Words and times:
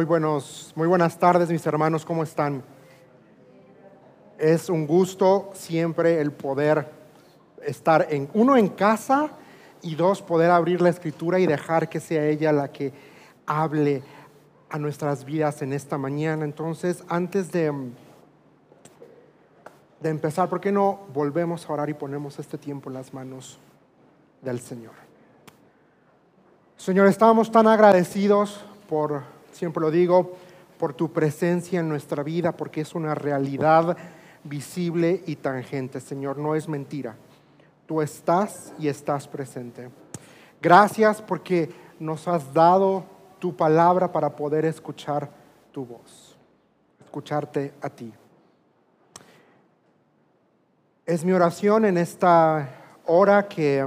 Muy, 0.00 0.06
buenos, 0.06 0.72
muy 0.76 0.88
buenas 0.88 1.18
tardes, 1.18 1.50
mis 1.50 1.66
hermanos, 1.66 2.06
¿cómo 2.06 2.22
están? 2.22 2.64
Es 4.38 4.70
un 4.70 4.86
gusto 4.86 5.50
siempre 5.52 6.22
el 6.22 6.32
poder 6.32 6.90
estar 7.62 8.06
en 8.08 8.30
uno 8.32 8.56
en 8.56 8.68
casa 8.68 9.32
y 9.82 9.96
dos 9.96 10.22
poder 10.22 10.52
abrir 10.52 10.80
la 10.80 10.88
escritura 10.88 11.38
y 11.38 11.44
dejar 11.44 11.90
que 11.90 12.00
sea 12.00 12.24
ella 12.24 12.50
la 12.50 12.72
que 12.72 12.94
hable 13.44 14.02
a 14.70 14.78
nuestras 14.78 15.26
vidas 15.26 15.60
en 15.60 15.74
esta 15.74 15.98
mañana. 15.98 16.46
Entonces, 16.46 17.04
antes 17.06 17.52
de, 17.52 17.70
de 20.00 20.08
empezar, 20.08 20.48
¿por 20.48 20.62
qué 20.62 20.72
no 20.72 21.00
volvemos 21.12 21.68
a 21.68 21.74
orar 21.74 21.90
y 21.90 21.94
ponemos 21.94 22.38
este 22.38 22.56
tiempo 22.56 22.88
en 22.88 22.94
las 22.94 23.12
manos 23.12 23.58
del 24.40 24.60
Señor? 24.60 24.94
Señor, 26.78 27.06
estamos 27.06 27.52
tan 27.52 27.66
agradecidos 27.66 28.64
por 28.88 29.39
siempre 29.60 29.82
lo 29.82 29.90
digo, 29.90 30.32
por 30.78 30.94
tu 30.94 31.12
presencia 31.12 31.80
en 31.80 31.88
nuestra 31.90 32.22
vida, 32.22 32.56
porque 32.56 32.80
es 32.80 32.94
una 32.94 33.14
realidad 33.14 33.94
visible 34.42 35.22
y 35.26 35.36
tangente, 35.36 36.00
Señor, 36.00 36.38
no 36.38 36.54
es 36.54 36.66
mentira. 36.66 37.14
Tú 37.84 38.00
estás 38.00 38.72
y 38.78 38.88
estás 38.88 39.28
presente. 39.28 39.90
Gracias 40.62 41.20
porque 41.20 41.70
nos 41.98 42.26
has 42.26 42.54
dado 42.54 43.04
tu 43.38 43.54
palabra 43.54 44.10
para 44.10 44.34
poder 44.34 44.64
escuchar 44.64 45.28
tu 45.72 45.84
voz, 45.84 46.38
escucharte 47.04 47.74
a 47.82 47.90
ti. 47.90 48.10
Es 51.04 51.22
mi 51.22 51.32
oración 51.32 51.84
en 51.84 51.98
esta 51.98 52.66
hora 53.04 53.46
que 53.46 53.86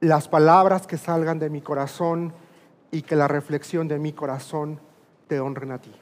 las 0.00 0.28
palabras 0.28 0.86
que 0.86 0.96
salgan 0.96 1.38
de 1.38 1.50
mi 1.50 1.60
corazón 1.60 2.32
y 2.90 3.02
que 3.02 3.16
la 3.16 3.28
reflexión 3.28 3.88
de 3.88 3.98
mi 3.98 4.12
corazón 4.12 4.80
te 5.26 5.40
honren 5.40 5.72
a 5.72 5.80
ti. 5.80 5.92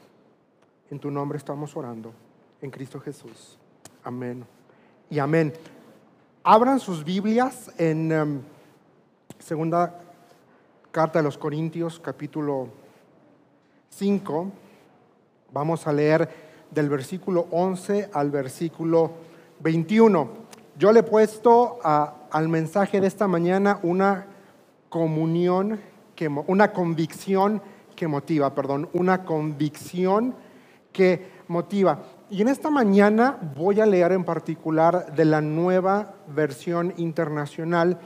En 0.89 0.99
tu 0.99 1.11
nombre 1.11 1.37
estamos 1.37 1.75
orando, 1.75 2.13
en 2.61 2.71
Cristo 2.71 2.99
Jesús. 2.99 3.57
Amén. 4.03 4.45
Y 5.09 5.19
amén. 5.19 5.53
Abran 6.43 6.79
sus 6.79 7.03
Biblias 7.03 7.71
en 7.77 8.11
em, 8.11 8.41
segunda 9.39 9.99
carta 10.91 11.19
de 11.19 11.23
los 11.23 11.37
Corintios, 11.37 11.99
capítulo 11.99 12.69
5. 13.89 14.51
Vamos 15.51 15.87
a 15.87 15.93
leer 15.93 16.29
del 16.71 16.89
versículo 16.89 17.47
11 17.51 18.09
al 18.13 18.31
versículo 18.31 19.11
21. 19.59 20.29
Yo 20.77 20.91
le 20.91 20.99
he 20.99 21.03
puesto 21.03 21.79
al 21.83 22.49
mensaje 22.49 23.01
de 23.01 23.07
esta 23.07 23.27
mañana 23.27 23.79
una 23.83 24.27
comunión 24.89 25.79
una 26.47 26.71
convicción 26.71 27.61
que 27.95 28.07
motiva, 28.07 28.53
perdón, 28.53 28.89
una 28.93 29.23
convicción 29.25 30.35
que 30.91 31.31
motiva. 31.47 32.03
Y 32.29 32.41
en 32.41 32.47
esta 32.47 32.69
mañana 32.69 33.37
voy 33.55 33.79
a 33.79 33.85
leer 33.85 34.11
en 34.11 34.23
particular 34.23 35.13
de 35.13 35.25
la 35.25 35.41
nueva 35.41 36.15
versión 36.27 36.93
internacional 36.97 37.99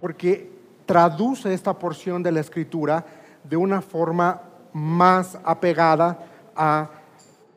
porque 0.00 0.50
traduce 0.86 1.54
esta 1.54 1.78
porción 1.78 2.22
de 2.22 2.32
la 2.32 2.40
escritura 2.40 3.04
de 3.44 3.56
una 3.56 3.80
forma 3.80 4.42
más 4.72 5.38
apegada 5.44 6.26
a 6.54 6.90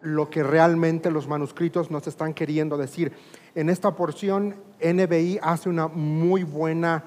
lo 0.01 0.29
que 0.29 0.43
realmente 0.43 1.09
los 1.09 1.27
manuscritos 1.27 1.89
nos 1.89 2.05
están 2.07 2.33
queriendo 2.33 2.77
decir. 2.77 3.11
En 3.55 3.69
esta 3.69 3.95
porción, 3.95 4.55
NBI 4.81 5.39
hace 5.41 5.69
una 5.69 5.87
muy 5.87 6.43
buena 6.43 7.03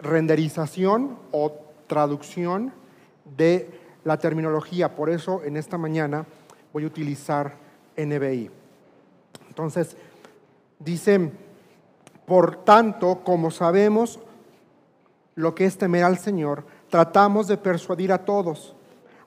renderización 0.00 1.16
o 1.30 1.63
traducción 1.86 2.72
de 3.36 3.70
la 4.04 4.18
terminología. 4.18 4.94
Por 4.94 5.10
eso 5.10 5.42
en 5.44 5.56
esta 5.56 5.78
mañana 5.78 6.26
voy 6.72 6.84
a 6.84 6.88
utilizar 6.88 7.54
NBI. 7.96 8.50
Entonces, 9.48 9.96
dice, 10.78 11.30
por 12.26 12.64
tanto, 12.64 13.20
como 13.24 13.50
sabemos 13.50 14.18
lo 15.34 15.54
que 15.54 15.64
es 15.64 15.78
temer 15.78 16.04
al 16.04 16.18
Señor, 16.18 16.64
tratamos 16.90 17.48
de 17.48 17.56
persuadir 17.56 18.12
a 18.12 18.24
todos, 18.24 18.74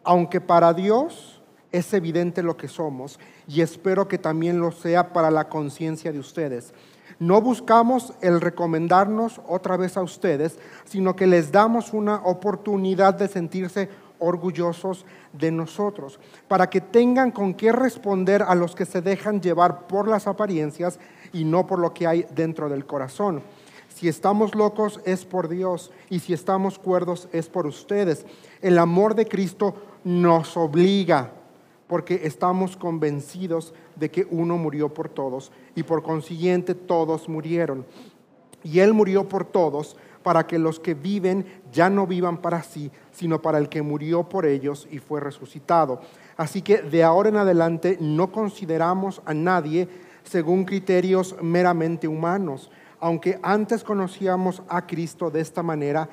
aunque 0.03 0.41
para 0.41 0.73
Dios 0.73 1.41
es 1.72 1.94
evidente 1.94 2.44
lo 2.44 2.56
que 2.56 2.67
somos, 2.67 3.19
y 3.47 3.62
espero 3.62 4.07
que 4.07 4.17
también 4.17 4.59
lo 4.59 4.72
sea 4.72 5.12
para 5.12 5.29
la 5.29 5.50
conciencia 5.50 6.12
de 6.12 6.19
ustedes. 6.19 6.73
No 7.19 7.41
buscamos 7.41 8.13
el 8.22 8.41
recomendarnos 8.41 9.41
otra 9.47 9.75
vez 9.75 9.97
a 9.97 10.03
ustedes, 10.03 10.59
sino 10.85 11.16
que 11.16 11.25
les 11.25 11.51
damos 11.51 11.94
una 11.94 12.17
oportunidad 12.17 13.16
de 13.16 13.28
sentirse 13.28 13.89
orgullosos 14.19 15.05
de 15.33 15.51
nosotros, 15.51 16.19
para 16.47 16.69
que 16.69 16.81
tengan 16.81 17.31
con 17.31 17.53
qué 17.53 17.72
responder 17.72 18.44
a 18.44 18.55
los 18.55 18.75
que 18.75 18.85
se 18.85 19.01
dejan 19.01 19.41
llevar 19.41 19.88
por 19.88 20.07
las 20.07 20.28
apariencias 20.28 21.00
y 21.33 21.44
no 21.44 21.67
por 21.67 21.79
lo 21.79 21.94
que 21.94 22.07
hay 22.07 22.25
dentro 22.35 22.69
del 22.69 22.85
corazón. 22.85 23.41
Si 23.89 24.07
estamos 24.07 24.53
locos 24.53 24.99
es 25.05 25.25
por 25.25 25.49
Dios 25.49 25.91
y 26.09 26.19
si 26.19 26.34
estamos 26.34 26.78
cuerdos 26.78 27.29
es 27.31 27.47
por 27.47 27.66
ustedes. 27.66 28.25
El 28.61 28.78
amor 28.78 29.16
de 29.16 29.28
Cristo 29.28 29.73
nos 30.03 30.55
obliga 30.55 31.31
porque 31.88 32.22
estamos 32.24 32.78
convencidos 32.78 33.74
de 33.96 34.12
que 34.12 34.28
uno 34.30 34.58
murió 34.58 34.94
por 34.94 35.09
todos 35.09 35.52
y 35.75 35.84
por 35.84 36.03
consiguiente 36.03 36.75
todos 36.75 37.30
murieron. 37.30 37.86
Y 38.64 38.80
Él 38.80 38.94
murió 38.94 39.28
por 39.30 39.46
todos 39.46 39.96
para 40.24 40.46
que 40.46 40.59
los 40.59 40.80
que 40.80 40.94
viven 40.94 41.46
ya 41.72 41.90
no 41.90 42.06
vivan 42.06 42.38
para 42.38 42.62
sí, 42.62 42.92
sino 43.12 43.42
para 43.42 43.58
el 43.59 43.70
que 43.70 43.81
murió 43.81 44.28
por 44.28 44.46
ellos 44.46 44.88
y 44.92 45.00
fue 45.00 45.22
resucitado. 45.22 46.02
Así 46.36 46.62
que 46.62 46.81
de 46.81 47.03
ahora 47.03 47.30
en 47.30 47.38
adelante 47.38 47.97
no 48.02 48.31
consideramos 48.31 49.22
a 49.26 49.34
nadie 49.34 49.88
según 50.24 50.66
criterios 50.66 51.36
meramente 51.42 52.09
humanos. 52.09 52.70
Aunque 53.00 53.40
antes 53.42 53.84
conocíamos 53.86 54.64
a 54.68 54.86
Cristo 54.86 55.31
de 55.31 55.40
esta 55.40 55.64
manera, 55.64 56.09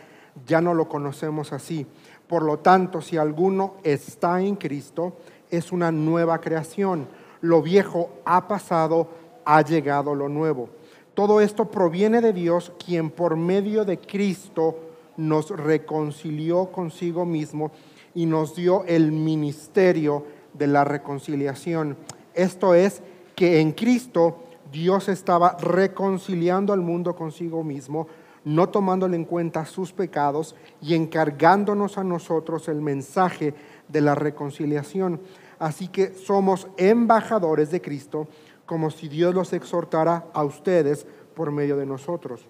ya 0.46 0.60
no 0.60 0.74
lo 0.74 0.88
conocemos 0.88 1.52
así. 1.52 1.86
Por 2.28 2.42
lo 2.42 2.58
tanto, 2.58 3.02
si 3.02 3.16
alguno 3.16 3.74
está 3.82 4.40
en 4.40 4.56
Cristo, 4.56 5.16
es 5.50 5.72
una 5.72 5.92
nueva 5.92 6.40
creación. 6.40 7.06
Lo 7.40 7.62
viejo 7.62 8.10
ha 8.24 8.48
pasado, 8.48 9.08
ha 9.44 9.62
llegado 9.62 10.14
lo 10.14 10.28
nuevo. 10.28 10.68
Todo 11.14 11.40
esto 11.40 11.66
proviene 11.66 12.20
de 12.20 12.32
Dios, 12.32 12.72
quien 12.84 13.10
por 13.10 13.36
medio 13.36 13.84
de 13.84 13.98
Cristo 13.98 14.78
nos 15.16 15.50
reconcilió 15.50 16.72
consigo 16.72 17.24
mismo 17.24 17.70
y 18.14 18.26
nos 18.26 18.56
dio 18.56 18.84
el 18.84 19.12
ministerio 19.12 20.24
de 20.52 20.66
la 20.66 20.84
reconciliación. 20.84 21.96
Esto 22.34 22.74
es 22.74 23.02
que 23.36 23.60
en 23.60 23.72
Cristo 23.72 24.38
Dios 24.72 25.08
estaba 25.08 25.56
reconciliando 25.60 26.72
al 26.72 26.80
mundo 26.80 27.14
consigo 27.14 27.62
mismo, 27.62 28.08
no 28.44 28.68
tomándole 28.68 29.16
en 29.16 29.24
cuenta 29.24 29.64
sus 29.64 29.92
pecados 29.92 30.54
y 30.82 30.94
encargándonos 30.94 31.96
a 31.96 32.04
nosotros 32.04 32.68
el 32.68 32.80
mensaje 32.80 33.54
de 33.88 34.00
la 34.00 34.14
reconciliación. 34.14 35.20
Así 35.58 35.88
que 35.88 36.14
somos 36.14 36.68
embajadores 36.76 37.70
de 37.70 37.80
Cristo, 37.80 38.28
como 38.66 38.90
si 38.90 39.08
Dios 39.08 39.34
los 39.34 39.52
exhortara 39.52 40.26
a 40.32 40.44
ustedes 40.44 41.06
por 41.34 41.50
medio 41.50 41.76
de 41.76 41.86
nosotros. 41.86 42.46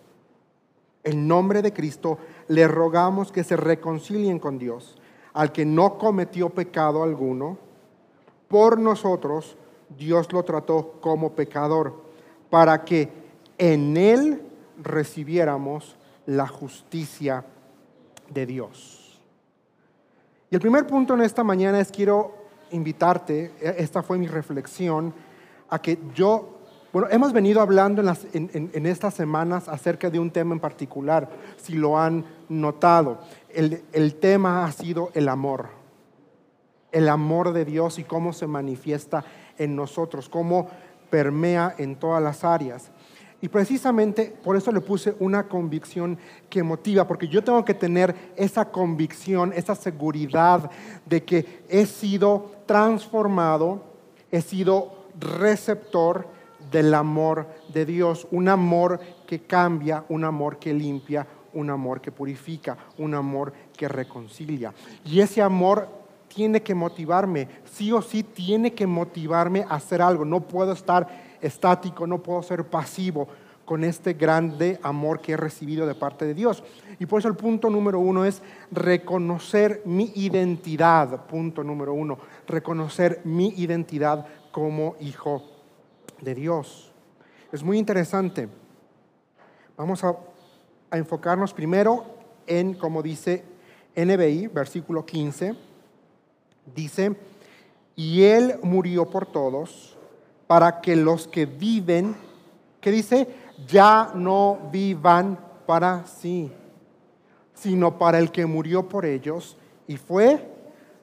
En 1.02 1.28
nombre 1.28 1.60
de 1.60 1.72
Cristo 1.72 2.18
le 2.48 2.66
rogamos 2.66 3.30
que 3.30 3.44
se 3.44 3.56
reconcilien 3.56 4.38
con 4.38 4.58
Dios, 4.58 4.96
al 5.34 5.52
que 5.52 5.66
no 5.66 5.98
cometió 5.98 6.50
pecado 6.50 7.02
alguno. 7.02 7.58
Por 8.48 8.78
nosotros 8.78 9.56
Dios 9.96 10.32
lo 10.32 10.42
trató 10.44 10.94
como 11.00 11.32
pecador, 11.32 11.94
para 12.48 12.84
que 12.84 13.10
en 13.58 13.96
él 13.96 14.42
recibiéramos 14.82 15.96
la 16.26 16.46
justicia 16.46 17.44
de 18.30 18.46
Dios. 18.46 19.03
Y 20.50 20.54
el 20.54 20.60
primer 20.60 20.86
punto 20.86 21.14
en 21.14 21.22
esta 21.22 21.42
mañana 21.42 21.80
es 21.80 21.90
quiero 21.90 22.34
invitarte, 22.70 23.52
e, 23.60 23.74
esta 23.78 24.02
fue 24.02 24.18
mi 24.18 24.26
reflexión, 24.26 25.14
a 25.68 25.80
que 25.80 25.98
yo, 26.14 26.60
bueno, 26.92 27.08
hemos 27.10 27.32
venido 27.32 27.60
hablando 27.60 28.02
en, 28.32 28.86
estas 28.86 29.14
semanas 29.14 29.68
acerca 29.68 30.10
de 30.10 30.18
un 30.18 30.30
tema 30.30 30.54
en 30.54 30.60
particular, 30.60 31.28
si 31.56 31.74
lo 31.74 31.98
han 31.98 32.24
notado. 32.48 33.20
El 33.48 34.14
tema 34.16 34.64
ha 34.64 34.72
sido 34.72 35.10
el 35.14 35.28
amor, 35.28 35.70
el 36.92 37.08
amor 37.08 37.52
de 37.52 37.64
Dios 37.64 37.98
y 37.98 38.04
cómo 38.04 38.32
se 38.32 38.46
manifiesta 38.46 39.24
en 39.58 39.74
nosotros, 39.74 40.28
cómo 40.28 40.68
permea 41.10 41.74
en 41.78 41.96
todas 41.96 42.22
las 42.22 42.44
áreas. 42.44 42.90
Y 43.44 43.48
precisamente 43.50 44.34
por 44.42 44.56
eso 44.56 44.72
le 44.72 44.80
puse 44.80 45.14
una 45.20 45.46
convicción 45.46 46.16
que 46.48 46.62
motiva, 46.62 47.06
porque 47.06 47.28
yo 47.28 47.44
tengo 47.44 47.62
que 47.62 47.74
tener 47.74 48.32
esa 48.36 48.70
convicción, 48.70 49.52
esa 49.54 49.74
seguridad 49.74 50.70
de 51.04 51.24
que 51.24 51.62
he 51.68 51.84
sido 51.84 52.52
transformado, 52.64 53.84
he 54.30 54.40
sido 54.40 55.08
receptor 55.20 56.26
del 56.70 56.94
amor 56.94 57.46
de 57.68 57.84
Dios, 57.84 58.26
un 58.30 58.48
amor 58.48 58.98
que 59.26 59.40
cambia, 59.40 60.06
un 60.08 60.24
amor 60.24 60.58
que 60.58 60.72
limpia, 60.72 61.26
un 61.52 61.68
amor 61.68 62.00
que 62.00 62.12
purifica, 62.12 62.78
un 62.96 63.12
amor 63.12 63.52
que 63.76 63.88
reconcilia. 63.88 64.72
Y 65.04 65.20
ese 65.20 65.42
amor 65.42 65.86
tiene 66.28 66.62
que 66.62 66.74
motivarme, 66.74 67.48
sí 67.70 67.92
o 67.92 68.00
sí 68.00 68.22
tiene 68.22 68.72
que 68.72 68.86
motivarme 68.86 69.66
a 69.68 69.74
hacer 69.74 70.00
algo. 70.00 70.24
No 70.24 70.40
puedo 70.40 70.72
estar 70.72 71.33
estático, 71.44 72.06
no 72.06 72.22
puedo 72.22 72.42
ser 72.42 72.64
pasivo 72.64 73.28
con 73.64 73.82
este 73.82 74.12
grande 74.14 74.78
amor 74.82 75.20
que 75.20 75.32
he 75.32 75.36
recibido 75.36 75.86
de 75.86 75.94
parte 75.94 76.26
de 76.26 76.34
Dios. 76.34 76.62
Y 76.98 77.06
por 77.06 77.18
eso 77.18 77.28
el 77.28 77.36
punto 77.36 77.70
número 77.70 77.98
uno 77.98 78.24
es 78.24 78.42
reconocer 78.70 79.82
mi 79.84 80.12
identidad. 80.16 81.26
Punto 81.26 81.64
número 81.64 81.94
uno, 81.94 82.18
reconocer 82.46 83.22
mi 83.24 83.48
identidad 83.56 84.26
como 84.52 84.96
hijo 85.00 85.42
de 86.20 86.34
Dios. 86.34 86.92
Es 87.52 87.62
muy 87.62 87.78
interesante. 87.78 88.48
Vamos 89.76 90.04
a, 90.04 90.16
a 90.90 90.98
enfocarnos 90.98 91.54
primero 91.54 92.04
en, 92.46 92.74
como 92.74 93.02
dice 93.02 93.44
NBI, 93.96 94.48
versículo 94.48 95.06
15 95.06 95.54
dice, 96.74 97.16
y 97.96 98.22
Él 98.22 98.56
murió 98.62 99.08
por 99.08 99.26
todos 99.26 99.96
para 100.46 100.80
que 100.80 100.96
los 100.96 101.28
que 101.28 101.46
viven, 101.46 102.14
que 102.80 102.90
dice, 102.90 103.28
ya 103.66 104.12
no 104.14 104.58
vivan 104.70 105.38
para 105.66 106.06
sí, 106.06 106.50
sino 107.54 107.98
para 107.98 108.18
el 108.18 108.30
que 108.30 108.46
murió 108.46 108.88
por 108.88 109.06
ellos 109.06 109.56
y 109.86 109.96
fue 109.96 110.46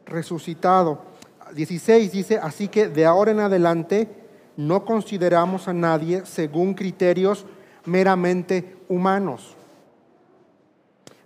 resucitado. 0.06 1.02
16 1.54 2.12
dice, 2.12 2.38
así 2.38 2.68
que 2.68 2.88
de 2.88 3.06
ahora 3.06 3.32
en 3.32 3.40
adelante 3.40 4.08
no 4.58 4.86
consideramos 4.86 5.68
a 5.68 5.74
nadie 5.74 6.26
según 6.26 6.74
criterios 6.74 7.46
meramente 7.86 8.78
humanos. 8.88 9.56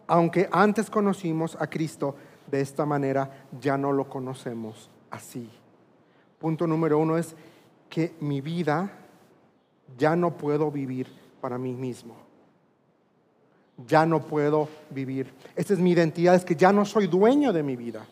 Aunque 0.08 0.48
antes 0.52 0.90
conocimos 0.90 1.58
a 1.60 1.68
Cristo 1.68 2.16
de 2.50 2.62
esta 2.62 2.86
manera 2.86 3.48
ya 3.60 3.78
no 3.78 3.92
lo 3.92 4.08
conocemos 4.08 4.90
así. 5.10 5.50
Punto 6.40 6.68
número 6.68 7.00
uno 7.00 7.18
es 7.18 7.36
que 7.90 8.16
mi 8.20 8.42
vida 8.42 8.92
ya 9.98 10.16
no 10.16 10.32
puedo 10.32 10.72
vivir 10.72 11.08
para 11.42 11.58
mí 11.58 11.74
mismo. 11.74 12.16
Ya 13.88 14.06
no 14.06 14.22
puedo 14.22 14.70
vivir. 14.90 15.34
Esta 15.56 15.74
es 15.74 15.80
mi 15.80 15.92
identidad, 15.92 16.36
es 16.36 16.46
que 16.46 16.56
ya 16.56 16.72
no 16.72 16.86
soy 16.86 17.08
dueño 17.08 17.52
de 17.54 17.64
mi 17.64 17.76
vida. 17.76 18.06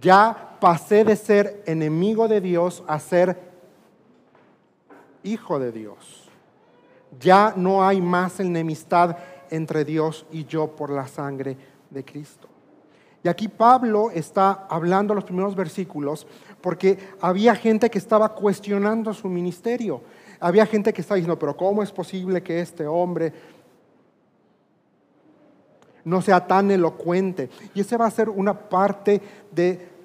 Ya 0.00 0.56
pasé 0.60 1.04
de 1.04 1.16
ser 1.16 1.62
enemigo 1.66 2.28
de 2.28 2.40
Dios 2.40 2.84
a 2.86 2.98
ser 2.98 3.38
hijo 5.22 5.58
de 5.58 5.72
Dios. 5.72 6.28
Ya 7.18 7.54
no 7.56 7.86
hay 7.86 8.00
más 8.00 8.38
enemistad 8.40 9.16
entre 9.50 9.84
Dios 9.84 10.26
y 10.30 10.44
yo 10.44 10.76
por 10.76 10.90
la 10.90 11.06
sangre 11.06 11.56
de 11.90 12.04
Cristo. 12.04 12.48
Y 13.22 13.28
aquí 13.28 13.48
Pablo 13.48 14.10
está 14.10 14.66
hablando 14.68 15.14
los 15.14 15.24
primeros 15.24 15.56
versículos 15.56 16.26
porque 16.60 16.98
había 17.20 17.54
gente 17.54 17.90
que 17.90 17.98
estaba 17.98 18.34
cuestionando 18.34 19.14
su 19.14 19.28
ministerio. 19.28 20.02
Había 20.40 20.66
gente 20.66 20.92
que 20.92 21.00
estaba 21.00 21.16
diciendo, 21.16 21.38
pero 21.38 21.56
¿cómo 21.56 21.82
es 21.82 21.92
posible 21.92 22.42
que 22.42 22.60
este 22.60 22.86
hombre 22.86 23.32
no 26.04 26.22
sea 26.22 26.46
tan 26.46 26.70
elocuente? 26.70 27.50
Y 27.74 27.80
ese 27.80 27.96
va 27.96 28.06
a 28.06 28.10
ser 28.10 28.28
una 28.28 28.68
parte 28.68 29.20
de 29.50 29.98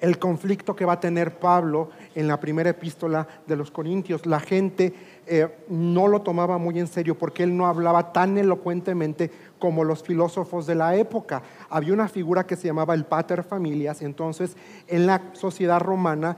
el 0.00 0.18
conflicto 0.18 0.76
que 0.76 0.84
va 0.84 0.94
a 0.94 1.00
tener 1.00 1.38
Pablo 1.38 1.88
en 2.14 2.28
la 2.28 2.38
primera 2.38 2.70
epístola 2.70 3.26
de 3.46 3.56
los 3.56 3.70
Corintios. 3.70 4.26
La 4.26 4.38
gente 4.38 4.92
eh, 5.26 5.48
no 5.68 6.08
lo 6.08 6.20
tomaba 6.20 6.58
muy 6.58 6.78
en 6.78 6.88
serio 6.88 7.16
porque 7.16 7.42
él 7.42 7.56
no 7.56 7.66
hablaba 7.66 8.12
tan 8.12 8.36
elocuentemente 8.36 9.30
como 9.64 9.82
los 9.82 10.02
filósofos 10.02 10.66
de 10.66 10.74
la 10.74 10.94
época. 10.94 11.40
Había 11.70 11.94
una 11.94 12.06
figura 12.06 12.46
que 12.46 12.54
se 12.54 12.66
llamaba 12.66 12.92
el 12.92 13.06
pater 13.06 13.42
familias, 13.42 14.02
entonces 14.02 14.58
en 14.86 15.06
la 15.06 15.30
sociedad 15.32 15.80
romana 15.80 16.36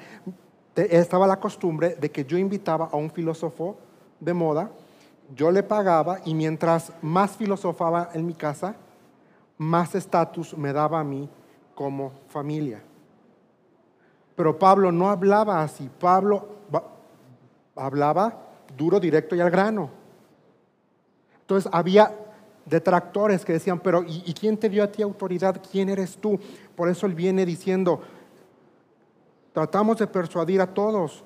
estaba 0.76 1.26
la 1.26 1.40
costumbre 1.40 1.96
de 1.96 2.08
que 2.12 2.24
yo 2.24 2.38
invitaba 2.38 2.88
a 2.92 2.94
un 2.94 3.10
filósofo 3.10 3.78
de 4.20 4.32
moda, 4.32 4.70
yo 5.34 5.50
le 5.50 5.64
pagaba 5.64 6.20
y 6.24 6.34
mientras 6.34 6.92
más 7.02 7.32
filosofaba 7.32 8.10
en 8.14 8.26
mi 8.26 8.34
casa, 8.34 8.76
más 9.58 9.96
estatus 9.96 10.56
me 10.56 10.72
daba 10.72 11.00
a 11.00 11.04
mí 11.04 11.28
como 11.74 12.12
familia. 12.28 12.80
Pero 14.36 14.56
Pablo 14.56 14.92
no 14.92 15.10
hablaba 15.10 15.64
así, 15.64 15.90
Pablo 15.98 16.46
hablaba 17.74 18.38
duro, 18.76 19.00
directo 19.00 19.34
y 19.34 19.40
al 19.40 19.50
grano. 19.50 19.90
Entonces 21.40 21.68
había 21.74 22.14
detractores 22.66 23.44
que 23.44 23.54
decían, 23.54 23.80
pero 23.80 24.04
¿y, 24.06 24.34
quién 24.34 24.58
te 24.58 24.68
dio 24.68 24.82
a 24.82 24.90
ti 24.90 25.02
autoridad? 25.02 25.62
¿Quién 25.70 25.88
eres 25.88 26.18
tú? 26.18 26.38
Por 26.74 26.88
eso 26.88 27.06
él 27.06 27.14
viene 27.14 27.46
diciendo, 27.46 28.02
tratamos 29.52 29.98
de 29.98 30.06
persuadir 30.08 30.60
a 30.60 30.74
todos, 30.74 31.24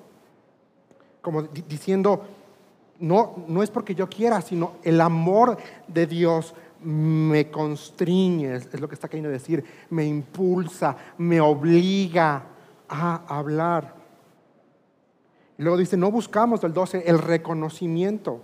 como 1.21 1.43
diciendo, 1.43 2.23
no, 2.99 3.43
no 3.47 3.63
es 3.63 3.71
porque 3.71 3.95
yo 3.95 4.07
quiera, 4.07 4.41
sino 4.41 4.73
el 4.83 5.01
amor 5.01 5.57
de 5.87 6.05
Dios 6.05 6.53
me 6.83 7.49
constriñe, 7.49 8.55
es 8.55 8.79
lo 8.79 8.87
que 8.87 8.95
está 8.95 9.07
queriendo 9.07 9.29
decir, 9.29 9.63
me 9.89 10.05
impulsa, 10.05 10.95
me 11.17 11.41
obliga 11.41 12.43
a 12.87 13.23
hablar. 13.27 13.95
Luego 15.57 15.77
dice, 15.77 15.97
no 15.97 16.09
buscamos 16.09 16.61
del 16.61 16.73
12 16.73 17.03
el 17.05 17.19
reconocimiento. 17.19 18.41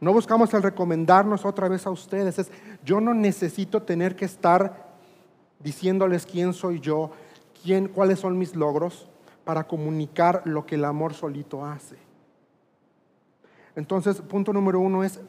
No 0.00 0.14
buscamos 0.14 0.52
el 0.54 0.62
recomendarnos 0.62 1.44
otra 1.44 1.68
vez 1.68 1.86
a 1.86 1.90
ustedes. 1.90 2.38
Es, 2.38 2.50
yo 2.84 3.00
no 3.00 3.12
necesito 3.12 3.82
tener 3.82 4.16
que 4.16 4.24
estar 4.24 4.88
diciéndoles 5.58 6.24
quién 6.24 6.54
soy 6.54 6.80
yo, 6.80 7.10
quién, 7.62 7.88
cuáles 7.88 8.18
son 8.18 8.38
mis 8.38 8.56
logros 8.56 9.08
para 9.44 9.64
comunicar 9.64 10.42
lo 10.46 10.64
que 10.64 10.76
el 10.76 10.84
amor 10.86 11.12
solito 11.12 11.64
hace. 11.64 11.96
Entonces, 13.76 14.20
punto 14.22 14.52
número 14.52 14.80
uno 14.80 15.04
es, 15.04 15.20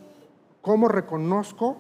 ¿cómo 0.62 0.88
reconozco 0.88 1.78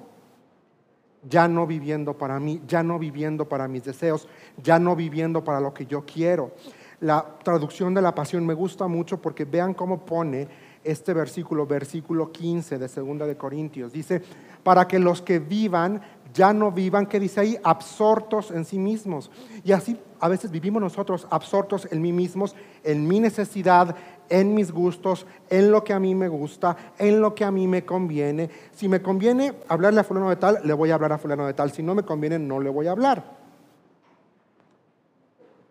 ya 1.23 1.47
no 1.47 1.67
viviendo 1.67 2.17
para 2.17 2.39
mí, 2.39 2.61
ya 2.67 2.83
no 2.83 2.99
viviendo 2.99 3.47
para 3.47 3.67
mis 3.67 3.85
deseos, 3.85 4.27
ya 4.61 4.79
no 4.79 4.95
viviendo 4.95 5.43
para 5.43 5.59
lo 5.59 5.73
que 5.73 5.85
yo 5.85 6.05
quiero? 6.05 6.51
La 6.99 7.37
traducción 7.43 7.93
de 7.93 8.01
la 8.01 8.13
pasión 8.13 8.45
me 8.45 8.53
gusta 8.53 8.87
mucho 8.87 9.21
porque 9.21 9.45
vean 9.45 9.73
cómo 9.73 10.05
pone 10.05 10.47
este 10.83 11.13
versículo, 11.13 11.65
versículo 11.65 12.31
15 12.31 12.77
de 12.77 12.87
Segunda 12.87 13.25
de 13.25 13.37
Corintios. 13.37 13.93
Dice, 13.93 14.21
para 14.63 14.87
que 14.87 14.99
los 14.99 15.21
que 15.21 15.39
vivan 15.39 16.01
ya 16.33 16.53
no 16.53 16.71
vivan, 16.71 17.07
que 17.07 17.19
dice 17.19 17.41
ahí, 17.41 17.57
absortos 17.63 18.51
en 18.51 18.65
sí 18.65 18.79
mismos. 18.79 19.29
Y 19.63 19.71
así 19.71 19.99
a 20.19 20.27
veces 20.27 20.51
vivimos 20.51 20.81
nosotros 20.81 21.27
absortos 21.29 21.87
en 21.91 22.01
mí 22.01 22.13
mismos, 22.13 22.55
en 22.83 23.07
mi 23.07 23.19
necesidad, 23.19 23.95
en 24.29 24.53
mis 24.53 24.71
gustos, 24.71 25.25
en 25.49 25.71
lo 25.71 25.83
que 25.83 25.93
a 25.93 25.99
mí 25.99 26.15
me 26.15 26.29
gusta, 26.29 26.77
en 26.97 27.19
lo 27.19 27.35
que 27.35 27.43
a 27.43 27.51
mí 27.51 27.67
me 27.67 27.83
conviene. 27.83 28.49
Si 28.71 28.87
me 28.87 29.01
conviene 29.01 29.53
hablarle 29.67 29.99
a 29.99 30.03
fulano 30.03 30.29
de 30.29 30.37
tal, 30.37 30.59
le 30.63 30.73
voy 30.73 30.91
a 30.91 30.95
hablar 30.95 31.13
a 31.13 31.17
fulano 31.17 31.45
de 31.45 31.53
tal. 31.53 31.71
Si 31.71 31.83
no 31.83 31.95
me 31.95 32.03
conviene, 32.03 32.39
no 32.39 32.59
le 32.59 32.69
voy 32.69 32.87
a 32.87 32.91
hablar. 32.91 33.39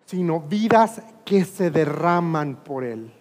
Sino 0.05 0.41
vidas 0.41 1.01
que 1.25 1.45
se 1.45 1.71
derraman 1.71 2.57
por 2.57 2.85
él. 2.85 3.13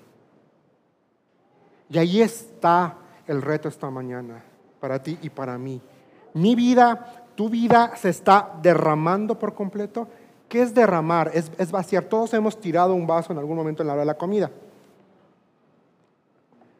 Y 1.90 1.98
ahí 1.98 2.22
está 2.22 2.96
el 3.28 3.42
reto 3.42 3.68
esta 3.68 3.90
mañana, 3.90 4.44
para 4.80 5.02
ti 5.02 5.18
y 5.22 5.30
para 5.30 5.58
mí. 5.58 5.82
Mi 6.34 6.56
vida, 6.56 7.26
tu 7.36 7.50
vida 7.50 7.96
se 7.96 8.10
está 8.10 8.54
derramando 8.62 9.38
por 9.38 9.54
completo. 9.56 10.08
¿Qué 10.48 10.62
es 10.62 10.74
derramar? 10.74 11.32
Es, 11.34 11.72
vaciar. 11.72 12.04
Todos 12.04 12.34
hemos 12.34 12.60
tirado 12.60 12.94
un 12.94 13.08
vaso 13.08 13.34
en 13.34 13.40
algún 13.40 13.56
momento 13.56 13.82
en 13.82 13.88
la 13.88 13.94
hora 13.94 14.02
de 14.02 14.08
la 14.08 14.18
comida. 14.18 14.52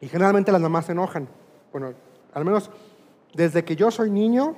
Y 0.00 0.08
generalmente 0.08 0.52
las 0.52 0.60
mamás 0.60 0.86
se 0.86 0.92
enojan. 0.92 1.28
Bueno, 1.72 1.92
al 2.32 2.44
menos 2.44 2.70
desde 3.34 3.64
que 3.64 3.76
yo 3.76 3.90
soy 3.90 4.10
niño, 4.10 4.54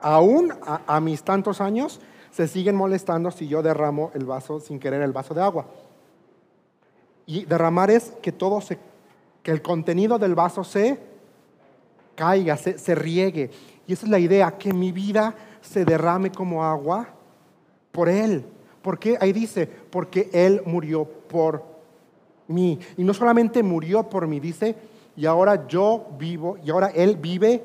aún 0.00 0.52
a, 0.64 0.82
a, 0.86 1.00
mis 1.00 1.22
tantos 1.22 1.60
años, 1.60 2.00
se 2.30 2.48
siguen 2.48 2.74
molestando 2.74 3.30
si 3.30 3.48
yo 3.48 3.62
derramo 3.62 4.10
el 4.14 4.24
vaso 4.24 4.60
sin 4.60 4.78
querer 4.78 5.02
el 5.02 5.12
vaso 5.12 5.34
de 5.34 5.42
agua. 5.42 5.66
Y 7.26 7.44
derramar 7.44 7.90
es 7.90 8.12
que 8.22 8.32
todo 8.32 8.60
se 8.60 8.78
que 9.46 9.52
el 9.52 9.62
contenido 9.62 10.18
del 10.18 10.34
vaso 10.34 10.64
se 10.64 10.98
caiga, 12.16 12.56
se, 12.56 12.94
riegue. 12.96 13.48
Y 13.86 13.92
esa 13.92 14.04
es 14.04 14.10
la 14.10 14.18
idea, 14.18 14.58
que 14.58 14.72
mi 14.72 14.90
vida 14.90 15.36
se 15.60 15.84
derrame 15.84 16.32
como 16.32 16.64
agua 16.64 17.10
por 17.92 18.08
Él. 18.08 18.44
¿Por 18.82 18.98
qué? 18.98 19.16
Ahí 19.20 19.32
dice, 19.32 19.68
porque 19.68 20.30
Él 20.32 20.62
murió 20.66 21.04
por 21.04 21.62
mí. 22.48 22.80
Y 22.96 23.04
no 23.04 23.14
solamente 23.14 23.62
murió 23.62 24.10
por 24.10 24.26
mí, 24.26 24.40
dice, 24.40 24.74
y 25.14 25.26
ahora 25.26 25.68
yo 25.68 26.08
vivo, 26.18 26.58
y 26.64 26.70
ahora 26.70 26.88
Él 26.88 27.16
vive 27.16 27.62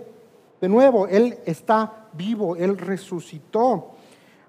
de 0.61 0.69
nuevo. 0.69 1.07
Él 1.07 1.39
está 1.47 2.09
vivo, 2.13 2.55
Él 2.57 2.77
resucitó. 2.77 3.93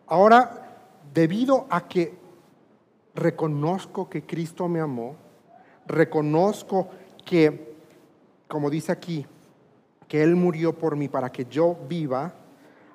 Ahora, 0.07 0.83
debido 1.15 1.65
a 1.71 1.89
que 1.89 2.13
reconozco 3.15 4.11
que 4.11 4.27
Cristo 4.27 4.69
me 4.69 4.81
amó, 4.81 5.17
reconozco 5.87 6.89
que, 7.25 7.75
como 8.49 8.71
dice 8.71 8.93
aquí, 8.93 9.27
que 10.09 10.23
Él 10.23 10.37
murió 10.37 10.73
por 10.73 10.97
mí 10.97 11.09
para 11.09 11.31
que 11.31 11.47
yo 11.47 11.77
viva, 11.89 12.33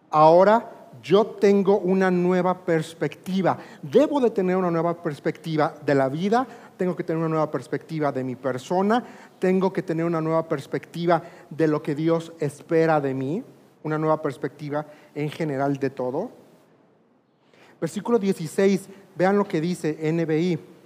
ahora 0.09 0.77
yo 1.01 1.25
tengo 1.25 1.79
una 1.79 2.11
nueva 2.11 2.65
perspectiva. 2.65 3.57
Debo 3.81 4.19
de 4.19 4.29
tener 4.29 4.55
una 4.55 4.71
nueva 4.71 5.01
perspectiva 5.01 5.75
de 5.85 5.95
la 5.95 6.09
vida, 6.09 6.47
tengo 6.77 6.95
que 6.95 7.03
tener 7.03 7.19
una 7.19 7.29
nueva 7.29 7.51
perspectiva 7.51 8.11
de 8.11 8.23
mi 8.23 8.35
persona, 8.35 9.03
tengo 9.39 9.73
que 9.73 9.81
tener 9.81 10.05
una 10.05 10.21
nueva 10.21 10.47
perspectiva 10.47 11.21
de 11.49 11.67
lo 11.67 11.81
que 11.81 11.95
Dios 11.95 12.33
espera 12.39 13.01
de 13.01 13.13
mí, 13.13 13.43
una 13.83 13.97
nueva 13.97 14.21
perspectiva 14.21 14.85
en 15.15 15.29
general 15.29 15.77
de 15.77 15.89
todo. 15.89 16.31
Versículo 17.79 18.17
16, 18.17 18.89
vean 19.15 19.37
lo 19.37 19.47
que 19.47 19.61
dice 19.61 19.97
NBI. 20.11 20.76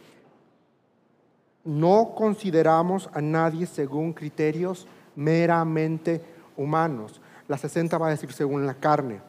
No 1.64 2.14
consideramos 2.16 3.10
a 3.14 3.22
nadie 3.22 3.68
según 3.68 4.14
criterios 4.14 4.88
meramente 5.16 6.22
humanos. 6.58 7.22
La 7.48 7.58
60 7.58 7.98
va 7.98 8.08
a 8.08 8.12
decir 8.12 8.32
según 8.32 8.66
la 8.66 8.74
carne. 8.74 9.22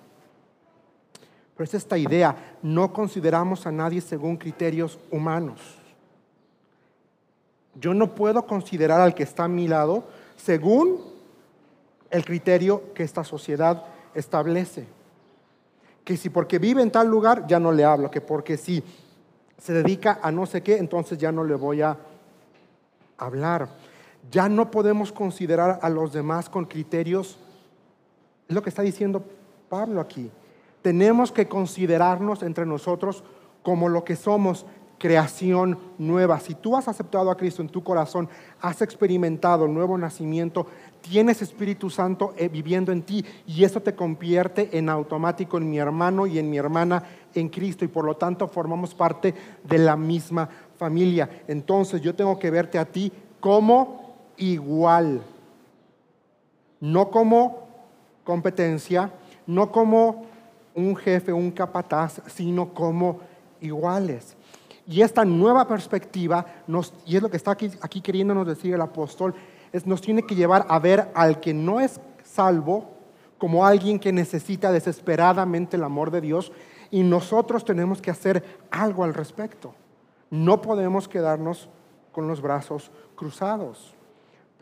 Pero 1.54 1.64
es 1.64 1.74
esta 1.74 1.98
idea, 1.98 2.56
no 2.62 2.92
consideramos 2.92 3.66
a 3.66 3.72
nadie 3.72 4.00
según 4.00 4.36
criterios 4.36 4.98
humanos. 5.10 5.60
Yo 7.74 7.94
no 7.94 8.14
puedo 8.14 8.46
considerar 8.46 9.00
al 9.00 9.14
que 9.14 9.22
está 9.22 9.44
a 9.44 9.48
mi 9.48 9.68
lado 9.68 10.04
según 10.36 11.00
el 12.10 12.24
criterio 12.24 12.92
que 12.94 13.02
esta 13.02 13.24
sociedad 13.24 13.84
establece. 14.14 14.86
Que 16.04 16.16
si 16.16 16.30
porque 16.30 16.58
vive 16.58 16.82
en 16.82 16.90
tal 16.90 17.08
lugar 17.08 17.46
ya 17.46 17.58
no 17.58 17.72
le 17.72 17.84
hablo, 17.84 18.10
que 18.10 18.20
porque 18.20 18.56
si 18.56 18.82
se 19.58 19.72
dedica 19.72 20.18
a 20.22 20.30
no 20.30 20.46
sé 20.46 20.62
qué, 20.62 20.78
entonces 20.78 21.18
ya 21.18 21.32
no 21.32 21.44
le 21.44 21.54
voy 21.54 21.82
a 21.82 21.96
hablar. 23.26 23.68
Ya 24.30 24.48
no 24.48 24.70
podemos 24.70 25.12
considerar 25.12 25.78
a 25.82 25.88
los 25.88 26.12
demás 26.12 26.48
con 26.48 26.64
criterios, 26.64 27.38
es 28.48 28.54
lo 28.54 28.62
que 28.62 28.70
está 28.70 28.82
diciendo 28.82 29.24
Pablo 29.68 30.00
aquí. 30.00 30.30
Tenemos 30.82 31.32
que 31.32 31.48
considerarnos 31.48 32.42
entre 32.42 32.66
nosotros 32.66 33.24
como 33.62 33.88
lo 33.88 34.04
que 34.04 34.16
somos, 34.16 34.66
creación 34.98 35.78
nueva. 35.98 36.38
Si 36.38 36.54
tú 36.54 36.76
has 36.76 36.86
aceptado 36.86 37.30
a 37.30 37.36
Cristo 37.36 37.60
en 37.60 37.68
tu 37.68 37.82
corazón, 37.82 38.28
has 38.60 38.82
experimentado 38.82 39.64
el 39.64 39.74
nuevo 39.74 39.98
nacimiento, 39.98 40.66
tienes 41.00 41.42
Espíritu 41.42 41.90
Santo 41.90 42.34
eh, 42.36 42.48
viviendo 42.48 42.92
en 42.92 43.02
ti 43.02 43.24
y 43.44 43.64
eso 43.64 43.80
te 43.80 43.96
convierte 43.96 44.78
en 44.78 44.88
automático 44.88 45.58
en 45.58 45.68
mi 45.68 45.78
hermano 45.78 46.28
y 46.28 46.38
en 46.38 46.48
mi 46.48 46.56
hermana 46.56 47.02
en 47.34 47.48
Cristo 47.48 47.84
y 47.84 47.88
por 47.88 48.04
lo 48.04 48.16
tanto 48.16 48.46
formamos 48.46 48.94
parte 48.94 49.34
de 49.64 49.78
la 49.78 49.96
misma 49.96 50.48
familia. 50.82 51.30
Entonces 51.46 52.00
yo 52.00 52.12
tengo 52.12 52.36
que 52.40 52.50
verte 52.50 52.76
a 52.76 52.84
ti 52.84 53.12
como 53.38 54.16
igual, 54.36 55.22
no 56.80 57.08
como 57.08 57.68
competencia, 58.24 59.12
no 59.46 59.70
como 59.70 60.26
un 60.74 60.96
jefe, 60.96 61.32
un 61.32 61.52
capataz, 61.52 62.20
sino 62.26 62.74
como 62.74 63.20
iguales. 63.60 64.36
Y 64.88 65.02
esta 65.02 65.24
nueva 65.24 65.68
perspectiva, 65.68 66.44
nos, 66.66 66.92
y 67.06 67.14
es 67.14 67.22
lo 67.22 67.30
que 67.30 67.36
está 67.36 67.52
aquí, 67.52 67.70
aquí 67.80 68.00
queriéndonos 68.00 68.44
decir 68.44 68.74
el 68.74 68.80
apóstol, 68.80 69.34
es, 69.72 69.86
nos 69.86 70.00
tiene 70.00 70.24
que 70.24 70.34
llevar 70.34 70.66
a 70.68 70.80
ver 70.80 71.12
al 71.14 71.38
que 71.38 71.54
no 71.54 71.80
es 71.80 72.00
salvo 72.24 72.90
como 73.38 73.64
alguien 73.64 74.00
que 74.00 74.12
necesita 74.12 74.72
desesperadamente 74.72 75.76
el 75.76 75.84
amor 75.84 76.10
de 76.10 76.20
Dios 76.20 76.50
y 76.90 77.04
nosotros 77.04 77.64
tenemos 77.64 78.02
que 78.02 78.10
hacer 78.10 78.42
algo 78.72 79.04
al 79.04 79.14
respecto. 79.14 79.76
No 80.32 80.62
podemos 80.62 81.08
quedarnos 81.08 81.68
con 82.10 82.26
los 82.26 82.40
brazos 82.40 82.90
cruzados. 83.14 83.94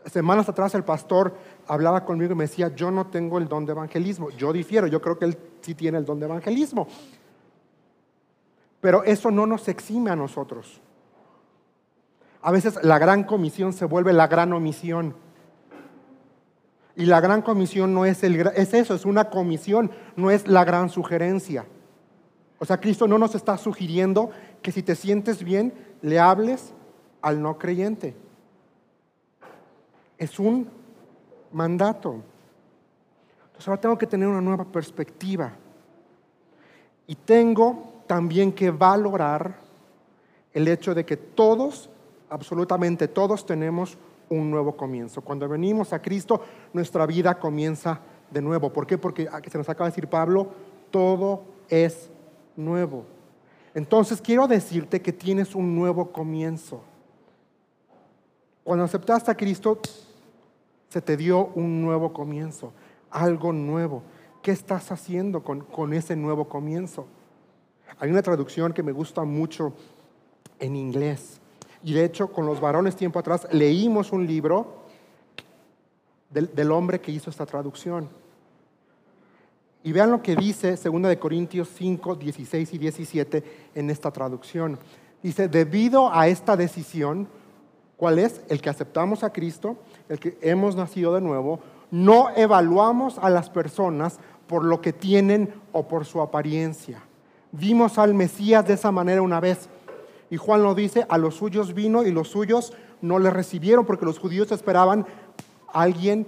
Semanas 0.05 0.49
atrás 0.49 0.75
el 0.75 0.83
pastor 0.83 1.33
hablaba 1.65 2.03
conmigo 2.03 2.33
y 2.33 2.35
me 2.35 2.43
decía, 2.43 2.75
yo 2.75 2.91
no 2.91 3.07
tengo 3.07 3.37
el 3.37 3.47
don 3.47 3.65
de 3.65 3.71
evangelismo. 3.71 4.31
Yo 4.31 4.51
difiero, 4.51 4.85
yo 4.87 4.99
creo 5.01 5.17
que 5.17 5.23
él 5.23 5.37
sí 5.61 5.73
tiene 5.73 5.97
el 5.97 6.03
don 6.03 6.19
de 6.19 6.25
evangelismo. 6.25 6.89
Pero 8.81 9.05
eso 9.05 9.31
no 9.31 9.47
nos 9.47 9.69
exime 9.69 10.11
a 10.11 10.15
nosotros. 10.17 10.81
A 12.41 12.51
veces 12.51 12.77
la 12.83 12.99
gran 12.99 13.23
comisión 13.23 13.71
se 13.71 13.85
vuelve 13.85 14.11
la 14.11 14.27
gran 14.27 14.51
omisión. 14.51 15.15
Y 16.97 17.05
la 17.05 17.21
gran 17.21 17.43
comisión 17.43 17.93
no 17.93 18.03
es, 18.03 18.25
el, 18.25 18.35
es 18.55 18.73
eso, 18.73 18.93
es 18.93 19.05
una 19.05 19.29
comisión, 19.29 19.89
no 20.17 20.31
es 20.31 20.49
la 20.49 20.65
gran 20.65 20.89
sugerencia. 20.89 21.65
O 22.61 22.65
sea, 22.65 22.79
Cristo 22.79 23.07
no 23.07 23.17
nos 23.17 23.33
está 23.33 23.57
sugiriendo 23.57 24.29
que 24.61 24.71
si 24.71 24.83
te 24.83 24.93
sientes 24.93 25.43
bien, 25.43 25.73
le 26.03 26.19
hables 26.19 26.73
al 27.23 27.41
no 27.41 27.57
creyente. 27.57 28.15
Es 30.19 30.37
un 30.37 30.69
mandato. 31.51 32.21
Entonces 33.47 33.67
ahora 33.67 33.81
tengo 33.81 33.97
que 33.97 34.05
tener 34.05 34.27
una 34.27 34.41
nueva 34.41 34.65
perspectiva. 34.65 35.53
Y 37.07 37.15
tengo 37.15 38.03
también 38.05 38.51
que 38.51 38.69
valorar 38.69 39.55
el 40.53 40.67
hecho 40.67 40.93
de 40.93 41.03
que 41.03 41.17
todos, 41.17 41.89
absolutamente 42.29 43.07
todos, 43.07 43.43
tenemos 43.43 43.97
un 44.29 44.51
nuevo 44.51 44.77
comienzo. 44.77 45.21
Cuando 45.21 45.49
venimos 45.49 45.93
a 45.93 46.01
Cristo, 46.03 46.43
nuestra 46.73 47.07
vida 47.07 47.39
comienza 47.39 48.01
de 48.29 48.39
nuevo. 48.39 48.71
¿Por 48.71 48.85
qué? 48.85 48.99
Porque 48.99 49.27
ah, 49.31 49.41
se 49.49 49.57
nos 49.57 49.67
acaba 49.67 49.89
de 49.89 49.93
decir 49.93 50.07
Pablo, 50.07 50.47
todo 50.91 51.41
es 51.67 52.10
nuevo. 52.63 53.05
Entonces 53.73 54.21
quiero 54.21 54.47
decirte 54.47 55.01
que 55.01 55.13
tienes 55.13 55.55
un 55.55 55.75
nuevo 55.75 56.11
comienzo. 56.11 56.81
Cuando 58.63 58.85
aceptaste 58.85 59.31
a 59.31 59.35
Cristo, 59.35 59.79
se 60.89 61.01
te 61.01 61.17
dio 61.17 61.47
un 61.55 61.81
nuevo 61.81 62.13
comienzo, 62.13 62.73
algo 63.09 63.53
nuevo. 63.53 64.03
¿Qué 64.41 64.51
estás 64.51 64.91
haciendo 64.91 65.43
con, 65.43 65.61
con 65.61 65.93
ese 65.93 66.15
nuevo 66.15 66.47
comienzo? 66.47 67.07
Hay 67.99 68.09
una 68.09 68.21
traducción 68.21 68.73
que 68.73 68.83
me 68.83 68.91
gusta 68.91 69.23
mucho 69.23 69.73
en 70.59 70.75
inglés. 70.75 71.39
Y 71.83 71.93
de 71.93 72.05
hecho, 72.05 72.31
con 72.31 72.45
los 72.45 72.59
varones 72.59 72.95
tiempo 72.95 73.19
atrás, 73.19 73.47
leímos 73.51 74.11
un 74.11 74.27
libro 74.27 74.81
del, 76.29 76.71
hombre 76.71 77.01
que 77.01 77.11
hizo 77.11 77.29
esta 77.29 77.45
traducción. 77.45 78.09
Y 79.83 79.91
vean 79.91 80.11
lo 80.11 80.21
que 80.21 80.35
dice 80.35 80.75
2 80.75 81.01
de 81.03 81.19
Corintios 81.19 81.69
5, 81.75 82.15
16 82.15 82.73
y 82.73 82.77
17 82.77 83.43
en 83.75 83.89
esta 83.89 84.11
traducción. 84.11 84.77
Dice, 85.23 85.47
debido 85.47 86.13
a 86.13 86.27
esta 86.27 86.55
decisión, 86.55 87.27
¿cuál 87.97 88.19
es? 88.19 88.41
El 88.49 88.61
que 88.61 88.69
aceptamos 88.69 89.23
a 89.23 89.31
Cristo, 89.31 89.77
el 90.09 90.19
que 90.19 90.37
hemos 90.41 90.75
nacido 90.75 91.13
de 91.13 91.21
nuevo, 91.21 91.59
no 91.89 92.29
evaluamos 92.35 93.17
a 93.19 93.29
las 93.29 93.49
personas 93.49 94.19
por 94.47 94.63
lo 94.63 94.81
que 94.81 94.93
tienen 94.93 95.53
o 95.71 95.87
por 95.87 96.05
su 96.05 96.21
apariencia 96.21 97.03
Vimos 97.51 97.97
al 97.97 98.13
Mesías 98.13 98.65
de 98.65 98.75
esa 98.75 98.91
manera 98.91 99.21
una 99.21 99.39
vez. 99.39 99.67
Y 100.29 100.37
Juan 100.37 100.63
lo 100.63 100.73
dice, 100.73 101.05
a 101.09 101.17
los 101.17 101.35
suyos 101.35 101.73
vino 101.73 102.03
y 102.03 102.11
los 102.11 102.29
suyos 102.29 102.73
no 103.01 103.19
le 103.19 103.29
recibieron 103.29 103.85
porque 103.85 104.05
los 104.05 104.19
judíos 104.19 104.51
esperaban 104.51 105.05
a 105.67 105.81
alguien 105.81 106.25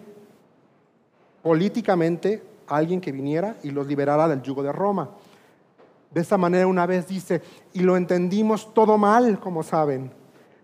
políticamente, 1.41 2.43
alguien 2.67 3.01
que 3.01 3.11
viniera 3.11 3.57
y 3.63 3.71
los 3.71 3.87
liberara 3.87 4.27
del 4.27 4.41
yugo 4.41 4.63
de 4.63 4.71
Roma. 4.71 5.09
De 6.11 6.21
esa 6.21 6.37
manera 6.37 6.67
una 6.67 6.85
vez 6.85 7.07
dice, 7.07 7.41
y 7.73 7.79
lo 7.79 7.97
entendimos 7.97 8.73
todo 8.73 8.97
mal, 8.97 9.39
como 9.39 9.63
saben. 9.63 10.11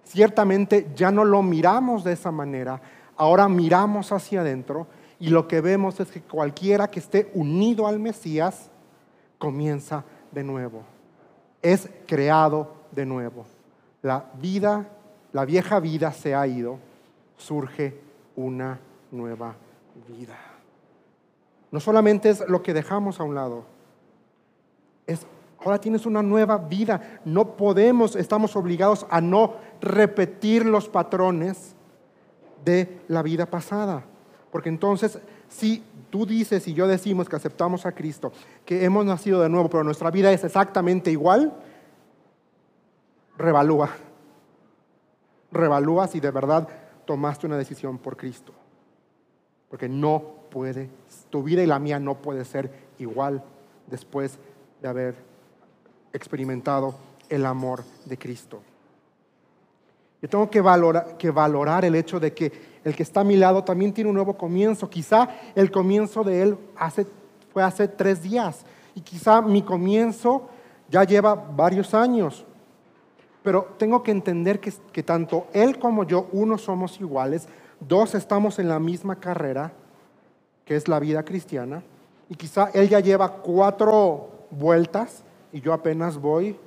Ciertamente 0.04 0.92
ya 0.96 1.12
no 1.12 1.26
lo 1.26 1.42
miramos 1.42 2.04
de 2.04 2.14
esa 2.14 2.32
manera, 2.32 2.82
ahora 3.16 3.48
miramos 3.48 4.12
hacia 4.12 4.42
adentro 4.42 4.88
y 5.20 5.30
lo 5.30 5.48
que 5.48 5.62
vemos 5.62 6.00
es 6.00 6.10
que 6.10 6.22
cualquiera 6.22 6.88
que 6.88 7.00
esté 7.00 7.30
unido 7.34 7.88
al 7.88 8.00
Mesías 8.00 8.72
comienza 9.38 10.04
de 10.32 10.44
nuevo, 10.44 10.84
es 11.62 11.90
creado 12.08 12.74
de 12.92 13.06
nuevo. 13.06 13.46
La 14.02 14.26
vida, 14.40 14.88
la 15.34 15.46
vieja 15.46 15.80
vida 15.80 16.12
se 16.12 16.34
ha 16.34 16.48
ido, 16.48 16.80
surge 17.38 18.00
una 18.36 18.80
nueva 19.12 19.56
vida. 20.08 20.49
No 21.72 21.80
solamente 21.80 22.30
es 22.30 22.48
lo 22.48 22.64
que 22.64 22.74
dejamos 22.74 23.20
a 23.20 23.24
un 23.24 23.36
lado, 23.36 23.66
es 25.06 25.26
ahora 25.60 25.80
tienes 25.80 26.06
una 26.06 26.22
nueva 26.22 26.58
vida. 26.58 27.20
No 27.26 27.56
podemos, 27.56 28.16
estamos 28.16 28.56
obligados 28.56 29.06
a 29.10 29.22
no 29.22 29.56
repetir 29.82 30.66
los 30.66 30.90
patrones 30.90 31.76
de 32.64 33.02
la 33.08 33.22
vida 33.22 33.46
pasada, 33.46 34.04
porque 34.52 34.70
entonces 34.70 35.20
si 35.48 35.84
tú 36.10 36.26
dices 36.26 36.68
y 36.68 36.74
yo 36.74 36.88
decimos 36.88 37.30
que 37.30 37.36
aceptamos 37.36 37.86
a 37.86 37.92
Cristo, 37.92 38.32
que 38.66 38.84
hemos 38.84 39.06
nacido 39.06 39.42
de 39.42 39.50
nuevo, 39.50 39.70
pero 39.70 39.84
nuestra 39.84 40.12
vida 40.12 40.32
es 40.32 40.44
exactamente 40.44 41.12
igual, 41.12 41.54
revalúa. 43.38 43.90
Revalúa 45.52 46.08
si 46.08 46.20
de 46.20 46.32
verdad 46.32 46.68
tomaste 47.06 47.48
una 47.48 47.58
decisión 47.58 47.98
por 47.98 48.18
Cristo. 48.18 48.54
Porque 49.70 49.90
no 49.90 50.39
puede, 50.50 50.90
tu 51.30 51.44
vida 51.44 51.64
y 51.64 51.68
la 51.68 51.80
mía 51.80 52.00
no 52.00 52.16
puede 52.16 52.46
ser 52.46 52.72
igual 52.98 53.44
después 53.88 54.38
de 54.82 54.88
haber 54.88 55.16
experimentado 56.14 56.96
el 57.30 57.46
amor 57.46 57.84
de 58.06 58.18
Cristo. 58.18 58.62
Yo 60.22 60.28
tengo 60.28 60.50
que 60.50 60.62
valorar, 60.62 61.18
que 61.18 61.32
valorar 61.32 61.86
el 61.86 61.96
hecho 61.96 62.20
de 62.20 62.34
que 62.34 62.52
el 62.84 62.96
que 62.96 63.04
está 63.04 63.22
a 63.22 63.24
mi 63.24 63.38
lado 63.38 63.64
también 63.64 63.94
tiene 63.94 64.10
un 64.10 64.16
nuevo 64.16 64.38
comienzo. 64.38 64.90
Quizá 64.90 65.30
el 65.56 65.72
comienzo 65.72 66.24
de 66.24 66.42
él 66.42 66.58
hace, 66.76 67.06
fue 67.54 67.64
hace 67.64 67.88
tres 67.88 68.22
días 68.22 68.66
y 68.96 69.02
quizá 69.02 69.42
mi 69.42 69.62
comienzo 69.62 70.50
ya 70.90 71.04
lleva 71.04 71.36
varios 71.36 71.94
años. 71.94 72.46
Pero 73.44 73.76
tengo 73.78 74.04
que 74.04 74.12
entender 74.12 74.60
que, 74.60 74.74
que 74.92 75.04
tanto 75.04 75.48
él 75.54 75.80
como 75.80 76.04
yo, 76.04 76.28
uno, 76.34 76.58
somos 76.58 77.00
iguales, 77.00 77.48
dos, 77.80 78.16
estamos 78.16 78.60
en 78.60 78.68
la 78.68 78.80
misma 78.80 79.16
carrera, 79.16 79.72
que 80.70 80.76
es 80.76 80.88
la 80.88 81.00
vida 81.00 81.24
cristiana, 81.24 81.82
y 82.30 82.36
quizá 82.36 82.70
él 82.76 82.88
ya 82.88 83.00
lleva 83.00 83.38
cuatro 83.38 84.46
vueltas 84.52 85.24
y 85.52 85.62
yo 85.62 85.74
apenas 85.74 86.16
voy 86.20 86.60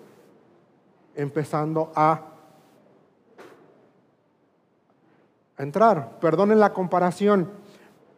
empezando 1.14 1.92
a 1.94 2.20
entrar. 5.56 6.18
Perdonen 6.18 6.58
la 6.58 6.72
comparación. 6.72 7.48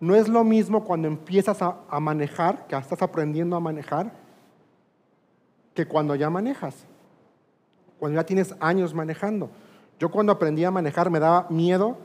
No 0.00 0.14
es 0.14 0.26
lo 0.26 0.43
mismo 0.43 0.85
cuando 0.85 1.07
empiezas 1.07 1.61
a, 1.61 2.00
manejar, 2.00 2.67
que 2.67 2.76
estás 2.76 3.03
aprendiendo 3.03 3.55
a 3.55 3.61
manejar, 3.61 4.11
que 5.75 5.87
cuando 5.87 6.14
ya 6.14 6.31
manejas. 6.31 6.87
Cuando 7.99 8.19
ya 8.19 8.25
tienes 8.25 8.55
años 8.59 8.95
manejando. 8.95 9.50
Yo 9.99 10.11
cuando 10.11 10.33
aprendí 10.33 10.64
a 10.64 10.71
manejar 10.71 11.11
me 11.11 11.21
daba 11.21 11.47
miedo 11.50 11.99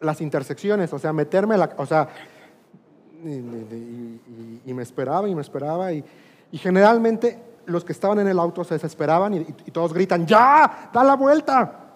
las 0.00 0.22
intersecciones, 0.22 0.90
o 0.94 0.98
sea, 0.98 1.12
meterme 1.12 1.58
la, 1.58 1.74
o 1.76 1.84
sea, 1.84 2.08
y, 3.24 4.72
me 4.72 4.82
esperaba 4.82 5.28
y 5.28 5.34
me 5.34 5.42
esperaba 5.42 5.92
y, 5.92 6.04
generalmente 6.52 7.38
los 7.66 7.84
que 7.84 7.92
estaban 7.92 8.18
en 8.20 8.28
el 8.28 8.38
auto 8.38 8.64
se 8.64 8.74
desesperaban 8.74 9.34
y 9.34 9.70
todos 9.70 9.92
gritan, 9.92 10.26
ya, 10.26 10.90
da 10.92 11.04
la 11.04 11.16
vuelta. 11.16 11.88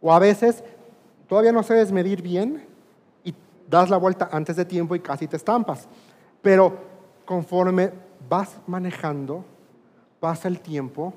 O 0.00 0.12
a 0.12 0.18
veces 0.18 0.62
todavía 1.26 1.52
no 1.52 1.62
sabes 1.62 1.90
medir 1.92 2.22
bien 2.22 2.64
y 3.24 3.34
das 3.68 3.90
la 3.90 3.96
vuelta 3.96 4.28
antes 4.30 4.56
de 4.56 4.64
tiempo 4.64 4.94
y 4.94 5.00
casi 5.00 5.26
te 5.26 5.36
estampas. 5.36 5.88
Pero 6.42 6.76
conforme 7.24 7.92
vas 8.28 8.56
manejando, 8.66 9.44
pasa 10.20 10.48
el 10.48 10.60
tiempo, 10.60 11.12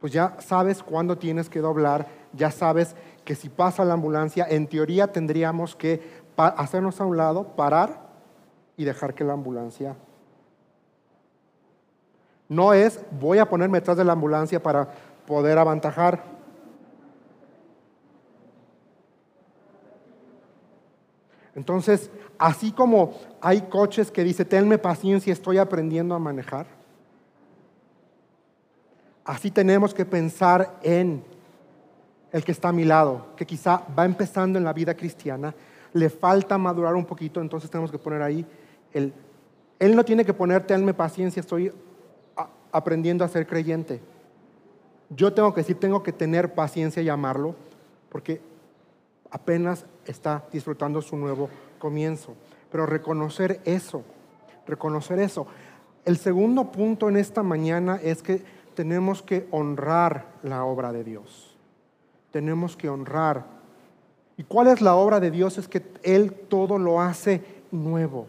pues 0.00 0.12
ya 0.12 0.36
sabes 0.40 0.82
cuándo 0.82 1.18
tienes 1.18 1.48
que 1.48 1.60
doblar, 1.60 2.06
ya 2.32 2.50
sabes 2.50 2.94
que 3.24 3.34
si 3.34 3.48
pasa 3.48 3.84
la 3.84 3.94
ambulancia, 3.94 4.46
en 4.48 4.66
teoría 4.66 5.12
tendríamos 5.12 5.76
que 5.76 6.19
hacernos 6.46 7.00
a 7.00 7.04
un 7.04 7.16
lado, 7.16 7.44
parar 7.56 8.08
y 8.76 8.84
dejar 8.84 9.14
que 9.14 9.24
la 9.24 9.32
ambulancia... 9.32 9.96
No 12.48 12.72
es 12.72 13.00
voy 13.12 13.38
a 13.38 13.48
ponerme 13.48 13.78
detrás 13.78 13.96
de 13.96 14.04
la 14.04 14.12
ambulancia 14.12 14.60
para 14.60 14.88
poder 15.24 15.56
avantajar. 15.56 16.24
Entonces, 21.54 22.10
así 22.38 22.72
como 22.72 23.12
hay 23.40 23.60
coches 23.62 24.10
que 24.10 24.24
dice, 24.24 24.44
tenme 24.44 24.78
paciencia, 24.78 25.32
estoy 25.32 25.58
aprendiendo 25.58 26.14
a 26.14 26.18
manejar, 26.18 26.66
así 29.24 29.50
tenemos 29.50 29.94
que 29.94 30.04
pensar 30.04 30.78
en 30.82 31.22
el 32.32 32.44
que 32.44 32.52
está 32.52 32.70
a 32.70 32.72
mi 32.72 32.84
lado, 32.84 33.26
que 33.36 33.46
quizá 33.46 33.82
va 33.96 34.04
empezando 34.04 34.58
en 34.58 34.64
la 34.64 34.72
vida 34.72 34.94
cristiana, 34.94 35.54
le 35.92 36.10
falta 36.10 36.58
madurar 36.58 36.94
un 36.94 37.04
poquito, 37.04 37.40
entonces 37.40 37.70
tenemos 37.70 37.90
que 37.90 37.98
poner 37.98 38.22
ahí 38.22 38.46
el... 38.92 39.12
Él 39.78 39.96
no 39.96 40.04
tiene 40.04 40.24
que 40.24 40.34
poner, 40.34 40.66
tenme 40.66 40.92
paciencia, 40.92 41.40
estoy 41.40 41.72
aprendiendo 42.70 43.24
a 43.24 43.28
ser 43.28 43.46
creyente. 43.46 44.00
Yo 45.08 45.32
tengo 45.32 45.54
que 45.54 45.62
decir, 45.62 45.80
tengo 45.80 46.02
que 46.02 46.12
tener 46.12 46.54
paciencia 46.54 47.02
y 47.02 47.08
amarlo, 47.08 47.54
porque 48.10 48.40
apenas 49.30 49.86
está 50.04 50.44
disfrutando 50.52 51.00
su 51.00 51.16
nuevo 51.16 51.48
comienzo. 51.78 52.34
Pero 52.70 52.86
reconocer 52.86 53.60
eso, 53.64 54.04
reconocer 54.66 55.18
eso. 55.18 55.46
El 56.04 56.16
segundo 56.16 56.70
punto 56.70 57.08
en 57.08 57.16
esta 57.16 57.42
mañana 57.42 57.98
es 58.02 58.22
que 58.22 58.42
tenemos 58.74 59.22
que 59.22 59.48
honrar 59.50 60.26
la 60.42 60.64
obra 60.64 60.92
de 60.92 61.04
Dios. 61.04 61.56
Tenemos 62.30 62.76
que 62.76 62.88
honrar. 62.88 63.59
¿Y 64.40 64.44
cuál 64.44 64.68
es 64.68 64.80
la 64.80 64.94
obra 64.94 65.20
de 65.20 65.30
Dios? 65.30 65.58
Es 65.58 65.68
que 65.68 65.82
Él 66.02 66.32
todo 66.32 66.78
lo 66.78 66.98
hace 66.98 67.44
nuevo. 67.70 68.26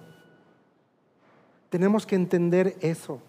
Tenemos 1.70 2.06
que 2.06 2.18
entender 2.18 2.76
eso, 2.82 3.22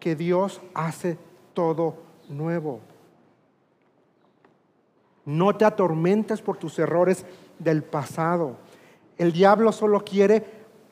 que 0.00 0.16
Dios 0.16 0.60
hace 0.74 1.18
todo 1.54 1.94
nuevo. 2.28 2.80
No 5.24 5.54
te 5.54 5.64
atormentes 5.64 6.42
por 6.42 6.56
tus 6.56 6.76
errores 6.80 7.24
del 7.60 7.84
pasado. 7.84 8.56
El 9.18 9.30
diablo 9.30 9.70
solo 9.70 10.02
quiere 10.02 10.44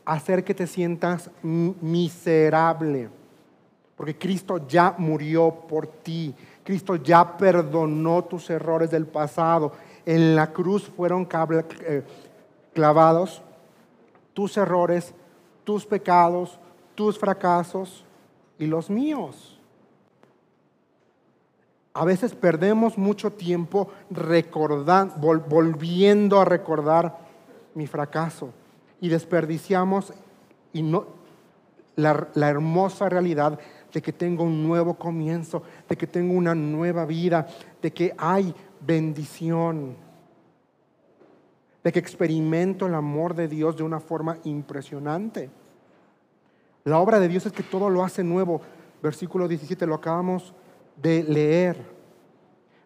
hacer 0.04 0.44
que 0.44 0.54
te 0.54 0.68
sientas 0.68 1.32
miserable, 1.42 3.08
porque 3.96 4.16
Cristo 4.16 4.68
ya 4.68 4.94
murió 4.98 5.52
por 5.66 5.88
ti. 5.88 6.32
Cristo 6.62 6.94
ya 6.94 7.36
perdonó 7.36 8.22
tus 8.22 8.48
errores 8.50 8.92
del 8.92 9.08
pasado. 9.08 9.72
En 10.06 10.36
la 10.36 10.52
cruz 10.52 10.90
fueron 10.96 11.26
eh, 11.80 12.02
clavados 12.72 13.42
tus 14.34 14.56
errores, 14.56 15.14
tus 15.64 15.86
pecados, 15.86 16.58
tus 16.94 17.18
fracasos 17.18 18.04
y 18.58 18.66
los 18.66 18.90
míos. 18.90 19.58
A 21.94 22.04
veces 22.04 22.34
perdemos 22.34 22.98
mucho 22.98 23.32
tiempo 23.32 23.88
recordando, 24.10 25.14
volviendo 25.48 26.40
a 26.40 26.44
recordar 26.44 27.16
mi 27.74 27.86
fracaso 27.86 28.50
y 29.00 29.08
desperdiciamos 29.08 30.12
y 30.72 30.82
no, 30.82 31.06
la, 31.94 32.28
la 32.34 32.48
hermosa 32.48 33.08
realidad 33.08 33.58
de 33.92 34.02
que 34.02 34.12
tengo 34.12 34.42
un 34.42 34.66
nuevo 34.66 34.94
comienzo, 34.94 35.62
de 35.88 35.96
que 35.96 36.08
tengo 36.08 36.34
una 36.34 36.54
nueva 36.54 37.06
vida, 37.06 37.46
de 37.80 37.92
que 37.92 38.12
hay 38.18 38.52
bendición, 38.86 39.96
de 41.82 41.92
que 41.92 41.98
experimento 41.98 42.86
el 42.86 42.94
amor 42.94 43.34
de 43.34 43.46
Dios 43.46 43.76
de 43.76 43.82
una 43.82 44.00
forma 44.00 44.38
impresionante. 44.44 45.50
La 46.84 46.98
obra 46.98 47.18
de 47.20 47.28
Dios 47.28 47.44
es 47.46 47.52
que 47.52 47.62
todo 47.62 47.90
lo 47.90 48.02
hace 48.02 48.24
nuevo. 48.24 48.60
Versículo 49.02 49.46
17 49.46 49.86
lo 49.86 49.94
acabamos 49.94 50.54
de 50.96 51.22
leer. 51.22 51.76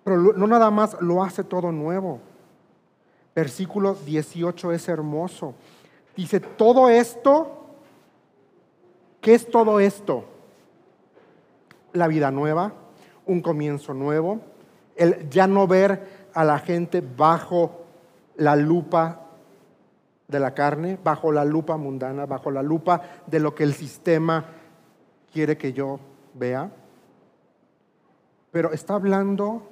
Pero 0.02 0.16
no 0.16 0.46
nada 0.46 0.70
más 0.70 1.00
lo 1.00 1.22
hace 1.22 1.44
todo 1.44 1.70
nuevo. 1.70 2.20
Versículo 3.34 3.94
18 3.94 4.72
es 4.72 4.88
hermoso. 4.88 5.54
Dice, 6.16 6.40
todo 6.40 6.88
esto, 6.88 7.66
¿qué 9.20 9.34
es 9.34 9.48
todo 9.48 9.78
esto? 9.78 10.24
La 11.92 12.08
vida 12.08 12.32
nueva, 12.32 12.72
un 13.26 13.40
comienzo 13.40 13.94
nuevo, 13.94 14.40
el 14.98 15.30
ya 15.30 15.46
no 15.46 15.66
ver 15.66 16.28
a 16.34 16.44
la 16.44 16.58
gente 16.58 17.00
bajo 17.00 17.84
la 18.36 18.56
lupa 18.56 19.22
de 20.26 20.40
la 20.40 20.52
carne, 20.52 20.98
bajo 21.02 21.32
la 21.32 21.44
lupa 21.44 21.76
mundana, 21.78 22.26
bajo 22.26 22.50
la 22.50 22.62
lupa 22.62 23.00
de 23.26 23.40
lo 23.40 23.54
que 23.54 23.64
el 23.64 23.72
sistema 23.72 24.44
quiere 25.32 25.56
que 25.56 25.72
yo 25.72 25.98
vea 26.34 26.70
pero 28.50 28.72
está 28.72 28.94
hablando 28.94 29.62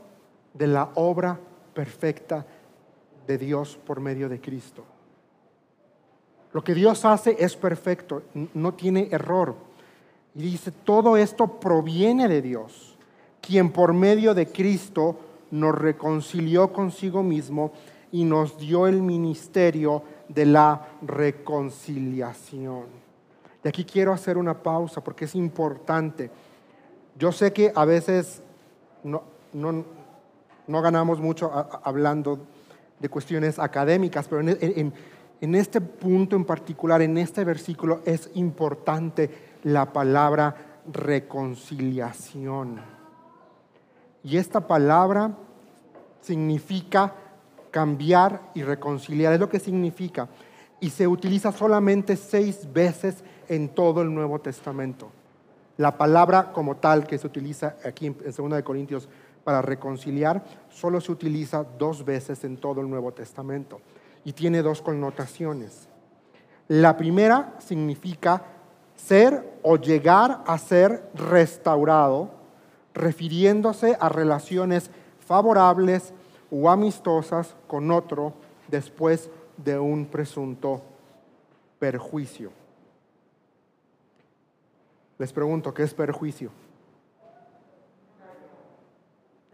de 0.54 0.66
la 0.66 0.90
obra 0.94 1.38
perfecta 1.74 2.46
de 3.26 3.38
Dios 3.38 3.78
por 3.84 4.00
medio 4.00 4.28
de 4.28 4.40
Cristo. 4.40 4.84
Lo 6.52 6.62
que 6.62 6.74
Dios 6.74 7.04
hace 7.04 7.36
es 7.38 7.56
perfecto, 7.56 8.22
no 8.54 8.74
tiene 8.74 9.08
error. 9.10 9.56
Y 10.34 10.42
dice, 10.42 10.70
todo 10.70 11.16
esto 11.16 11.58
proviene 11.58 12.28
de 12.28 12.42
Dios, 12.42 12.95
quien 13.46 13.70
por 13.70 13.92
medio 13.92 14.34
de 14.34 14.46
Cristo 14.46 15.16
nos 15.50 15.74
reconcilió 15.74 16.72
consigo 16.72 17.22
mismo 17.22 17.72
y 18.10 18.24
nos 18.24 18.58
dio 18.58 18.86
el 18.86 19.02
ministerio 19.02 20.02
de 20.28 20.46
la 20.46 20.88
reconciliación. 21.02 22.84
Y 23.62 23.68
aquí 23.68 23.84
quiero 23.84 24.12
hacer 24.12 24.36
una 24.36 24.62
pausa 24.62 25.02
porque 25.02 25.26
es 25.26 25.34
importante. 25.34 26.30
Yo 27.18 27.30
sé 27.30 27.52
que 27.52 27.72
a 27.74 27.84
veces 27.84 28.42
no, 29.04 29.22
ganamos 30.66 31.20
mucho 31.20 31.52
hablando 31.82 32.46
de 32.98 33.08
cuestiones 33.08 33.58
académicas, 33.58 34.26
pero 34.28 34.40
en 34.40 35.54
este 35.54 35.80
punto 35.80 36.36
en 36.36 36.44
particular, 36.44 37.02
en 37.02 37.18
este 37.18 37.44
versículo, 37.44 38.00
es 38.04 38.30
importante 38.34 39.30
la 39.64 39.92
palabra 39.92 40.54
reconciliación. 40.92 42.95
Y 44.26 44.38
esta 44.38 44.66
palabra 44.66 45.30
significa 46.20 47.12
cambiar 47.70 48.50
y 48.54 48.64
reconciliar, 48.64 49.32
es 49.32 49.38
lo 49.38 49.48
que 49.48 49.60
significa. 49.60 50.28
Y 50.80 50.90
se 50.90 51.06
utiliza 51.06 51.52
solamente 51.52 52.16
seis 52.16 52.66
veces 52.72 53.22
en 53.48 53.68
todo 53.68 54.02
el 54.02 54.12
Nuevo 54.12 54.40
Testamento. 54.40 55.10
La 55.76 55.96
palabra 55.96 56.50
como 56.52 56.74
tal 56.74 57.06
que 57.06 57.18
se 57.18 57.26
utiliza 57.28 57.76
aquí 57.84 58.06
en 58.06 58.16
2 58.18 58.50
de 58.50 58.64
Corintios 58.64 59.08
para 59.44 59.62
reconciliar 59.62 60.42
solo 60.70 61.00
se 61.00 61.12
utiliza 61.12 61.64
dos 61.78 62.04
veces 62.04 62.42
en 62.42 62.56
todo 62.56 62.80
el 62.80 62.90
Nuevo 62.90 63.12
Testamento 63.12 63.80
y 64.24 64.32
tiene 64.32 64.60
dos 64.60 64.82
connotaciones. 64.82 65.86
La 66.66 66.96
primera 66.96 67.54
significa 67.58 68.42
ser 68.96 69.60
o 69.62 69.76
llegar 69.76 70.42
a 70.48 70.58
ser 70.58 71.10
restaurado, 71.14 72.45
refiriéndose 72.96 73.96
a 74.00 74.08
relaciones 74.08 74.90
favorables 75.26 76.12
o 76.50 76.70
amistosas 76.70 77.54
con 77.66 77.90
otro 77.90 78.32
después 78.68 79.30
de 79.58 79.78
un 79.78 80.06
presunto 80.06 80.82
perjuicio. 81.78 82.50
Les 85.18 85.32
pregunto, 85.32 85.72
¿qué 85.72 85.82
es 85.82 85.94
perjuicio? 85.94 86.50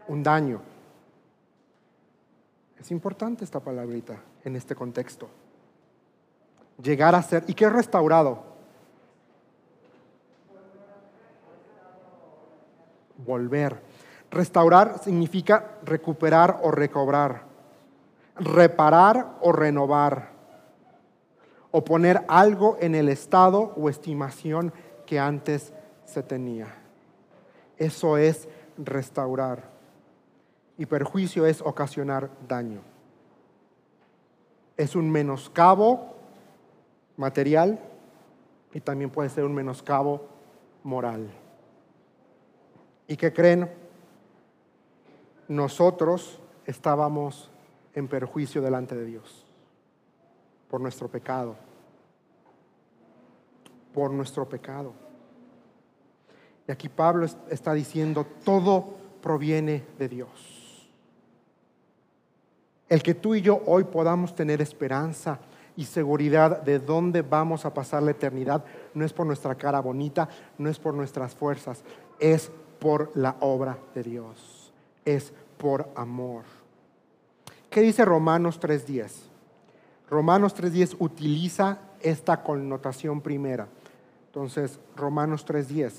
Un 0.07 0.23
daño. 0.23 0.61
Es 2.79 2.91
importante 2.91 3.43
esta 3.43 3.59
palabrita 3.59 4.17
en 4.43 4.55
este 4.55 4.75
contexto. 4.75 5.29
Llegar 6.81 7.15
a 7.15 7.21
ser, 7.21 7.43
¿y 7.47 7.53
qué 7.53 7.65
es 7.65 7.73
restaurado? 7.73 8.52
Volver. 13.17 13.81
Restaurar 14.31 14.99
significa 14.99 15.77
recuperar 15.83 16.59
o 16.63 16.71
recobrar, 16.71 17.43
reparar 18.35 19.37
o 19.41 19.51
renovar, 19.51 20.29
o 21.71 21.83
poner 21.83 22.23
algo 22.27 22.77
en 22.79 22.95
el 22.95 23.09
estado 23.09 23.73
o 23.77 23.89
estimación 23.89 24.73
que 25.05 25.19
antes 25.19 25.73
se 26.05 26.23
tenía. 26.23 26.67
Eso 27.77 28.17
es 28.17 28.47
restaurar. 28.77 29.71
Y 30.77 30.85
perjuicio 30.85 31.45
es 31.45 31.61
ocasionar 31.61 32.29
daño. 32.47 32.81
Es 34.77 34.95
un 34.95 35.11
menoscabo 35.11 36.15
material 37.17 37.79
y 38.73 38.79
también 38.79 39.11
puede 39.11 39.29
ser 39.29 39.43
un 39.43 39.53
menoscabo 39.53 40.27
moral. 40.83 41.42
¿Y 43.13 43.15
qué 43.15 43.31
creen? 43.31 43.69
Nosotros 45.47 46.39
estábamos 46.65 47.51
en 47.93 48.07
perjuicio 48.07 48.59
delante 48.59 48.95
de 48.95 49.05
Dios 49.05 49.45
por 50.67 50.81
nuestro 50.81 51.07
pecado. 51.07 51.55
Por 53.93 54.09
nuestro 54.09 54.49
pecado. 54.49 54.93
Y 56.67 56.71
aquí 56.71 56.89
Pablo 56.89 57.27
está 57.51 57.75
diciendo, 57.75 58.25
todo 58.43 58.95
proviene 59.21 59.85
de 59.99 60.09
Dios. 60.09 60.89
El 62.89 63.03
que 63.03 63.13
tú 63.13 63.35
y 63.35 63.43
yo 63.43 63.61
hoy 63.67 63.83
podamos 63.83 64.33
tener 64.33 64.59
esperanza 64.59 65.37
y 65.75 65.85
seguridad 65.85 66.63
de 66.63 66.79
dónde 66.79 67.21
vamos 67.21 67.63
a 67.63 67.75
pasar 67.75 68.01
la 68.01 68.11
eternidad 68.11 68.65
no 68.95 69.05
es 69.05 69.13
por 69.13 69.27
nuestra 69.27 69.53
cara 69.53 69.79
bonita, 69.81 70.29
no 70.57 70.67
es 70.67 70.79
por 70.79 70.95
nuestras 70.95 71.35
fuerzas, 71.35 71.83
es 72.19 72.51
por 72.83 73.15
la 73.15 73.37
obra 73.39 73.77
de 73.95 74.03
Dios, 74.03 74.73
es 75.05 75.31
por 75.57 75.89
amor. 75.95 76.43
¿Qué 77.69 77.79
dice 77.79 78.03
Romanos 78.03 78.59
3.10? 78.59 79.09
Romanos 80.09 80.53
3.10 80.53 80.97
utiliza 80.99 81.77
esta 82.01 82.43
connotación 82.43 83.21
primera. 83.21 83.69
Entonces, 84.25 84.81
Romanos 84.97 85.45
3.10 85.47 85.93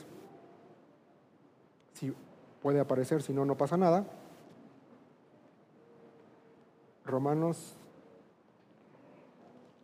puede 2.60 2.80
aparecer, 2.80 3.22
si 3.22 3.32
no, 3.32 3.46
no 3.46 3.56
pasa 3.56 3.78
nada. 3.78 4.04
Romanos 7.06 7.76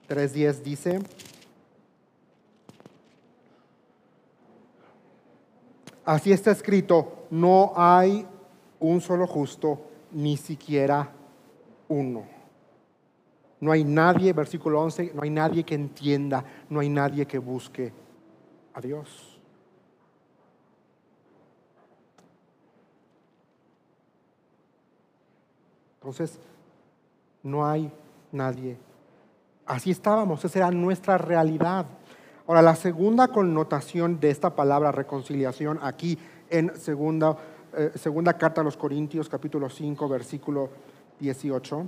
3.10 0.07 0.63
dice, 0.63 1.01
así 6.05 6.33
está 6.33 6.51
escrito, 6.51 7.27
no 7.31 7.73
hay 7.77 8.27
un 8.79 9.01
solo 9.01 9.27
justo, 9.27 9.81
ni 10.13 10.37
siquiera 10.37 11.11
uno. 11.89 12.25
No 13.61 13.73
hay 13.73 13.85
nadie, 13.85 14.33
versículo 14.33 14.81
11, 14.81 15.13
no 15.15 15.23
hay 15.23 15.31
nadie 15.31 15.65
que 15.65 15.75
entienda, 15.75 16.45
no 16.71 16.81
hay 16.81 16.89
nadie 16.89 17.27
que 17.27 17.39
busque 17.39 17.93
a 18.73 18.81
Dios. 18.81 19.39
Entonces, 26.01 26.39
no 27.43 27.67
hay 27.67 27.93
nadie. 28.33 28.79
Así 29.67 29.91
estábamos, 29.91 30.43
esa 30.45 30.59
era 30.59 30.71
nuestra 30.71 31.19
realidad. 31.19 31.85
Ahora, 32.51 32.63
la 32.63 32.75
segunda 32.75 33.29
connotación 33.29 34.19
de 34.19 34.29
esta 34.29 34.57
palabra 34.57 34.91
reconciliación 34.91 35.79
aquí 35.83 36.19
en 36.49 36.77
segunda, 36.77 37.37
eh, 37.77 37.93
segunda 37.95 38.37
carta 38.37 38.61
a 38.61 38.65
los 38.65 38.77
Corintios, 38.77 39.29
capítulo 39.29 39.69
5, 39.71 40.09
versículo 40.09 40.69
18, 41.21 41.87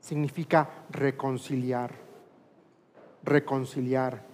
significa 0.00 0.68
reconciliar. 0.90 1.92
Reconciliar. 3.22 4.26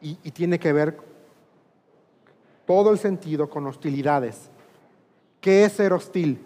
y 0.00 0.30
tiene 0.32 0.58
que 0.58 0.72
ver 0.72 0.98
todo 2.66 2.90
el 2.90 2.98
sentido 2.98 3.48
con 3.48 3.68
hostilidades. 3.68 4.50
¿Qué 5.40 5.66
es 5.66 5.72
ser 5.74 5.92
hostil? 5.92 6.44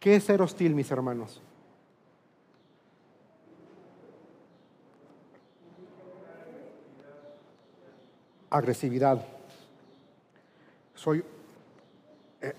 ¿Qué 0.00 0.16
es 0.16 0.24
ser 0.24 0.42
hostil, 0.42 0.74
mis 0.74 0.90
hermanos? 0.90 1.40
Agresividad. 8.54 9.20
Soy, 10.94 11.24
eh, 12.40 12.52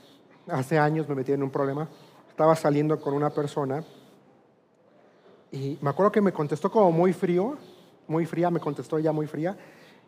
hace 0.49 0.77
años 0.77 1.07
me 1.07 1.15
metí 1.15 1.31
en 1.31 1.41
un 1.41 1.49
problema. 1.49 1.87
Estaba 2.27 2.53
saliendo 2.57 2.99
con 2.99 3.13
una 3.13 3.29
persona 3.29 3.81
y 5.53 5.77
me 5.81 5.89
acuerdo 5.89 6.11
que 6.11 6.19
me 6.19 6.33
contestó 6.33 6.69
como 6.69 6.91
muy 6.91 7.13
frío, 7.13 7.55
muy 8.09 8.25
fría, 8.25 8.51
me 8.51 8.59
contestó 8.59 8.97
ella 8.97 9.13
muy 9.13 9.25
fría. 9.25 9.55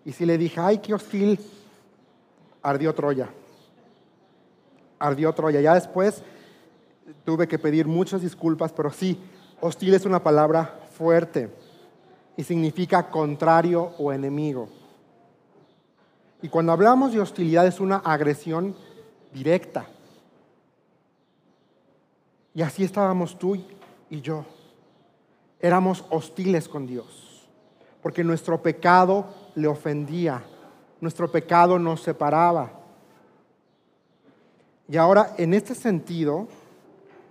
Y 0.03 0.11
si 0.11 0.25
le 0.25 0.37
dije, 0.37 0.59
ay, 0.59 0.79
qué 0.79 0.93
hostil, 0.93 1.39
ardió 2.61 2.93
Troya. 2.93 3.29
Ardió 4.99 5.31
Troya. 5.31 5.61
Ya 5.61 5.73
después 5.73 6.21
tuve 7.23 7.47
que 7.47 7.59
pedir 7.59 7.87
muchas 7.87 8.21
disculpas, 8.21 8.73
pero 8.73 8.91
sí, 8.91 9.17
hostil 9.61 9.93
es 9.93 10.05
una 10.05 10.21
palabra 10.21 10.81
fuerte 10.97 11.49
y 12.35 12.43
significa 12.43 13.09
contrario 13.09 13.93
o 13.97 14.11
enemigo. 14.11 14.67
Y 16.41 16.49
cuando 16.49 16.71
hablamos 16.71 17.13
de 17.13 17.19
hostilidad 17.19 17.65
es 17.65 17.79
una 17.79 17.97
agresión 17.97 18.75
directa. 19.33 19.87
Y 22.53 22.61
así 22.61 22.83
estábamos 22.83 23.37
tú 23.37 23.55
y 24.09 24.21
yo. 24.21 24.45
Éramos 25.59 26.05
hostiles 26.09 26.67
con 26.67 26.85
Dios, 26.85 27.47
porque 28.01 28.23
nuestro 28.23 28.61
pecado 28.61 29.25
le 29.55 29.67
ofendía, 29.67 30.43
nuestro 31.01 31.31
pecado 31.31 31.79
nos 31.79 32.01
separaba. 32.01 32.71
Y 34.87 34.97
ahora, 34.97 35.33
en 35.37 35.53
este 35.53 35.73
sentido, 35.73 36.47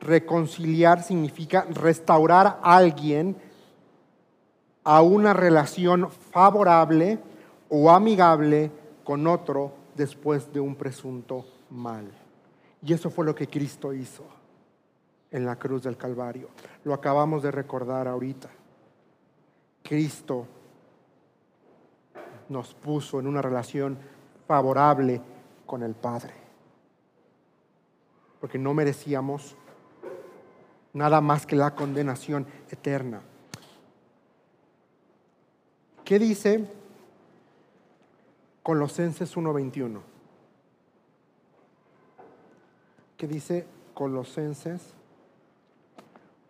reconciliar 0.01 1.03
significa 1.03 1.67
restaurar 1.71 2.59
a 2.63 2.77
alguien 2.77 3.37
a 4.85 5.03
una 5.03 5.33
relación 5.33 6.11
favorable 6.11 7.19
o 7.69 7.91
amigable 7.91 8.71
con 9.07 9.25
otro 9.29 9.73
después 9.95 10.53
de 10.53 10.59
un 10.59 10.75
presunto 10.75 11.47
mal. 11.71 12.11
Y 12.83 12.93
eso 12.93 13.09
fue 13.09 13.25
lo 13.25 13.37
que 13.37 13.47
Cristo 13.47 13.95
hizo 13.95 14.25
en 15.31 15.47
la 15.47 15.55
cruz 15.55 15.85
del 15.85 15.97
Calvario. 15.97 16.49
Lo 16.83 16.93
acabamos 16.93 17.41
de 17.45 17.53
recordar 17.53 18.09
ahorita. 18.09 18.49
Cristo 19.85 20.49
nos 22.49 22.75
puso 22.75 23.21
en 23.21 23.29
una 23.29 23.41
relación 23.41 23.97
favorable 24.49 25.21
con 25.67 25.85
el 25.85 25.95
Padre. 25.95 26.35
Porque 28.41 28.59
no 28.59 28.75
merecíamos 28.75 29.55
nada 30.93 31.21
más 31.21 31.47
que 31.47 31.55
la 31.55 31.77
condenación 31.77 32.45
eterna. 32.71 33.21
¿Qué 36.05 36.19
dice 36.19 36.69
Colosenses 38.67 39.37
1:21? 39.37 40.01
¿Qué 43.17 43.29
dice 43.29 43.65
Colosenses 43.95 44.83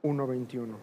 1:21? 0.02 0.76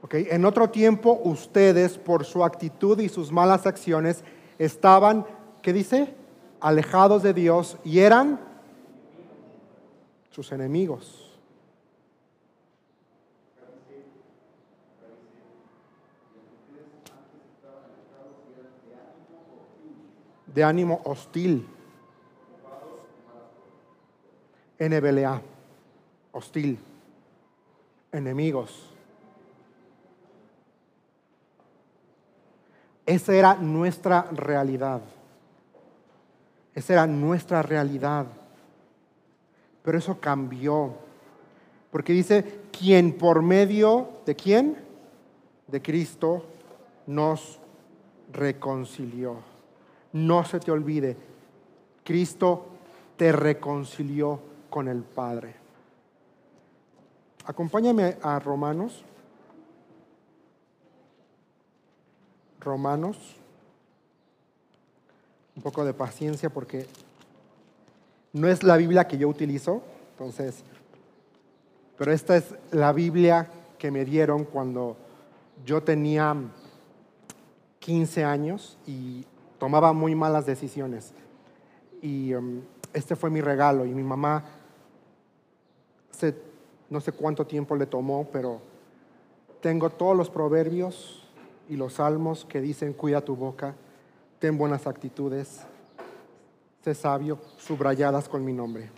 Okay. 0.00 0.28
En 0.30 0.46
otro 0.46 0.70
tiempo 0.70 1.20
ustedes, 1.24 1.98
por 1.98 2.24
su 2.24 2.42
actitud 2.42 2.98
y 3.00 3.10
sus 3.10 3.30
malas 3.30 3.66
acciones, 3.66 4.24
estaban, 4.58 5.26
¿qué 5.60 5.74
dice? 5.74 6.14
Alejados 6.60 7.22
de 7.22 7.34
Dios 7.34 7.76
y 7.84 7.98
eran 7.98 8.40
sus 10.30 10.52
enemigos. 10.52 11.27
De 20.58 20.64
ánimo 20.64 21.00
hostil. 21.04 21.64
NBLA, 24.76 25.40
hostil, 26.32 26.76
enemigos. 28.10 28.90
Esa 33.06 33.34
era 33.34 33.54
nuestra 33.54 34.22
realidad. 34.32 35.00
Esa 36.74 36.92
era 36.94 37.06
nuestra 37.06 37.62
realidad. 37.62 38.26
Pero 39.84 39.96
eso 39.96 40.18
cambió. 40.18 40.92
Porque 41.92 42.12
dice, 42.12 42.62
quien 42.76 43.16
por 43.16 43.42
medio 43.42 44.08
de 44.26 44.34
quién? 44.34 44.76
De 45.68 45.80
Cristo 45.80 46.46
nos 47.06 47.60
reconcilió. 48.32 49.47
No 50.12 50.44
se 50.44 50.60
te 50.60 50.70
olvide, 50.70 51.16
Cristo 52.04 52.66
te 53.16 53.32
reconcilió 53.32 54.40
con 54.70 54.88
el 54.88 55.02
Padre. 55.02 55.54
Acompáñame 57.44 58.16
a 58.22 58.38
Romanos. 58.38 59.04
Romanos. 62.60 63.36
Un 65.56 65.62
poco 65.62 65.84
de 65.84 65.92
paciencia 65.92 66.50
porque 66.50 66.86
no 68.32 68.48
es 68.48 68.62
la 68.62 68.76
Biblia 68.76 69.08
que 69.08 69.18
yo 69.18 69.28
utilizo, 69.28 69.82
entonces, 70.12 70.62
pero 71.96 72.12
esta 72.12 72.36
es 72.36 72.54
la 72.70 72.92
Biblia 72.92 73.50
que 73.78 73.90
me 73.90 74.04
dieron 74.04 74.44
cuando 74.44 74.96
yo 75.64 75.82
tenía 75.82 76.36
15 77.78 78.24
años 78.24 78.78
y 78.86 79.24
tomaba 79.58 79.92
muy 79.92 80.14
malas 80.14 80.46
decisiones. 80.46 81.12
Y 82.00 82.34
um, 82.34 82.62
este 82.92 83.16
fue 83.16 83.30
mi 83.30 83.40
regalo 83.40 83.84
y 83.84 83.94
mi 83.94 84.02
mamá, 84.02 84.44
no 86.90 87.00
sé 87.00 87.12
cuánto 87.12 87.46
tiempo 87.46 87.76
le 87.76 87.86
tomó, 87.86 88.28
pero 88.32 88.60
tengo 89.60 89.90
todos 89.90 90.16
los 90.16 90.30
proverbios 90.30 91.22
y 91.68 91.76
los 91.76 91.94
salmos 91.94 92.44
que 92.44 92.60
dicen, 92.60 92.92
cuida 92.92 93.20
tu 93.20 93.36
boca, 93.36 93.74
ten 94.38 94.56
buenas 94.56 94.86
actitudes, 94.86 95.60
sé 96.82 96.94
sabio, 96.94 97.38
subrayadas 97.58 98.28
con 98.28 98.44
mi 98.44 98.52
nombre. 98.52 98.90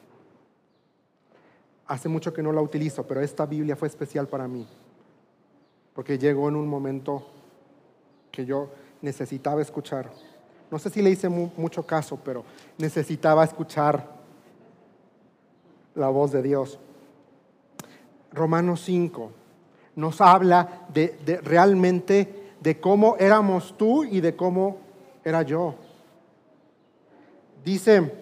Hace 1.87 2.09
mucho 2.09 2.33
que 2.33 2.43
no 2.43 2.53
la 2.53 2.61
utilizo, 2.61 3.07
pero 3.07 3.21
esta 3.21 3.47
Biblia 3.47 3.75
fue 3.75 3.89
especial 3.89 4.29
para 4.29 4.47
mí, 4.47 4.67
porque 5.95 6.19
llegó 6.19 6.49
en 6.49 6.57
un 6.57 6.69
momento 6.69 7.27
que 8.31 8.45
yo 8.45 8.69
necesitaba 9.03 9.61
escuchar 9.61 10.11
no 10.71 10.79
sé 10.79 10.91
si 10.91 11.03
le 11.03 11.11
hice 11.11 11.29
mucho 11.29 11.85
caso, 11.85 12.19
pero 12.25 12.45
necesitaba 12.79 13.45
escuchar 13.45 14.07
la 15.95 16.09
voz 16.09 16.31
de 16.31 16.43
Dios. 16.43 16.79
Romanos 18.33 18.83
5 18.85 19.33
nos 19.97 20.21
habla 20.21 20.87
de, 20.93 21.19
de, 21.27 21.39
realmente 21.39 22.53
de 22.61 22.79
cómo 22.79 23.17
éramos 23.19 23.75
tú 23.77 24.05
y 24.05 24.21
de 24.21 24.37
cómo 24.37 24.79
era 25.25 25.43
yo. 25.43 25.75
Dice, 27.65 28.15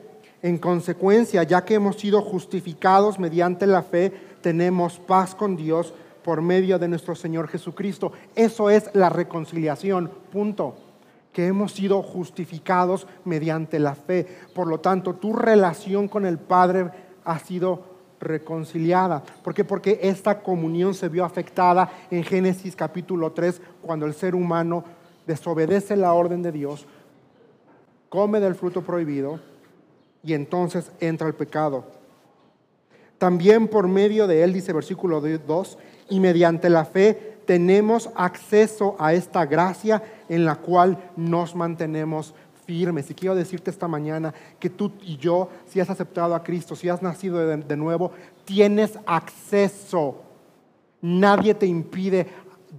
en 0.43 0.57
consecuencia, 0.57 1.43
ya 1.43 1.65
que 1.65 1.75
hemos 1.75 1.97
sido 1.97 2.23
justificados 2.23 3.19
mediante 3.19 3.67
la 3.67 3.83
fe, 3.83 4.11
tenemos 4.41 4.99
paz 4.99 5.35
con 5.35 5.55
Dios 5.55 5.93
por 6.25 6.41
medio 6.41 6.79
de 6.79 6.89
nuestro 6.89 7.15
Señor 7.15 7.49
Jesucristo. 7.49 8.13
Eso 8.35 8.71
es 8.71 8.91
la 8.95 9.11
reconciliación, 9.11 10.11
punto 10.33 10.88
que 11.33 11.47
hemos 11.47 11.73
sido 11.73 12.03
justificados 12.03 13.07
mediante 13.25 13.79
la 13.79 13.95
fe. 13.95 14.27
Por 14.55 14.67
lo 14.67 14.81
tanto, 14.81 15.15
tu 15.15 15.33
relación 15.33 16.09
con 16.09 16.27
el 16.27 16.39
Padre 16.39 16.91
ha 17.25 17.39
sido 17.39 17.99
reconciliada. 18.21 19.23
¿Por 19.43 19.55
qué? 19.55 19.65
Porque 19.65 20.01
esta 20.03 20.41
comunión 20.41 20.95
se 20.95 21.09
vio 21.09 21.25
afectada 21.25 21.91
en 22.11 22.25
Génesis 22.25 22.75
capítulo 22.75 23.33
3, 23.33 23.61
cuando 23.83 24.07
el 24.07 24.15
ser 24.15 24.35
humano 24.35 24.85
desobedece 25.27 25.97
la 25.97 26.15
orden 26.15 26.43
de 26.43 26.53
Dios, 26.53 26.87
come 28.09 28.41
del 28.41 28.55
fruto 28.55 28.83
prohibido 28.83 29.41
y 30.23 30.33
entonces 30.33 30.91
entra 31.01 31.29
el 31.29 31.35
pecado. 31.35 31.85
También 33.19 33.69
por 33.69 33.89
medio 33.89 34.27
de 34.27 34.43
él, 34.43 34.53
dice 34.53 34.73
versículo 34.73 35.21
2, 35.21 35.79
y 36.11 36.21
mediante 36.21 36.71
la 36.71 36.85
fe 36.85 37.38
tenemos 37.49 38.11
acceso 38.15 38.95
a 38.99 39.15
esta 39.15 39.47
gracia 39.47 40.03
en 40.29 40.45
la 40.45 40.57
cual 40.57 40.99
nos 41.17 41.57
mantenemos 41.57 42.35
firmes. 42.67 43.11
Y 43.11 43.15
quiero 43.15 43.35
decirte 43.35 43.71
esta 43.71 43.89
mañana 43.89 44.35
que 44.61 44.69
tú 44.69 44.93
y 45.01 45.17
yo, 45.17 45.49
si 45.67 45.81
has 45.81 45.89
aceptado 45.89 46.35
a 46.35 46.43
Cristo, 46.45 46.77
si 46.77 46.91
has 46.91 47.01
nacido 47.01 47.39
de, 47.39 47.77
nuevo, 47.79 48.13
tienes 48.45 48.99
acceso. 49.07 50.25
Nadie 51.01 51.55
te 51.55 51.65
impide 51.65 52.27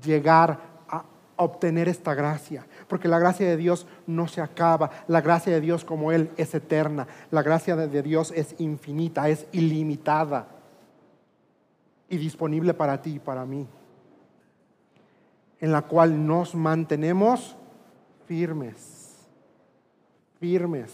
llegar 0.06 0.60
a 0.88 1.04
obtener 1.38 1.90
esta 1.90 2.14
gracia, 2.14 2.64
porque 2.88 3.08
la 3.08 3.18
gracia 3.18 3.48
de 3.48 3.58
Dios 3.58 3.88
no 4.06 4.28
se 4.28 4.40
acaba, 4.40 4.92
la 5.08 5.22
gracia 5.22 5.52
de 5.52 5.62
Dios 5.62 5.84
como 5.84 6.12
Él 6.12 6.30
es 6.38 6.54
eterna, 6.54 7.08
la 7.32 7.42
gracia 7.42 7.76
de 7.76 8.04
Dios 8.04 8.32
es 8.36 8.54
infinita, 8.60 9.30
es 9.30 9.48
ilimitada 9.52 10.48
y 12.08 12.18
disponible 12.18 12.76
para 12.76 13.02
ti 13.02 13.16
y 13.16 13.20
para 13.20 13.46
mí 13.48 13.66
en 15.60 15.72
la 15.72 15.82
cual 15.84 16.26
nos 16.26 16.56
mantenemos 16.56 17.56
firmes, 18.26 19.28
firmes. 20.40 20.92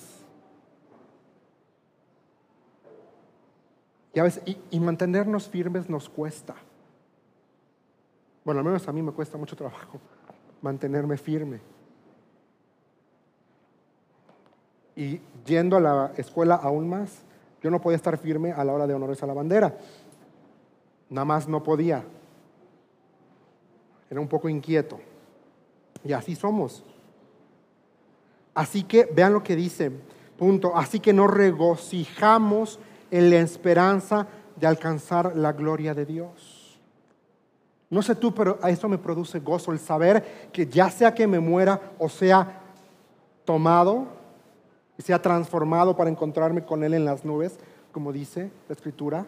Y, 4.45 4.57
y, 4.71 4.79
mantenernos 4.79 5.49
firmes 5.49 5.89
nos 5.89 6.07
cuesta. 6.07 6.55
Bueno, 8.45 8.59
al 8.59 8.65
menos 8.65 8.87
a 8.87 8.93
mí 8.93 9.01
me 9.01 9.11
cuesta 9.11 9.37
mucho 9.37 9.57
trabajo 9.57 9.99
mantenerme 10.61 11.17
firme. 11.17 11.59
Y 14.95 15.19
yendo 15.45 15.77
a 15.77 15.81
la 15.81 16.11
escuela 16.15 16.55
aún 16.55 16.89
más, 16.89 17.21
yo 17.61 17.69
no 17.69 17.81
podía 17.81 17.97
estar 17.97 18.17
firme 18.17 18.51
a 18.51 18.63
la 18.63 18.73
hora 18.73 18.87
de 18.87 18.93
honores 18.93 19.21
a 19.21 19.27
la 19.27 19.33
bandera. 19.33 19.77
Nada 21.09 21.25
más 21.25 21.47
no 21.47 21.61
podía 21.61 22.03
era 24.09 24.19
un 24.19 24.27
poco 24.27 24.49
inquieto. 24.49 24.99
Y 26.03 26.13
así 26.13 26.35
somos. 26.35 26.83
Así 28.53 28.83
que 28.83 29.05
vean 29.05 29.33
lo 29.33 29.43
que 29.43 29.55
dice, 29.55 29.91
punto. 30.37 30.75
Así 30.75 30.99
que 30.99 31.13
nos 31.13 31.31
regocijamos 31.31 32.79
en 33.11 33.29
la 33.29 33.37
esperanza 33.37 34.27
de 34.55 34.67
alcanzar 34.67 35.35
la 35.35 35.51
gloria 35.51 35.93
de 35.93 36.05
Dios. 36.05 36.79
No 37.89 38.01
sé 38.01 38.15
tú, 38.15 38.33
pero 38.33 38.57
a 38.61 38.69
eso 38.69 38.89
me 38.89 38.97
produce 38.97 39.39
gozo 39.39 39.71
el 39.71 39.79
saber 39.79 40.49
que 40.51 40.67
ya 40.67 40.89
sea 40.89 41.13
que 41.13 41.27
me 41.27 41.39
muera 41.39 41.93
o 41.99 42.09
sea 42.09 42.61
tomado 43.43 44.07
y 44.97 45.03
sea 45.03 45.21
transformado 45.21 45.95
para 45.95 46.09
encontrarme 46.09 46.65
con 46.65 46.83
Él 46.83 46.93
en 46.93 47.05
las 47.05 47.25
nubes, 47.25 47.57
como 47.91 48.11
dice 48.11 48.51
la 48.67 48.73
Escritura, 48.73 49.25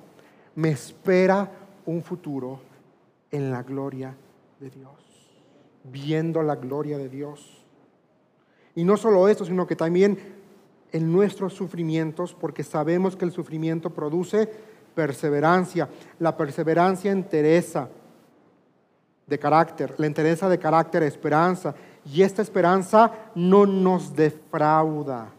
me 0.55 0.69
espera 0.69 1.51
un 1.85 2.01
futuro 2.01 2.59
en 3.31 3.51
la 3.51 3.63
gloria 3.63 4.09
de 4.09 4.26
Dios, 4.59 5.31
viendo 5.83 6.41
la 6.41 6.55
gloria 6.55 6.97
de 6.97 7.09
Dios. 7.09 7.63
Y 8.75 8.83
no 8.83 8.97
solo 8.97 9.27
eso, 9.27 9.45
sino 9.45 9.67
que 9.67 9.75
también 9.75 10.17
en 10.91 11.11
nuestros 11.11 11.53
sufrimientos, 11.53 12.33
porque 12.33 12.63
sabemos 12.63 13.15
que 13.15 13.25
el 13.25 13.31
sufrimiento 13.31 13.89
produce 13.91 14.49
perseverancia. 14.95 15.89
La 16.19 16.35
perseverancia 16.35 17.11
entereza 17.11 17.89
de 19.27 19.39
carácter, 19.39 19.93
la 19.97 20.07
entereza 20.07 20.49
de 20.49 20.57
carácter 20.57 21.03
esperanza. 21.03 21.75
Y 22.05 22.21
esta 22.21 22.41
esperanza 22.41 23.11
no 23.35 23.65
nos 23.65 24.15
defrauda, 24.15 25.29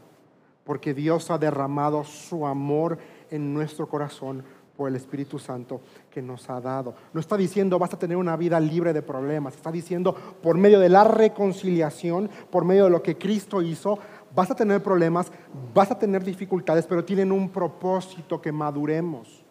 porque 0.64 0.94
Dios 0.94 1.30
ha 1.30 1.38
derramado 1.38 2.04
su 2.04 2.46
amor 2.46 2.98
en 3.30 3.52
nuestro 3.54 3.88
corazón 3.88 4.44
por 4.78 4.88
el 4.88 4.94
Espíritu 4.94 5.40
Santo 5.40 5.80
que 6.08 6.22
nos 6.22 6.48
ha 6.48 6.60
dado. 6.60 6.94
No 7.12 7.18
está 7.18 7.36
diciendo 7.36 7.80
vas 7.80 7.92
a 7.92 7.98
tener 7.98 8.16
una 8.16 8.36
vida 8.36 8.60
libre 8.60 8.92
de 8.92 9.02
problemas, 9.02 9.56
está 9.56 9.72
diciendo 9.72 10.14
por 10.40 10.56
medio 10.56 10.78
de 10.78 10.88
la 10.88 11.02
reconciliación, 11.02 12.30
por 12.48 12.64
medio 12.64 12.84
de 12.84 12.90
lo 12.90 13.02
que 13.02 13.18
Cristo 13.18 13.60
hizo, 13.60 13.98
vas 14.36 14.52
a 14.52 14.54
tener 14.54 14.80
problemas, 14.80 15.32
vas 15.74 15.90
a 15.90 15.98
tener 15.98 16.22
dificultades, 16.22 16.86
pero 16.86 17.04
tienen 17.04 17.32
un 17.32 17.50
propósito 17.50 18.40
que 18.40 18.52
maduremos. 18.52 19.44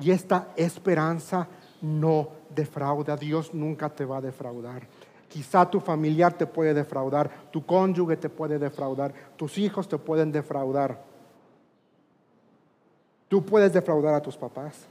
Y 0.00 0.10
esta 0.10 0.54
esperanza 0.56 1.48
no 1.82 2.30
defrauda. 2.48 3.14
Dios 3.14 3.52
nunca 3.52 3.90
te 3.90 4.06
va 4.06 4.16
a 4.16 4.22
defraudar. 4.22 4.88
Quizá 5.28 5.68
tu 5.68 5.80
familiar 5.80 6.32
te 6.32 6.46
puede 6.46 6.72
defraudar, 6.72 7.30
tu 7.50 7.66
cónyuge 7.66 8.16
te 8.16 8.30
puede 8.30 8.58
defraudar, 8.58 9.12
tus 9.36 9.58
hijos 9.58 9.86
te 9.86 9.98
pueden 9.98 10.32
defraudar. 10.32 11.11
Tú 13.32 13.42
puedes 13.42 13.72
defraudar 13.72 14.12
a 14.12 14.20
tus 14.20 14.36
papás, 14.36 14.84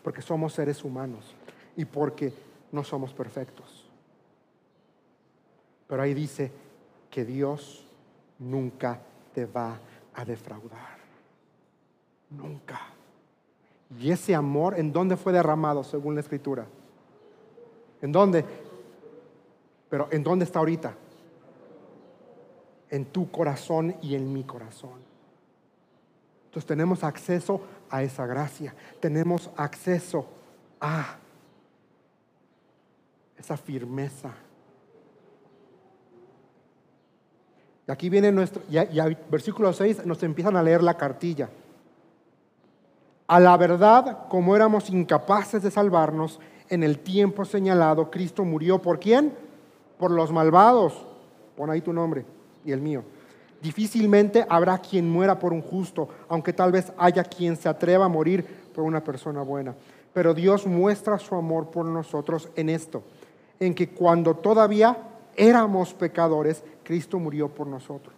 porque 0.00 0.22
somos 0.22 0.52
seres 0.52 0.84
humanos 0.84 1.34
y 1.76 1.84
porque 1.84 2.32
no 2.70 2.84
somos 2.84 3.12
perfectos. 3.12 3.90
Pero 5.88 6.00
ahí 6.00 6.14
dice 6.14 6.52
que 7.10 7.24
Dios 7.24 7.84
nunca 8.38 9.00
te 9.34 9.44
va 9.44 9.76
a 10.14 10.24
defraudar. 10.24 10.98
Nunca. 12.30 12.78
Y 13.98 14.12
ese 14.12 14.36
amor, 14.36 14.78
¿en 14.78 14.92
dónde 14.92 15.16
fue 15.16 15.32
derramado 15.32 15.82
según 15.82 16.14
la 16.14 16.20
escritura? 16.20 16.64
¿En 18.00 18.12
dónde? 18.12 18.44
Pero 19.90 20.06
¿en 20.12 20.22
dónde 20.22 20.44
está 20.44 20.60
ahorita? 20.60 20.94
En 22.88 23.06
tu 23.06 23.32
corazón 23.32 23.96
y 24.00 24.14
en 24.14 24.32
mi 24.32 24.44
corazón. 24.44 25.08
Entonces 26.48 26.66
tenemos 26.66 27.04
acceso 27.04 27.60
a 27.90 28.02
esa 28.02 28.24
gracia. 28.24 28.74
Tenemos 29.00 29.50
acceso 29.54 30.26
a 30.80 31.18
esa 33.36 33.56
firmeza. 33.58 34.32
Y 37.86 37.92
aquí 37.92 38.08
viene 38.08 38.32
nuestro, 38.32 38.62
y, 38.70 38.78
versículo 39.30 39.74
6 39.74 40.06
nos 40.06 40.22
empiezan 40.22 40.56
a 40.56 40.62
leer 40.62 40.82
la 40.82 40.96
cartilla. 40.96 41.50
A 43.26 43.38
la 43.38 43.54
verdad, 43.58 44.26
como 44.30 44.56
éramos 44.56 44.88
incapaces 44.88 45.62
de 45.62 45.70
salvarnos, 45.70 46.40
en 46.70 46.82
el 46.82 46.98
tiempo 46.98 47.44
señalado, 47.44 48.10
Cristo 48.10 48.42
murió 48.42 48.80
por 48.80 48.98
quién? 48.98 49.34
Por 49.98 50.10
los 50.10 50.32
malvados. 50.32 51.06
Pon 51.56 51.68
ahí 51.68 51.82
tu 51.82 51.92
nombre 51.92 52.24
y 52.64 52.72
el 52.72 52.80
mío. 52.80 53.04
Difícilmente 53.62 54.46
habrá 54.48 54.78
quien 54.78 55.10
muera 55.10 55.38
por 55.38 55.52
un 55.52 55.62
justo, 55.62 56.08
aunque 56.28 56.52
tal 56.52 56.72
vez 56.72 56.92
haya 56.96 57.24
quien 57.24 57.56
se 57.56 57.68
atreva 57.68 58.04
a 58.04 58.08
morir 58.08 58.44
por 58.74 58.84
una 58.84 59.02
persona 59.02 59.42
buena. 59.42 59.74
Pero 60.12 60.32
Dios 60.34 60.66
muestra 60.66 61.18
su 61.18 61.34
amor 61.34 61.70
por 61.70 61.84
nosotros 61.84 62.48
en 62.54 62.68
esto, 62.68 63.02
en 63.58 63.74
que 63.74 63.90
cuando 63.90 64.34
todavía 64.34 64.96
éramos 65.36 65.92
pecadores, 65.94 66.62
Cristo 66.84 67.18
murió 67.18 67.48
por 67.48 67.66
nosotros. 67.66 68.14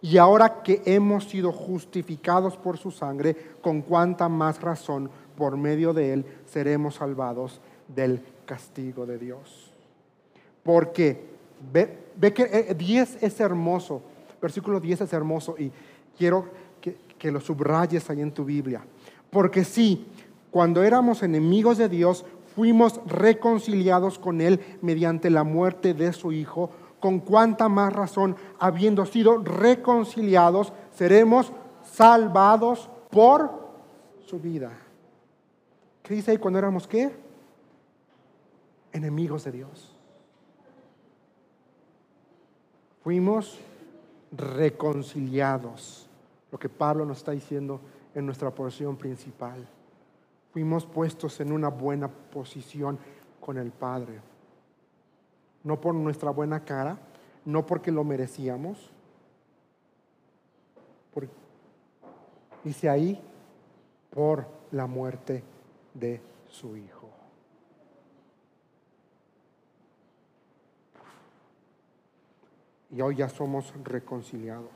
Y 0.00 0.18
ahora 0.18 0.62
que 0.62 0.82
hemos 0.84 1.24
sido 1.24 1.52
justificados 1.52 2.56
por 2.56 2.76
su 2.76 2.90
sangre, 2.90 3.36
con 3.60 3.82
cuánta 3.82 4.28
más 4.28 4.60
razón 4.60 5.08
por 5.36 5.56
medio 5.56 5.92
de 5.92 6.12
él 6.12 6.26
seremos 6.46 6.96
salvados 6.96 7.60
del 7.86 8.20
castigo 8.44 9.06
de 9.06 9.18
Dios. 9.18 9.72
Porque 10.64 11.24
ve, 11.72 12.32
que 12.32 12.74
10 12.74 13.14
eh, 13.14 13.18
es 13.26 13.40
hermoso, 13.40 14.02
versículo 14.42 14.80
10 14.80 15.02
es 15.02 15.12
hermoso 15.12 15.54
y 15.56 15.70
quiero 16.18 16.46
que, 16.80 17.30
lo 17.30 17.40
subrayes 17.40 18.10
ahí 18.10 18.20
en 18.20 18.32
tu 18.32 18.44
Biblia. 18.44 18.84
Porque 19.30 19.64
sí, 19.64 20.08
cuando 20.50 20.82
éramos 20.82 21.22
enemigos 21.22 21.78
de 21.78 21.88
Dios, 21.88 22.24
fuimos 22.56 23.00
reconciliados 23.06 24.18
con 24.18 24.40
Él 24.40 24.58
mediante 24.82 25.30
la 25.30 25.44
muerte 25.44 25.94
de 25.94 26.12
su 26.12 26.32
Hijo 26.32 26.70
con 26.98 27.20
cuánta 27.20 27.68
más 27.68 27.92
razón, 27.92 28.36
habiendo 28.58 29.06
sido 29.06 29.38
reconciliados, 29.38 30.72
seremos 30.94 31.52
salvados 31.84 32.88
por 33.10 33.50
su 34.26 34.38
vida. 34.38 34.72
¿Qué 36.02 36.14
dice 36.14 36.32
ahí 36.32 36.38
cuando 36.38 36.58
éramos 36.58 36.86
qué? 36.86 37.10
Enemigos 38.92 39.44
de 39.44 39.52
Dios. 39.52 39.96
Fuimos 43.02 43.58
reconciliados, 44.32 46.08
lo 46.50 46.58
que 46.58 46.68
Pablo 46.68 47.04
nos 47.04 47.18
está 47.18 47.32
diciendo 47.32 47.80
en 48.14 48.26
nuestra 48.26 48.50
porción 48.50 48.96
principal. 48.96 49.66
Fuimos 50.52 50.86
puestos 50.86 51.40
en 51.40 51.52
una 51.52 51.68
buena 51.68 52.08
posición 52.08 52.98
con 53.40 53.58
el 53.58 53.70
Padre 53.70 54.32
no 55.64 55.80
por 55.80 55.94
nuestra 55.94 56.30
buena 56.30 56.64
cara, 56.64 56.98
no 57.44 57.66
porque 57.66 57.90
lo 57.90 58.04
merecíamos. 58.04 58.90
dice 62.64 62.88
ahí, 62.88 63.20
por 64.10 64.46
la 64.70 64.86
muerte 64.86 65.42
de 65.94 66.20
su 66.48 66.76
Hijo. 66.76 67.01
Y 72.94 73.00
hoy 73.00 73.16
ya 73.16 73.28
somos 73.28 73.72
reconciliados. 73.84 74.70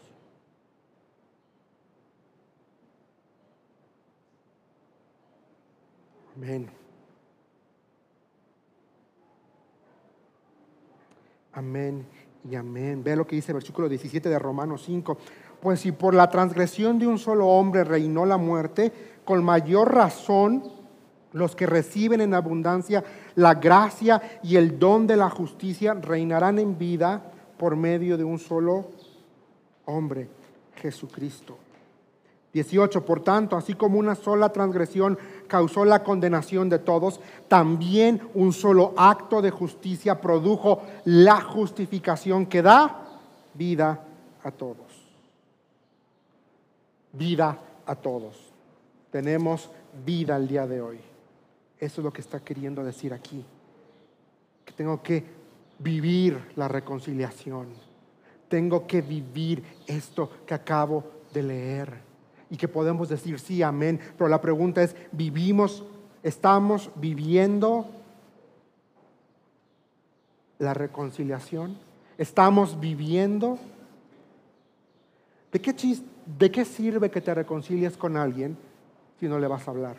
Amén. 6.35 6.69
Amén 11.53 12.07
y 12.51 12.55
amén. 12.55 13.03
Ve 13.05 13.17
lo 13.17 13.27
que 13.27 13.37
dice 13.37 13.53
el 13.53 13.57
versículo 13.57 13.89
17 13.89 14.29
de 14.29 14.39
Romanos 14.39 14.83
5. 14.87 15.19
Pues 15.61 15.81
si 15.81 15.93
por 15.93 16.15
la 16.15 16.29
transgresión 16.29 16.99
de 16.99 17.07
un 17.07 17.19
solo 17.19 17.47
hombre 17.47 17.85
reinó 17.85 18.25
la 18.27 18.37
muerte, 18.37 18.93
con 19.25 19.45
mayor 19.45 19.95
razón 19.95 20.65
los 21.33 21.57
que 21.57 21.67
reciben 21.67 22.23
en 22.23 22.33
abundancia 22.33 23.05
la 23.35 23.55
gracia 23.55 24.41
y 24.43 24.57
el 24.57 24.79
don 24.79 25.07
de 25.07 25.17
la 25.17 25.29
justicia 25.29 25.95
reinarán 25.95 26.59
en 26.59 26.79
vida 26.79 27.33
por 27.59 27.77
medio 27.77 28.17
de 28.17 28.25
un 28.25 28.39
solo 28.39 28.87
hombre, 29.85 30.29
Jesucristo. 30.77 31.59
18. 32.53 33.05
Por 33.05 33.23
tanto, 33.23 33.55
así 33.55 33.75
como 33.75 33.99
una 33.99 34.15
sola 34.15 34.49
transgresión 34.49 35.19
causó 35.47 35.85
la 35.85 36.03
condenación 36.03 36.71
de 36.71 36.79
todos, 36.79 37.21
también 37.49 38.23
un 38.33 38.55
solo 38.55 38.95
acto 38.97 39.43
de 39.43 39.51
justicia 39.51 40.23
produjo 40.23 40.81
la 41.05 41.43
justificación 41.43 42.47
que 42.47 42.63
da 42.63 43.09
vida 43.53 44.03
a 44.43 44.51
todos. 44.51 44.87
Vida 47.13 47.59
a 47.85 47.95
todos. 47.95 48.37
Tenemos 49.11 49.71
vida 50.05 50.37
el 50.37 50.49
día 50.49 50.67
de 50.67 50.81
hoy. 50.81 50.99
Eso 51.79 52.01
es 52.01 52.05
lo 52.05 52.13
que 52.13 52.23
está 52.23 52.41
queriendo 52.41 52.83
decir 52.83 53.13
aquí. 53.13 53.45
Que 54.65 54.73
tengo 54.73 55.03
que 55.03 55.25
vivir 55.79 56.53
la 56.57 56.69
reconciliación. 56.69 57.69
Tengo 58.49 58.87
que 58.87 59.03
vivir 59.03 59.63
esto 59.87 60.31
que 60.47 60.55
acabo 60.55 61.05
de 61.33 61.43
leer 61.43 61.93
y 62.51 62.57
que 62.57 62.69
podemos 62.69 63.09
decir 63.09 63.39
sí, 63.41 63.63
amén. 63.63 64.01
Pero 64.17 64.29
la 64.29 64.41
pregunta 64.41 64.83
es, 64.83 64.95
¿vivimos, 65.13 65.85
estamos 66.23 66.91
viviendo 66.95 67.87
la 70.59 70.75
reconciliación? 70.75 71.77
¿Estamos 72.19 72.79
viviendo? 72.79 73.59
¿De 75.53 75.61
qué, 75.61 75.75
¿De 76.39 76.51
qué 76.51 76.65
sirve 76.65 77.11
que 77.11 77.21
te 77.21 77.35
reconcilies 77.35 77.97
con 77.97 78.17
alguien 78.17 78.57
si 79.19 79.29
no 79.29 79.39
le 79.39 79.49
vas 79.49 79.67
a 79.67 79.71
hablar? 79.71 79.97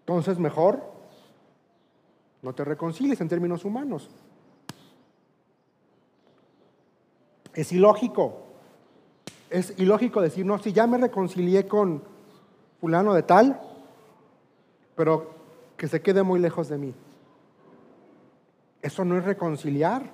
Entonces, 0.00 0.38
mejor 0.38 0.95
no 2.46 2.54
te 2.54 2.64
reconcilies 2.64 3.20
en 3.20 3.28
términos 3.28 3.64
humanos. 3.64 4.08
Es 7.52 7.72
ilógico. 7.72 8.44
Es 9.50 9.74
ilógico 9.78 10.20
decir, 10.20 10.46
no, 10.46 10.56
si 10.60 10.72
ya 10.72 10.86
me 10.86 10.96
reconcilié 10.96 11.66
con 11.66 12.04
fulano 12.80 13.14
de 13.14 13.24
tal, 13.24 13.60
pero 14.94 15.34
que 15.76 15.88
se 15.88 16.00
quede 16.00 16.22
muy 16.22 16.38
lejos 16.38 16.68
de 16.68 16.78
mí. 16.78 16.94
Eso 18.80 19.04
no 19.04 19.18
es 19.18 19.24
reconciliar. 19.24 20.08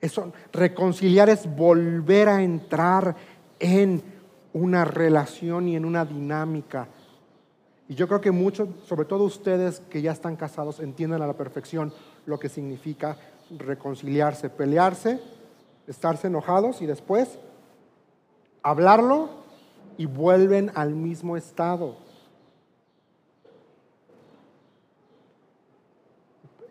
Eso, 0.00 0.32
reconciliar 0.52 1.28
es 1.28 1.52
volver 1.56 2.28
a 2.28 2.40
entrar 2.40 3.16
en 3.58 4.00
una 4.52 4.84
relación 4.84 5.66
y 5.66 5.74
en 5.74 5.84
una 5.84 6.04
dinámica. 6.04 6.86
Y 7.88 7.94
yo 7.94 8.08
creo 8.08 8.20
que 8.20 8.30
muchos, 8.30 8.68
sobre 8.86 9.04
todo 9.04 9.24
ustedes 9.24 9.80
que 9.90 10.00
ya 10.00 10.12
están 10.12 10.36
casados, 10.36 10.80
entienden 10.80 11.22
a 11.22 11.26
la 11.26 11.34
perfección 11.34 11.92
lo 12.26 12.38
que 12.38 12.48
significa 12.48 13.18
reconciliarse, 13.58 14.48
pelearse 14.48 15.20
estarse 15.86 16.28
enojados 16.28 16.82
y 16.82 16.86
después 16.86 17.38
hablarlo 18.62 19.28
y 19.96 20.06
vuelven 20.06 20.70
al 20.74 20.94
mismo 20.94 21.36
estado. 21.36 21.96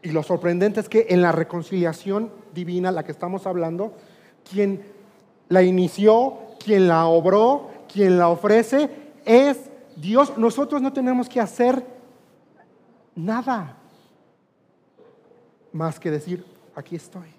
Y 0.01 0.09
lo 0.09 0.24
sorprendente 0.24 0.82
es 0.82 0.89
que 0.89 1.07
en 1.09 1.22
la 1.22 1.32
reconciliación 1.32 2.30
divina, 2.53 2.91
la 2.91 3.03
que 3.03 3.11
estamos 3.11 3.47
hablando, 3.47 3.93
quien 4.49 4.82
la 5.47 5.64
inició, 5.64 6.39
quien 6.64 6.88
la 6.88 7.05
obró, 7.05 7.72
Quien 7.93 8.18
la 8.18 8.28
ofrece 8.30 8.89
es 9.24 9.70
Dios. 9.96 10.38
Nosotros 10.38 10.82
no 10.82 10.94
tenemos 10.94 11.30
que 11.30 11.39
hacer 11.39 11.86
nada 13.16 13.78
más 15.72 16.00
que 16.00 16.12
decir, 16.12 16.46
aquí 16.76 16.96
estoy. 16.96 17.30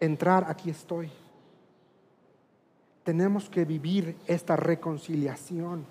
Entrar, 0.00 0.46
aquí 0.48 0.70
estoy. 0.70 1.10
Tenemos 3.04 3.48
que 3.48 3.64
vivir 3.64 4.16
esta 4.26 4.56
reconciliación. 4.56 5.84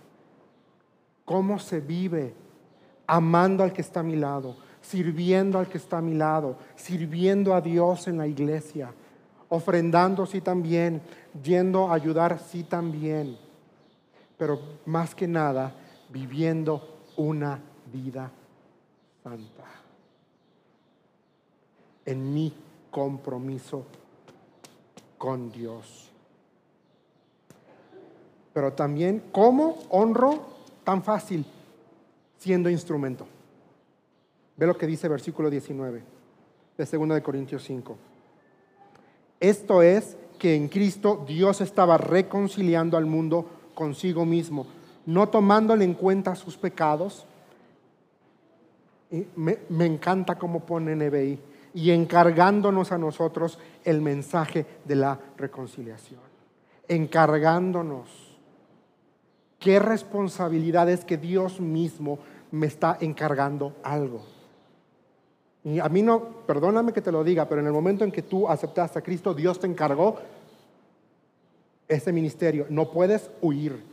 ¿Cómo 1.24 1.60
se 1.60 1.80
vive? 1.80 2.34
Amando 3.08 3.64
al 3.64 3.74
que 3.74 3.82
está 3.82 4.00
a 4.00 4.04
mi 4.04 4.16
lado, 4.16 4.56
sirviendo 4.82 5.60
al 5.60 5.68
que 5.68 5.78
está 5.78 6.00
a 6.00 6.02
mi 6.02 6.14
lado, 6.14 6.58
sirviendo 6.76 7.54
a 7.54 7.62
Dios 7.62 8.08
en 8.08 8.18
la 8.18 8.28
iglesia, 8.28 8.94
ofrendando 9.50 10.26
sí 10.26 10.42
también, 10.42 11.02
yendo 11.44 11.90
a 11.90 11.94
ayudar 11.94 12.40
sí 12.40 12.64
también, 12.64 13.38
pero 14.42 14.60
más 14.88 15.14
que 15.14 15.28
nada 15.28 15.72
viviendo 16.10 17.04
una 17.18 17.60
vida 17.94 18.32
santa 19.24 19.66
en 22.04 22.34
mi 22.34 22.52
compromiso 22.90 23.86
con 25.20 25.52
Dios. 25.52 26.10
Pero 28.52 28.74
también, 28.74 29.26
¿cómo 29.32 29.78
honro 29.92 30.44
tan 30.84 31.04
fácil 31.04 31.46
siendo 32.40 32.68
instrumento? 32.68 33.28
Ve 34.58 34.66
lo 34.66 34.76
que 34.76 34.88
dice 34.88 35.08
versículo 35.08 35.52
19 35.52 36.02
de 36.80 36.98
2 36.98 37.10
de 37.10 37.22
Corintios 37.22 37.64
5. 37.64 37.96
Esto 39.40 39.84
es 39.84 40.18
que 40.40 40.56
en 40.56 40.68
Cristo 40.68 41.24
Dios 41.28 41.62
estaba 41.62 42.00
reconciliando 42.00 42.98
al 42.98 43.06
mundo 43.06 43.61
consigo 43.74 44.26
mismo, 44.26 44.68
no 45.06 45.30
tomándole 45.30 45.86
en 45.86 45.94
cuenta 45.94 46.36
sus 46.36 46.58
pecados. 46.58 47.26
Y 49.10 49.28
me, 49.36 49.60
me 49.70 49.86
encanta 49.86 50.38
cómo 50.38 50.62
pone 50.62 50.96
NBI. 50.96 51.40
Y 51.74 51.92
encargándonos 51.92 52.92
a 52.92 52.98
nosotros 52.98 53.58
el 53.84 54.02
mensaje 54.02 54.66
de 54.86 54.96
la 54.96 55.20
reconciliación. 55.38 56.20
Encargándonos. 56.88 58.38
Qué 59.60 59.80
responsabilidad 59.80 60.90
es 60.90 61.06
que 61.06 61.18
Dios 61.18 61.62
mismo 61.62 62.20
me 62.52 62.68
está 62.68 62.98
encargando 63.00 63.76
algo. 63.84 64.22
Y 65.64 65.80
a 65.80 65.88
mí 65.90 66.02
no, 66.02 66.24
perdóname 66.48 66.92
que 66.92 67.02
te 67.02 67.12
lo 67.12 67.24
diga, 67.24 67.48
pero 67.48 67.62
en 67.62 67.68
el 67.68 67.74
momento 67.74 68.04
en 68.04 68.12
que 68.12 68.24
tú 68.24 68.48
aceptaste 68.48 69.00
a 69.00 69.04
Cristo, 69.04 69.34
Dios 69.34 69.60
te 69.60 69.68
encargó 69.68 70.18
ese 71.92 72.12
ministerio. 72.12 72.66
No 72.70 72.92
puedes 72.92 73.30
huir. 73.42 73.84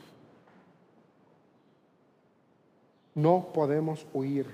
No 3.14 3.48
podemos 3.52 4.06
huir. 4.12 4.46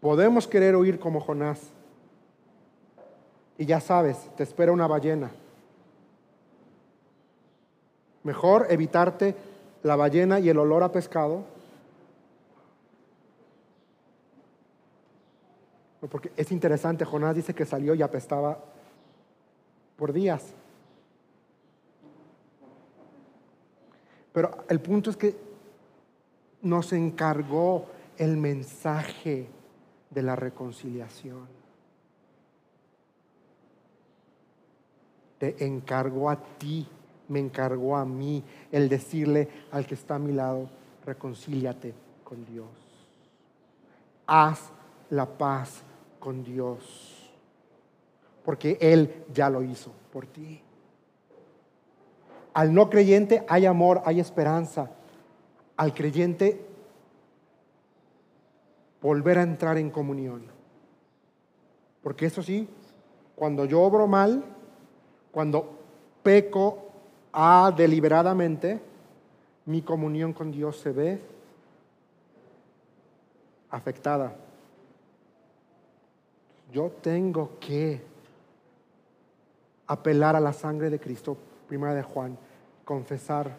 Podemos 0.00 0.46
querer 0.46 0.76
huir 0.76 0.98
como 0.98 1.20
Jonás. 1.20 1.60
Y 3.56 3.66
ya 3.66 3.80
sabes, 3.80 4.18
te 4.36 4.42
espera 4.42 4.72
una 4.72 4.86
ballena. 4.86 5.30
Mejor 8.24 8.66
evitarte 8.70 9.34
la 9.82 9.96
ballena 9.96 10.40
y 10.40 10.48
el 10.48 10.58
olor 10.58 10.82
a 10.82 10.90
pescado 10.90 11.44
Porque 16.10 16.32
es 16.36 16.52
interesante, 16.52 17.04
Jonás 17.04 17.34
dice 17.34 17.54
que 17.54 17.64
salió 17.64 17.94
y 17.94 18.02
apestaba 18.02 18.58
por 19.96 20.12
días. 20.12 20.52
Pero 24.34 24.64
el 24.68 24.80
punto 24.80 25.10
es 25.10 25.16
que 25.16 25.36
nos 26.62 26.92
encargó 26.92 27.86
el 28.18 28.36
mensaje 28.36 29.46
de 30.10 30.22
la 30.22 30.34
reconciliación. 30.34 31.46
Te 35.38 35.64
encargó 35.64 36.30
a 36.30 36.36
ti, 36.58 36.84
me 37.28 37.38
encargó 37.38 37.96
a 37.96 38.04
mí 38.04 38.42
el 38.72 38.88
decirle 38.88 39.48
al 39.70 39.86
que 39.86 39.94
está 39.94 40.16
a 40.16 40.18
mi 40.18 40.32
lado, 40.32 40.68
reconcíliate 41.06 41.94
con 42.24 42.44
Dios. 42.44 42.66
Haz 44.26 44.72
la 45.10 45.26
paz 45.26 45.84
con 46.18 46.42
Dios, 46.42 47.30
porque 48.44 48.78
Él 48.80 49.26
ya 49.32 49.48
lo 49.48 49.62
hizo 49.62 49.92
por 50.12 50.26
ti. 50.26 50.60
Al 52.54 52.72
no 52.72 52.88
creyente 52.88 53.44
hay 53.48 53.66
amor, 53.66 54.02
hay 54.04 54.20
esperanza. 54.20 54.90
Al 55.76 55.92
creyente 55.92 56.64
volver 59.02 59.38
a 59.38 59.42
entrar 59.42 59.76
en 59.76 59.90
comunión. 59.90 60.44
Porque 62.02 62.26
eso 62.26 62.42
sí, 62.42 62.68
cuando 63.34 63.64
yo 63.64 63.82
obro 63.82 64.06
mal, 64.06 64.44
cuando 65.32 65.78
peco 66.22 66.78
a 67.32 67.72
deliberadamente, 67.76 68.80
mi 69.66 69.82
comunión 69.82 70.32
con 70.32 70.52
Dios 70.52 70.78
se 70.78 70.92
ve 70.92 71.20
afectada. 73.70 74.36
Yo 76.72 76.92
tengo 77.02 77.58
que 77.58 78.00
apelar 79.86 80.36
a 80.36 80.40
la 80.40 80.52
sangre 80.52 80.90
de 80.90 81.00
Cristo, 81.00 81.36
primera 81.68 81.94
de 81.94 82.02
Juan, 82.02 82.38
confesar, 82.84 83.56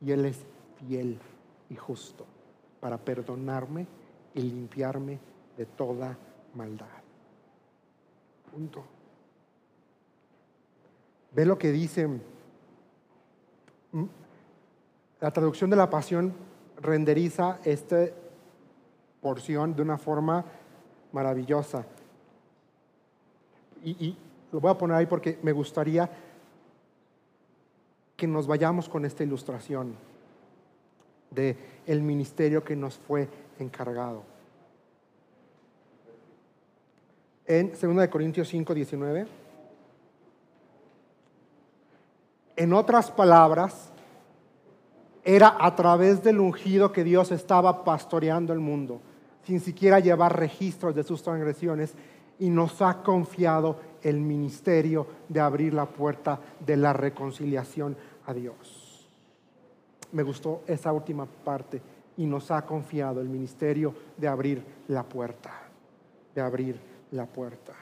y 0.00 0.12
Él 0.12 0.24
es 0.26 0.44
fiel 0.78 1.18
y 1.70 1.76
justo 1.76 2.26
para 2.80 2.98
perdonarme 2.98 3.86
y 4.34 4.42
limpiarme 4.42 5.18
de 5.56 5.66
toda 5.66 6.16
maldad. 6.54 6.86
Punto. 8.52 8.84
Ve 11.32 11.46
lo 11.46 11.58
que 11.58 11.72
dice 11.72 12.06
mm, 12.06 14.04
la 15.20 15.30
traducción 15.32 15.70
de 15.70 15.76
la 15.76 15.90
pasión 15.90 16.32
renderiza 16.80 17.58
esta 17.64 18.06
porción 19.20 19.74
de 19.74 19.82
una 19.82 19.96
forma 19.96 20.44
maravillosa 21.12 21.86
y, 23.82 24.16
lo 24.52 24.60
voy 24.60 24.70
a 24.70 24.78
poner 24.78 24.96
ahí 24.96 25.06
porque 25.06 25.38
me 25.42 25.52
gustaría 25.52 26.08
que 28.16 28.26
nos 28.26 28.46
vayamos 28.46 28.88
con 28.88 29.04
esta 29.04 29.24
ilustración 29.24 29.94
de 31.30 31.56
el 31.86 32.02
ministerio 32.02 32.62
que 32.62 32.76
nos 32.76 32.96
fue 32.96 33.28
encargado. 33.58 34.22
En 37.46 37.72
2 37.72 38.08
Corintios 38.08 38.48
5, 38.48 38.72
19. 38.72 39.26
En 42.56 42.72
otras 42.72 43.10
palabras, 43.10 43.90
era 45.24 45.56
a 45.58 45.74
través 45.74 46.22
del 46.22 46.38
ungido 46.38 46.92
que 46.92 47.02
Dios 47.02 47.32
estaba 47.32 47.84
pastoreando 47.84 48.52
el 48.52 48.60
mundo, 48.60 49.00
sin 49.42 49.60
siquiera 49.60 49.98
llevar 49.98 50.38
registros 50.38 50.94
de 50.94 51.02
sus 51.02 51.22
transgresiones 51.22 51.94
y 52.38 52.50
nos 52.50 52.80
ha 52.82 53.02
confiado 53.02 53.80
el 54.04 54.20
ministerio 54.20 55.06
de 55.28 55.40
abrir 55.40 55.74
la 55.74 55.86
puerta 55.86 56.38
de 56.60 56.76
la 56.76 56.92
reconciliación 56.92 57.96
a 58.26 58.34
Dios. 58.34 59.08
Me 60.12 60.22
gustó 60.22 60.62
esa 60.66 60.92
última 60.92 61.26
parte 61.26 61.80
y 62.16 62.26
nos 62.26 62.50
ha 62.50 62.64
confiado 62.64 63.20
el 63.20 63.28
ministerio 63.28 63.94
de 64.16 64.28
abrir 64.28 64.64
la 64.88 65.02
puerta, 65.02 65.50
de 66.34 66.40
abrir 66.40 66.78
la 67.10 67.26
puerta. 67.26 67.72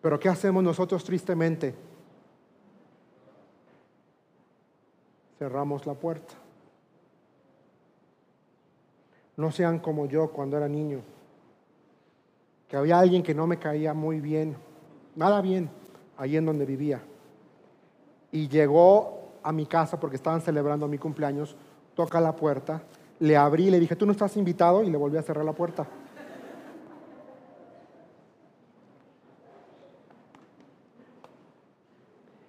Pero 0.00 0.18
¿qué 0.18 0.28
hacemos 0.28 0.62
nosotros 0.62 1.04
tristemente? 1.04 1.74
Cerramos 5.38 5.84
la 5.86 5.94
puerta. 5.94 6.34
No 9.36 9.50
sean 9.50 9.80
como 9.80 10.06
yo 10.06 10.30
cuando 10.30 10.56
era 10.56 10.68
niño 10.68 11.00
que 12.72 12.78
había 12.78 12.98
alguien 12.98 13.22
que 13.22 13.34
no 13.34 13.46
me 13.46 13.58
caía 13.58 13.92
muy 13.92 14.18
bien, 14.22 14.56
nada 15.14 15.42
bien, 15.42 15.68
ahí 16.16 16.38
en 16.38 16.46
donde 16.46 16.64
vivía. 16.64 17.02
Y 18.30 18.48
llegó 18.48 19.28
a 19.42 19.52
mi 19.52 19.66
casa 19.66 20.00
porque 20.00 20.16
estaban 20.16 20.40
celebrando 20.40 20.88
mi 20.88 20.96
cumpleaños, 20.96 21.54
toca 21.94 22.18
la 22.18 22.34
puerta, 22.34 22.80
le 23.20 23.36
abrí, 23.36 23.70
le 23.70 23.78
dije, 23.78 23.94
tú 23.94 24.06
no 24.06 24.12
estás 24.12 24.38
invitado 24.38 24.82
y 24.82 24.90
le 24.90 24.96
volví 24.96 25.18
a 25.18 25.22
cerrar 25.22 25.44
la 25.44 25.52
puerta. 25.52 25.86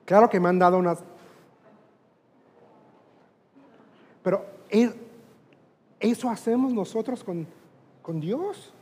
Claro 0.05 0.29
que 0.29 0.39
me 0.39 0.47
han 0.47 0.57
dado 0.57 0.77
unas... 0.77 1.03
Pero 4.23 4.45
eso 5.99 6.29
hacemos 6.29 6.71
nosotros 6.71 7.25
con, 7.25 7.45
con 8.01 8.21
Dios 8.21 8.73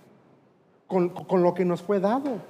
con, 0.91 1.41
lo 1.41 1.53
que 1.53 1.63
nos 1.63 1.81
fue 1.81 2.01
dado. 2.01 2.41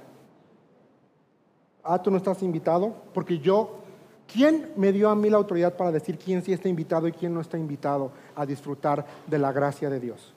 Ah, 1.84 2.02
tú 2.02 2.10
no 2.10 2.16
estás 2.16 2.42
invitado, 2.42 2.92
porque 3.14 3.38
yo, 3.38 3.78
¿quién 4.26 4.72
me 4.76 4.92
dio 4.92 5.10
a 5.10 5.14
mí 5.14 5.30
la 5.30 5.36
autoridad 5.36 5.76
para 5.76 5.92
decir 5.92 6.18
quién 6.18 6.42
sí 6.42 6.52
está 6.52 6.68
invitado 6.68 7.06
y 7.06 7.12
quién 7.12 7.32
no 7.32 7.40
está 7.40 7.56
invitado 7.56 8.10
a 8.34 8.44
disfrutar 8.44 9.06
de 9.28 9.38
la 9.38 9.52
gracia 9.52 9.88
de 9.88 10.00
Dios? 10.00 10.34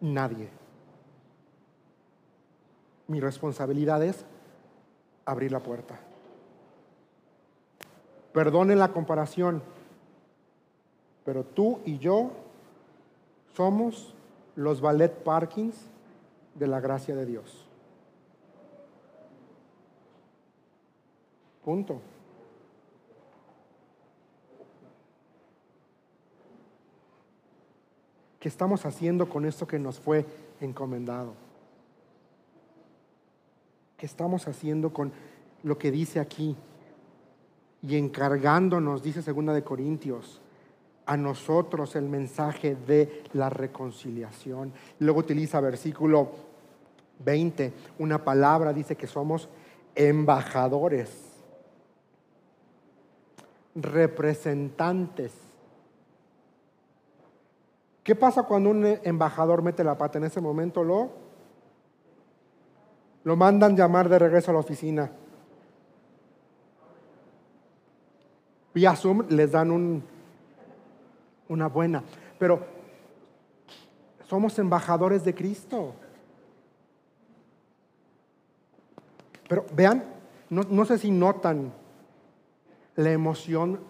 Nadie. 0.00 0.48
Mi 3.08 3.20
responsabilidad 3.20 4.02
es 4.04 4.24
abrir 5.24 5.50
la 5.50 5.60
puerta. 5.60 5.98
Perdonen 8.32 8.78
la 8.78 8.92
comparación, 8.92 9.60
pero 11.24 11.42
tú 11.42 11.80
y 11.84 11.98
yo 11.98 12.30
somos 13.56 14.14
los 14.54 14.80
ballet 14.80 15.12
parkings 15.24 15.89
de 16.60 16.68
la 16.68 16.78
gracia 16.78 17.16
de 17.16 17.24
Dios. 17.24 17.66
Punto. 21.64 22.00
¿Qué 28.38 28.48
estamos 28.48 28.84
haciendo 28.84 29.28
con 29.28 29.46
esto 29.46 29.66
que 29.66 29.78
nos 29.78 29.98
fue 29.98 30.26
encomendado? 30.60 31.32
¿Qué 33.96 34.04
estamos 34.04 34.46
haciendo 34.46 34.92
con 34.92 35.12
lo 35.62 35.78
que 35.78 35.90
dice 35.90 36.20
aquí? 36.20 36.56
Y 37.82 37.96
encargándonos, 37.96 39.02
dice 39.02 39.22
segunda 39.22 39.54
de 39.54 39.64
Corintios, 39.64 40.42
a 41.06 41.16
nosotros 41.16 41.96
el 41.96 42.08
mensaje 42.08 42.76
de 42.76 43.24
la 43.32 43.48
reconciliación. 43.48 44.72
Luego 44.98 45.20
utiliza 45.20 45.60
versículo 45.60 46.49
20, 47.24 47.72
una 47.98 48.24
palabra, 48.24 48.72
dice 48.72 48.96
que 48.96 49.06
somos 49.06 49.48
embajadores, 49.94 51.10
representantes. 53.74 55.32
¿Qué 58.02 58.14
pasa 58.14 58.44
cuando 58.44 58.70
un 58.70 58.84
embajador 59.04 59.62
mete 59.62 59.84
la 59.84 59.96
pata? 59.96 60.18
En 60.18 60.24
ese 60.24 60.40
momento 60.40 60.82
lo, 60.82 61.10
lo 63.24 63.36
mandan 63.36 63.76
llamar 63.76 64.08
de 64.08 64.18
regreso 64.18 64.50
a 64.50 64.54
la 64.54 64.60
oficina. 64.60 65.10
Vía 68.72 68.96
Zoom 68.96 69.26
les 69.28 69.52
dan 69.52 69.70
un, 69.70 70.02
una 71.48 71.68
buena. 71.68 72.02
Pero 72.38 72.64
somos 74.28 74.58
embajadores 74.58 75.24
de 75.24 75.34
Cristo. 75.34 75.94
Pero 79.50 79.66
vean, 79.74 80.04
no, 80.48 80.62
no 80.62 80.84
sé 80.84 80.96
si 80.96 81.10
notan 81.10 81.72
la 82.94 83.10
emoción 83.10 83.80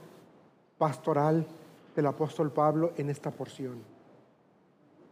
pastoral 0.79 1.47
del 1.95 2.07
apóstol 2.07 2.51
Pablo 2.51 2.95
en 2.97 3.11
esta 3.11 3.31
porción. 3.31 3.75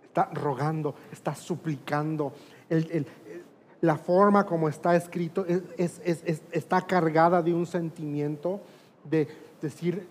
Está 0.03 0.31
rogando, 0.33 0.95
está 1.13 1.35
suplicando. 1.35 2.33
la 3.83 3.99
forma 3.99 4.47
como 4.47 4.71
está 4.71 4.97
escrito 4.97 5.45
es, 5.77 6.01
está 6.51 6.81
cargada 6.81 7.43
de 7.43 7.53
un 7.53 7.67
sentimiento 7.67 8.63
de 9.05 9.29
decir, 9.61 10.09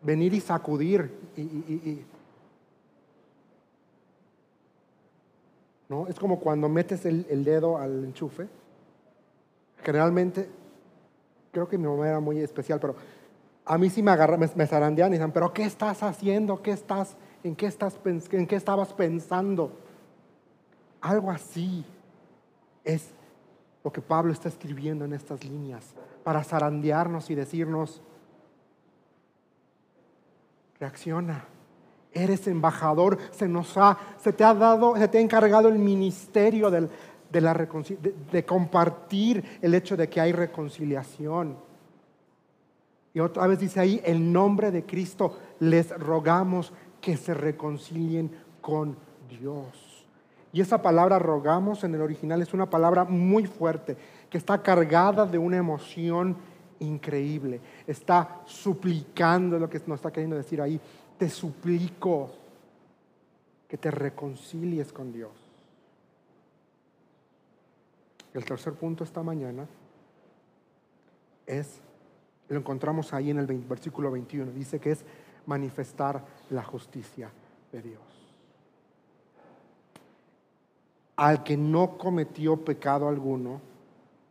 venir 0.00 0.32
y 0.32 0.40
sacudir. 0.40 1.12
¿no? 5.88 6.06
Es 6.06 6.20
como 6.20 6.38
cuando 6.38 6.68
metes 6.68 7.04
el, 7.04 7.42
dedo 7.42 7.78
al 7.78 8.04
enchufe. 8.04 8.46
Generalmente, 9.82 10.48
creo 11.52 11.68
que 11.68 11.78
mi 11.78 11.86
mamá 11.86 12.08
era 12.08 12.20
muy 12.20 12.40
especial, 12.40 12.78
pero 12.80 12.96
a 13.64 13.78
mí 13.78 13.90
sí 13.90 14.02
me 14.02 14.10
agarran, 14.10 14.40
me, 14.54 14.66
zarandean 14.66 15.12
y 15.12 15.16
dicen, 15.16 15.32
pero 15.32 15.52
¿qué 15.52 15.64
estás 15.64 16.02
haciendo? 16.02 16.62
¿Qué 16.62 16.72
estás, 16.72 17.16
en, 17.44 17.54
qué 17.54 17.66
estás, 17.66 17.98
¿En 18.04 18.46
qué 18.46 18.56
estabas 18.56 18.92
pensando? 18.92 19.72
Algo 21.00 21.30
así 21.30 21.84
es 22.84 23.10
lo 23.84 23.92
que 23.92 24.00
Pablo 24.00 24.32
está 24.32 24.48
escribiendo 24.48 25.04
en 25.04 25.12
estas 25.12 25.44
líneas, 25.44 25.84
para 26.24 26.42
zarandearnos 26.42 27.30
y 27.30 27.34
decirnos, 27.34 28.02
reacciona. 30.80 31.44
Eres 32.12 32.46
embajador, 32.48 33.18
se 33.30 33.48
nos 33.48 33.76
ha, 33.76 33.98
se 34.18 34.32
te 34.32 34.44
ha 34.44 34.54
dado, 34.54 34.96
se 34.96 35.08
te 35.08 35.18
ha 35.18 35.20
encargado 35.20 35.68
el 35.68 35.78
ministerio 35.78 36.70
de, 37.30 38.44
compartir 38.44 39.44
el 39.60 39.74
hecho 39.74 39.96
de 39.96 40.08
que 40.08 40.20
hay 40.20 40.32
reconciliación. 40.32 41.56
Y 43.14 43.20
otra 43.20 43.46
vez 43.46 43.58
dice 43.58 43.80
ahí, 43.80 44.00
el 44.04 44.32
nombre 44.32 44.70
de 44.70 44.84
Cristo, 44.84 45.38
les 45.60 45.90
rogamos 45.98 46.72
que 47.00 47.16
se 47.16 47.34
reconcilien 47.34 48.30
con 48.60 48.96
Dios. 49.28 50.06
Y 50.52 50.60
esa 50.60 50.80
palabra 50.80 51.18
rogamos 51.18 51.84
en 51.84 51.94
el 51.94 52.00
original 52.00 52.40
es 52.40 52.54
una 52.54 52.70
palabra 52.70 53.04
muy 53.04 53.46
fuerte, 53.46 53.96
que 54.30 54.38
está 54.38 54.62
cargada 54.62 55.26
de 55.26 55.38
una 55.38 55.56
emoción 55.56 56.36
increíble. 56.80 57.60
Está 57.86 58.42
suplicando 58.46 59.58
lo 59.58 59.68
que 59.68 59.80
nos 59.86 59.98
está 59.98 60.10
queriendo 60.10 60.36
decir 60.36 60.60
ahí. 60.60 60.80
Te 61.18 61.28
suplico 61.28 62.30
que 63.68 63.76
te 63.76 63.90
reconcilies 63.90 64.92
con 64.92 65.12
Dios. 65.12 65.47
El 68.38 68.44
tercer 68.44 68.74
punto 68.74 69.02
esta 69.02 69.20
mañana 69.20 69.66
es, 71.44 71.80
lo 72.48 72.56
encontramos 72.56 73.12
ahí 73.12 73.30
en 73.30 73.38
el 73.40 73.46
versículo 73.46 74.12
21, 74.12 74.52
dice 74.52 74.78
que 74.78 74.92
es 74.92 75.04
manifestar 75.46 76.24
la 76.50 76.62
justicia 76.62 77.32
de 77.72 77.82
Dios. 77.82 78.00
Al 81.16 81.42
que 81.42 81.56
no 81.56 81.98
cometió 81.98 82.64
pecado 82.64 83.08
alguno, 83.08 83.60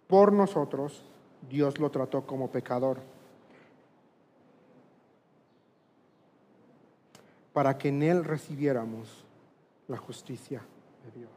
por 0.07 0.31
nosotros 0.31 1.03
Dios 1.49 1.77
lo 1.77 1.91
trató 1.91 2.25
como 2.25 2.49
pecador. 2.49 2.99
Para 7.51 7.77
que 7.77 7.89
en 7.89 8.03
Él 8.03 8.23
recibiéramos 8.23 9.25
la 9.89 9.97
justicia 9.97 10.61
de 11.03 11.19
Dios. 11.19 11.36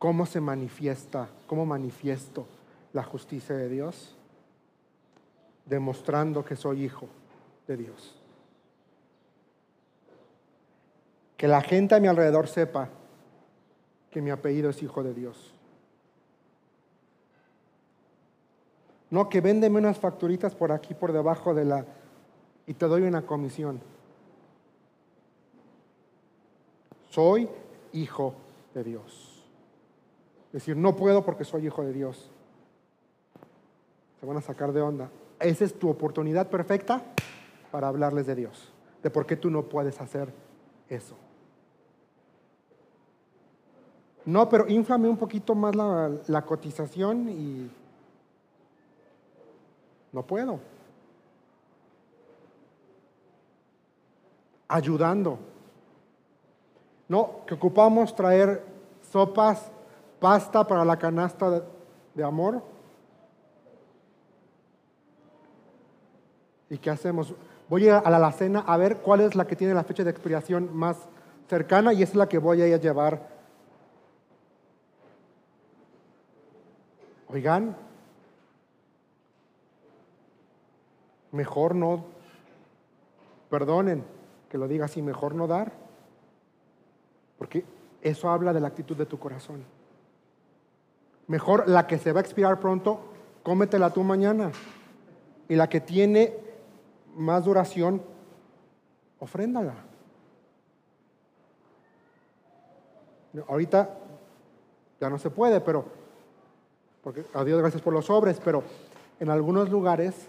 ¿Cómo 0.00 0.24
se 0.24 0.40
manifiesta? 0.40 1.28
¿Cómo 1.46 1.66
manifiesto 1.66 2.46
la 2.94 3.04
justicia 3.04 3.54
de 3.54 3.68
Dios? 3.68 4.16
Demostrando 5.66 6.42
que 6.42 6.56
soy 6.56 6.84
hijo 6.84 7.06
de 7.68 7.76
Dios. 7.76 8.16
Que 11.36 11.46
la 11.46 11.60
gente 11.60 11.94
a 11.94 12.00
mi 12.00 12.08
alrededor 12.08 12.48
sepa 12.48 12.88
que 14.10 14.22
mi 14.22 14.30
apellido 14.30 14.70
es 14.70 14.82
hijo 14.82 15.02
de 15.02 15.12
Dios. 15.12 15.52
No, 19.10 19.28
que 19.28 19.42
véndeme 19.42 19.80
unas 19.80 19.98
facturitas 19.98 20.54
por 20.54 20.72
aquí, 20.72 20.94
por 20.94 21.12
debajo 21.12 21.52
de 21.52 21.66
la... 21.66 21.84
y 22.66 22.72
te 22.72 22.86
doy 22.86 23.02
una 23.02 23.26
comisión. 23.26 23.82
Soy 27.10 27.50
hijo 27.92 28.32
de 28.72 28.82
Dios. 28.82 29.29
Decir, 30.52 30.76
no 30.76 30.96
puedo 30.96 31.24
porque 31.24 31.44
soy 31.44 31.66
hijo 31.66 31.82
de 31.84 31.92
Dios. 31.92 32.30
Se 34.18 34.26
van 34.26 34.36
a 34.36 34.40
sacar 34.40 34.72
de 34.72 34.80
onda. 34.80 35.10
Esa 35.38 35.64
es 35.64 35.78
tu 35.78 35.88
oportunidad 35.88 36.48
perfecta 36.48 37.02
para 37.70 37.88
hablarles 37.88 38.26
de 38.26 38.34
Dios, 38.34 38.72
de 39.02 39.10
por 39.10 39.26
qué 39.26 39.36
tú 39.36 39.48
no 39.48 39.62
puedes 39.62 40.00
hacer 40.00 40.32
eso. 40.88 41.16
No, 44.26 44.48
pero 44.48 44.68
inflame 44.68 45.08
un 45.08 45.16
poquito 45.16 45.54
más 45.54 45.74
la, 45.74 46.10
la 46.26 46.42
cotización 46.42 47.28
y 47.28 47.70
no 50.12 50.26
puedo. 50.26 50.60
Ayudando. 54.68 55.38
No, 57.08 57.40
que 57.46 57.54
ocupamos 57.54 58.14
traer 58.14 58.62
sopas, 59.10 59.72
pasta 60.20 60.66
para 60.66 60.84
la 60.84 60.98
canasta 60.98 61.62
de, 62.14 62.24
amor. 62.24 62.62
¿Y 66.68 66.78
qué 66.78 66.90
hacemos? 66.90 67.34
Voy 67.68 67.88
a, 67.88 67.98
a 67.98 68.10
la 68.10 68.18
alacena 68.18 68.60
a 68.60 68.76
ver 68.76 68.98
cuál 68.98 69.22
es 69.22 69.34
la 69.34 69.46
que 69.46 69.56
tiene 69.56 69.74
la 69.74 69.84
fecha 69.84 70.04
de 70.04 70.10
expiración 70.10 70.76
más 70.76 70.96
cercana 71.48 71.92
y 71.92 72.02
es 72.02 72.14
la 72.14 72.28
que 72.28 72.38
voy 72.38 72.62
a 72.62 72.68
ir 72.68 72.74
a 72.74 72.78
llevar. 72.78 73.28
Oigan, 77.28 77.76
mejor 81.32 81.74
no, 81.74 82.04
perdonen 83.48 84.04
que 84.48 84.58
lo 84.58 84.66
diga 84.66 84.86
así, 84.86 85.00
mejor 85.00 85.34
no 85.34 85.46
dar, 85.46 85.72
porque 87.38 87.64
eso 88.02 88.28
habla 88.28 88.52
de 88.52 88.60
la 88.60 88.68
actitud 88.68 88.96
de 88.96 89.06
tu 89.06 89.18
corazón. 89.18 89.64
Mejor 91.30 91.68
la 91.68 91.86
que 91.86 91.96
se 91.96 92.10
va 92.10 92.18
a 92.18 92.22
expirar 92.24 92.58
pronto, 92.58 92.98
cómetela 93.44 93.90
tú 93.90 94.02
mañana. 94.02 94.50
Y 95.48 95.54
la 95.54 95.68
que 95.68 95.80
tiene 95.80 96.36
más 97.14 97.44
duración, 97.44 98.02
ofréndala. 99.20 99.74
Ahorita 103.46 103.96
ya 105.00 105.08
no 105.08 105.20
se 105.20 105.30
puede, 105.30 105.60
pero, 105.60 105.84
porque 107.00 107.24
a 107.32 107.44
Dios 107.44 107.60
gracias 107.60 107.80
por 107.80 107.92
los 107.92 108.06
sobres, 108.06 108.40
pero 108.44 108.64
en 109.20 109.30
algunos 109.30 109.70
lugares 109.70 110.26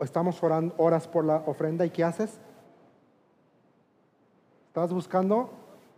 estamos 0.00 0.42
orando 0.42 0.74
horas 0.76 1.06
por 1.06 1.24
la 1.24 1.36
ofrenda 1.46 1.86
y 1.86 1.90
¿qué 1.90 2.02
haces? 2.02 2.36
Estás 4.66 4.92
buscando 4.92 5.50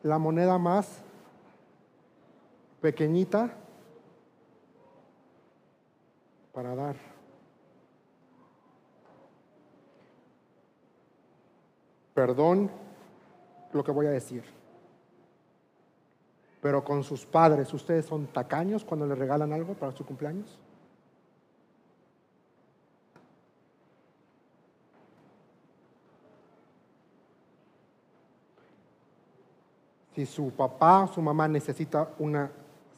la 0.03 0.19
moneda 0.19 0.59
más 0.59 1.03
pequeñita 2.81 3.55
para 6.53 6.75
dar. 6.75 6.97
Perdón 12.15 12.71
lo 13.73 13.85
que 13.85 13.93
voy 13.93 14.07
a 14.07 14.11
decir. 14.11 14.45
Pero 16.61 16.85
con 16.85 17.03
sus 17.03 17.25
padres, 17.25 17.73
¿ustedes 17.73 18.05
son 18.05 18.27
tacaños 18.27 18.85
cuando 18.85 19.07
le 19.07 19.15
regalan 19.15 19.53
algo 19.53 19.75
para 19.75 19.93
su 19.93 20.05
cumpleaños? 20.05 20.59
Si 30.15 30.27
su 30.27 30.51
papá 30.51 31.05
o 31.05 31.09
su 31.09 31.23
mamá 31.23 31.49
necesita 31.49 32.11
una 32.19 32.51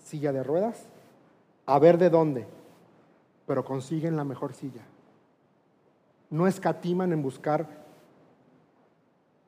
silla 0.02 0.32
de 0.32 0.42
ruedas, 0.42 0.86
a 1.66 1.78
ver 1.78 1.98
de 1.98 2.10
dónde, 2.10 2.46
pero 3.46 3.64
consiguen 3.64 4.16
la 4.16 4.24
mejor 4.24 4.54
silla. 4.54 4.82
No 6.30 6.46
escatiman 6.46 7.12
en 7.12 7.22
buscar, 7.22 7.68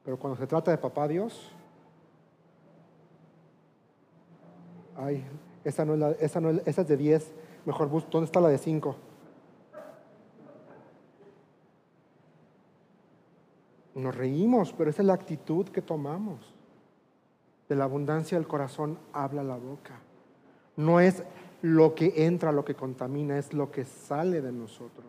pero 0.05 0.19
cuando 0.19 0.39
se 0.39 0.47
trata 0.47 0.71
de 0.71 0.79
papá 0.79 1.09
Dios, 1.09 1.51
ay, 4.97 5.25
esa 5.65 5.85
no 5.85 5.95
es, 5.95 6.01
la, 6.01 6.41
no 6.41 6.51
es, 6.51 6.79
es 6.79 6.89
de 6.89 6.97
10, 6.97 7.33
mejor 7.65 7.89
busco, 7.89 8.11
¿dónde 8.11 8.27
está 8.27 8.41
la 8.41 8.49
de 8.49 8.59
5? 8.59 8.97
Nos 13.95 14.15
reímos, 14.15 14.73
pero 14.73 14.91
esa 14.91 15.03
es 15.03 15.07
la 15.07 15.15
actitud 15.15 15.69
que 15.69 15.81
tomamos. 15.81 16.53
De 17.69 17.77
la 17.77 17.85
abundancia 17.85 18.37
del 18.37 18.47
corazón 18.47 18.99
habla 19.13 19.43
la 19.43 19.57
boca. 19.57 20.01
No 20.77 21.01
es 21.01 21.23
lo 21.63 21.95
que 21.95 22.27
entra 22.27 22.53
lo 22.53 22.65
que 22.65 22.75
contamina, 22.75 23.39
es 23.39 23.53
lo 23.53 23.71
que 23.71 23.85
sale 23.85 24.41
de 24.41 24.53
nosotros. 24.53 25.07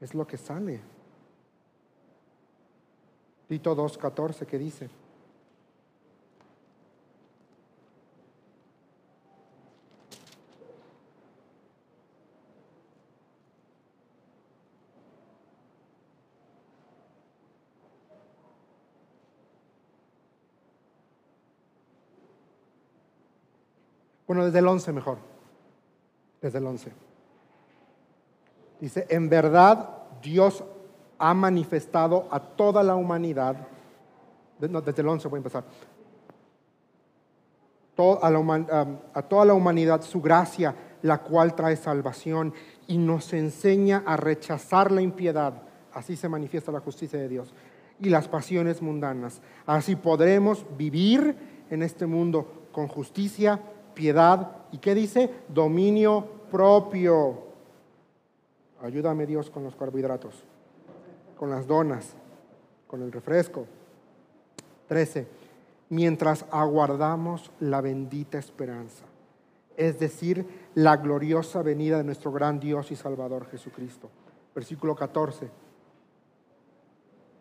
Es 0.00 0.14
lo 0.14 0.26
que 0.26 0.36
sale. 0.36 0.80
Tito 3.48 3.76
2.14 3.76 4.46
que 4.46 4.58
dice. 4.58 5.01
Bueno, 24.32 24.46
desde 24.46 24.60
el 24.60 24.66
11 24.66 24.92
mejor. 24.94 25.18
Desde 26.40 26.56
el 26.56 26.66
11. 26.66 26.90
Dice, 28.80 29.06
en 29.10 29.28
verdad 29.28 29.90
Dios 30.22 30.64
ha 31.18 31.34
manifestado 31.34 32.28
a 32.30 32.40
toda 32.40 32.82
la 32.82 32.94
humanidad, 32.94 33.56
no, 34.58 34.80
desde 34.80 35.02
el 35.02 35.08
11 35.08 35.28
voy 35.28 35.36
a 35.36 35.40
empezar, 35.40 35.64
a 37.94 39.22
toda 39.22 39.44
la 39.44 39.52
humanidad 39.52 40.00
su 40.00 40.22
gracia, 40.22 40.74
la 41.02 41.18
cual 41.18 41.54
trae 41.54 41.76
salvación 41.76 42.54
y 42.86 42.96
nos 42.96 43.34
enseña 43.34 44.02
a 44.06 44.16
rechazar 44.16 44.92
la 44.92 45.02
impiedad. 45.02 45.60
Así 45.92 46.16
se 46.16 46.30
manifiesta 46.30 46.72
la 46.72 46.80
justicia 46.80 47.18
de 47.18 47.28
Dios 47.28 47.52
y 48.00 48.08
las 48.08 48.28
pasiones 48.28 48.80
mundanas. 48.80 49.42
Así 49.66 49.94
podremos 49.94 50.64
vivir 50.78 51.66
en 51.68 51.82
este 51.82 52.06
mundo 52.06 52.68
con 52.72 52.88
justicia 52.88 53.60
piedad 53.94 54.50
y 54.72 54.78
qué 54.78 54.94
dice? 54.94 55.30
Dominio 55.48 56.26
propio. 56.50 57.38
Ayúdame 58.82 59.26
Dios 59.26 59.50
con 59.50 59.62
los 59.64 59.76
carbohidratos, 59.76 60.44
con 61.38 61.50
las 61.50 61.66
donas, 61.66 62.14
con 62.86 63.02
el 63.02 63.12
refresco. 63.12 63.66
13. 64.88 65.26
Mientras 65.90 66.44
aguardamos 66.50 67.50
la 67.60 67.80
bendita 67.80 68.38
esperanza, 68.38 69.04
es 69.76 69.98
decir, 69.98 70.46
la 70.74 70.96
gloriosa 70.96 71.62
venida 71.62 71.98
de 71.98 72.04
nuestro 72.04 72.32
gran 72.32 72.58
Dios 72.58 72.90
y 72.90 72.96
Salvador 72.96 73.46
Jesucristo. 73.50 74.10
Versículo 74.54 74.94
14. 74.94 75.48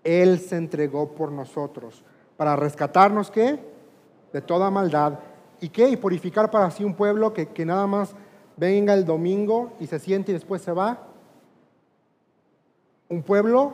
Él 0.03 0.39
se 0.39 0.57
entregó 0.57 1.11
por 1.13 1.31
nosotros 1.31 2.03
para 2.37 2.55
rescatarnos 2.55 3.29
qué? 3.29 3.59
De 4.33 4.41
toda 4.41 4.71
maldad 4.71 5.19
¿Y 5.61 5.69
qué? 5.69 5.89
Y 5.89 5.95
purificar 5.95 6.49
para 6.49 6.69
sí 6.71 6.83
un 6.83 6.95
pueblo 6.95 7.31
que, 7.31 7.47
que 7.47 7.65
nada 7.65 7.85
más 7.85 8.15
venga 8.57 8.93
el 8.95 9.05
domingo 9.05 9.73
y 9.79 9.87
se 9.87 9.99
siente 9.99 10.31
y 10.31 10.33
después 10.33 10.61
se 10.63 10.71
va. 10.71 11.07
Un 13.09 13.21
pueblo, 13.21 13.73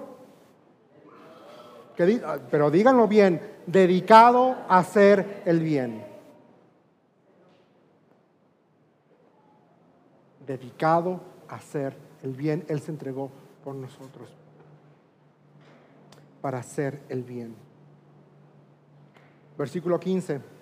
que, 1.95 2.21
pero 2.51 2.69
díganlo 2.69 3.07
bien, 3.07 3.41
dedicado 3.65 4.57
a 4.67 4.79
hacer 4.79 5.43
el 5.45 5.61
bien. 5.61 6.05
Dedicado 10.45 11.21
a 11.47 11.55
hacer 11.55 11.95
el 12.21 12.33
bien. 12.33 12.65
Él 12.67 12.81
se 12.81 12.91
entregó 12.91 13.31
por 13.63 13.75
nosotros 13.75 14.29
para 16.41 16.59
hacer 16.59 17.01
el 17.07 17.23
bien. 17.23 17.55
Versículo 19.57 19.99
15. 19.99 20.56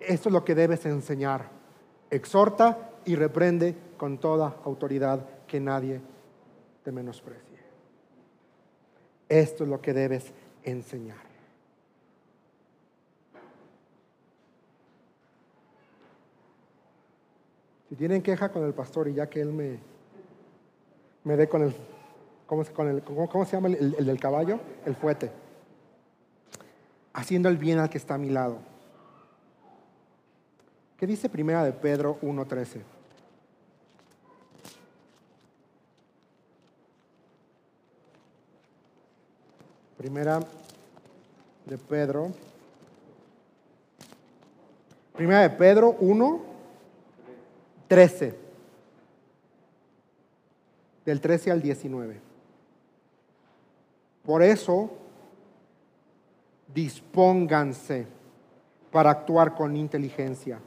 Esto 0.00 0.30
es 0.30 0.32
lo 0.32 0.44
que 0.44 0.54
debes 0.54 0.86
enseñar. 0.86 1.48
Exhorta 2.10 2.90
y 3.04 3.14
reprende 3.14 3.76
con 3.96 4.18
toda 4.18 4.56
autoridad 4.64 5.26
que 5.46 5.60
nadie 5.60 6.00
te 6.82 6.90
menosprecie. 6.90 7.58
Esto 9.28 9.64
es 9.64 9.70
lo 9.70 9.80
que 9.80 9.92
debes 9.92 10.32
enseñar. 10.64 11.30
Si 17.88 17.96
tienen 17.96 18.22
queja 18.22 18.50
con 18.50 18.64
el 18.64 18.72
pastor 18.72 19.08
y 19.08 19.14
ya 19.14 19.28
que 19.28 19.40
él 19.40 19.52
me, 19.52 19.78
me 21.24 21.36
dé 21.36 21.48
con 21.48 21.62
el, 21.62 21.74
¿cómo, 22.46 22.64
se 23.44 23.52
llama 23.52 23.68
el, 23.68 23.94
el 23.98 24.06
del 24.06 24.20
caballo? 24.20 24.60
El 24.86 24.94
fuete. 24.94 25.30
Haciendo 27.12 27.48
el 27.48 27.58
bien 27.58 27.78
al 27.78 27.90
que 27.90 27.98
está 27.98 28.14
a 28.14 28.18
mi 28.18 28.30
lado. 28.30 28.58
¿Qué 31.00 31.06
dice 31.06 31.30
Primera 31.30 31.64
de 31.64 31.72
Pedro 31.72 32.18
1.13? 32.20 32.82
Primera 39.96 40.40
de 41.64 41.78
Pedro. 41.78 42.32
Primera 45.14 45.40
de 45.40 45.48
Pedro 45.48 45.96
1, 46.00 46.40
13. 47.88 48.38
Del 51.06 51.18
13 51.22 51.50
al 51.50 51.62
19. 51.62 52.20
Por 54.22 54.42
eso, 54.42 54.90
dispónganse 56.74 58.06
para 58.90 59.08
actuar 59.08 59.54
con 59.54 59.74
inteligencia 59.78 60.60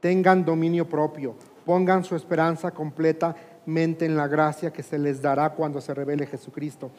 tengan 0.00 0.44
dominio 0.44 0.88
propio, 0.88 1.34
pongan 1.64 2.04
su 2.04 2.16
esperanza 2.16 2.70
completamente 2.70 4.06
en 4.06 4.16
la 4.16 4.28
gracia 4.28 4.72
que 4.72 4.82
se 4.82 4.98
les 4.98 5.20
dará 5.20 5.50
cuando 5.50 5.80
se 5.80 5.94
revele 5.94 6.26
Jesucristo. 6.26 6.90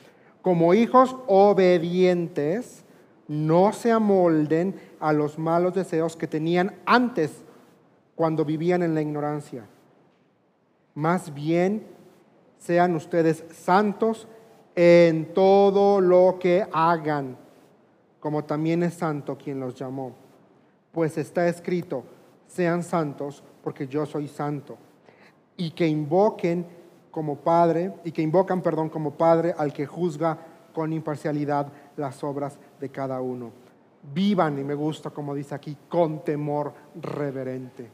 Como 0.42 0.74
hijos 0.74 1.16
obedientes, 1.28 2.84
no 3.28 3.74
se 3.74 3.92
amolden 3.92 4.76
a 5.00 5.14
los 5.14 5.38
malos 5.38 5.74
deseos 5.74 6.16
que 6.16 6.28
tenían 6.28 6.76
antes 6.86 7.44
cuando 8.16 8.44
vivían 8.44 8.84
en 8.84 8.96
la 8.96 9.02
ignorancia. 9.02 9.66
Más 10.96 11.34
bien, 11.34 11.86
sean 12.58 12.96
ustedes 12.96 13.44
santos 13.52 14.28
en 14.76 15.34
todo 15.34 16.02
lo 16.02 16.38
que 16.40 16.68
hagan, 16.72 17.38
como 18.20 18.44
también 18.44 18.84
es 18.84 18.96
santo 18.96 19.38
quien 19.38 19.60
los 19.60 19.76
llamó. 19.76 20.14
Pues 20.92 21.18
está 21.18 21.48
escrito, 21.48 22.04
sean 22.50 22.84
santos 22.84 23.44
porque 23.64 23.88
yo 23.88 24.06
soy 24.06 24.28
santo. 24.28 24.78
Y 25.56 25.72
que 25.72 25.88
invoquen 25.88 26.66
como 27.12 27.38
Padre, 27.38 27.94
y 28.04 28.12
que 28.12 28.22
invocan, 28.22 28.62
perdón, 28.62 28.90
como 28.90 29.12
Padre 29.12 29.54
al 29.58 29.74
que 29.74 29.86
juzga 29.86 30.38
con 30.74 30.94
imparcialidad 30.94 31.72
las 31.98 32.24
obras 32.24 32.60
de 32.80 32.90
cada 32.90 33.22
uno. 33.22 33.52
Vivan, 34.14 34.60
y 34.60 34.64
me 34.64 34.76
gusta 34.76 35.10
como 35.10 35.36
dice 35.36 35.56
aquí, 35.56 35.76
con 35.90 36.24
temor 36.24 36.74
reverente, 37.02 37.90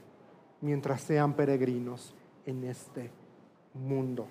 mientras 0.61 1.01
sean 1.01 1.33
peregrinos 1.33 2.13
en 2.45 2.63
este 2.65 3.09
mundo. 3.73 4.27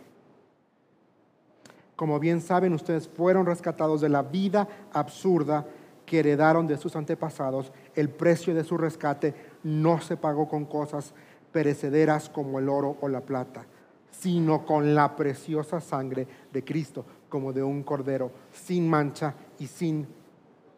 Como 1.96 2.18
bien 2.18 2.40
saben, 2.40 2.72
ustedes 2.72 3.08
fueron 3.08 3.46
rescatados 3.46 4.00
de 4.00 4.08
la 4.08 4.22
vida 4.22 4.68
absurda 4.92 5.66
que 6.04 6.20
heredaron 6.20 6.66
de 6.66 6.76
sus 6.76 6.96
antepasados. 6.96 7.72
El 7.94 8.10
precio 8.10 8.54
de 8.54 8.64
su 8.64 8.76
rescate 8.76 9.34
no 9.64 10.00
se 10.00 10.16
pagó 10.16 10.48
con 10.48 10.66
cosas 10.66 11.12
perecederas 11.52 12.28
como 12.28 12.58
el 12.58 12.68
oro 12.68 12.96
o 13.00 13.08
la 13.08 13.20
plata, 13.20 13.66
sino 14.10 14.64
con 14.64 14.94
la 14.94 15.16
preciosa 15.16 15.80
sangre 15.80 16.26
de 16.52 16.64
Cristo, 16.64 17.04
como 17.28 17.52
de 17.52 17.62
un 17.62 17.82
cordero, 17.82 18.30
sin 18.52 18.88
mancha 18.88 19.34
y 19.58 19.66
sin 19.66 20.06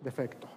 defecto. 0.02 0.48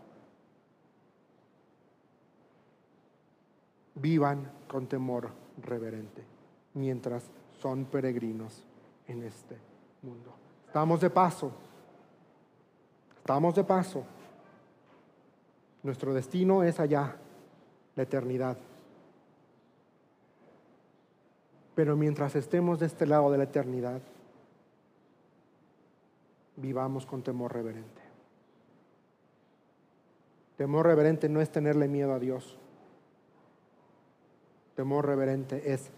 Vivan 3.96 4.50
con 4.68 4.88
temor 4.88 5.30
reverente 5.62 6.24
mientras 6.74 7.24
son 7.62 7.86
peregrinos 7.86 8.64
en 9.08 9.24
este 9.24 9.58
mundo. 10.02 10.34
Estamos 10.68 11.02
de 11.02 11.10
paso. 11.10 11.52
Estamos 13.18 13.56
de 13.56 13.64
paso. 13.64 14.04
Nuestro 15.84 16.14
destino 16.14 16.64
es 16.64 16.80
allá, 16.80 17.16
la 18.00 18.04
eternidad. 18.04 18.58
Pero 21.76 21.98
mientras 21.98 22.34
estemos 22.34 22.80
de 22.80 22.86
este 22.86 23.06
lado 23.06 23.30
de 23.30 23.38
la 23.38 23.44
eternidad, 23.44 24.00
vivamos 26.56 27.06
con 27.06 27.24
temor 27.24 27.54
reverente. 27.54 28.02
Temor 30.56 30.86
reverente 30.86 31.28
no 31.28 31.42
es 31.42 31.52
tenerle 31.52 31.90
miedo 31.90 32.14
a 32.14 32.20
Dios. 32.20 32.58
Temor 34.78 35.06
reverente 35.06 35.74
es 35.74 35.92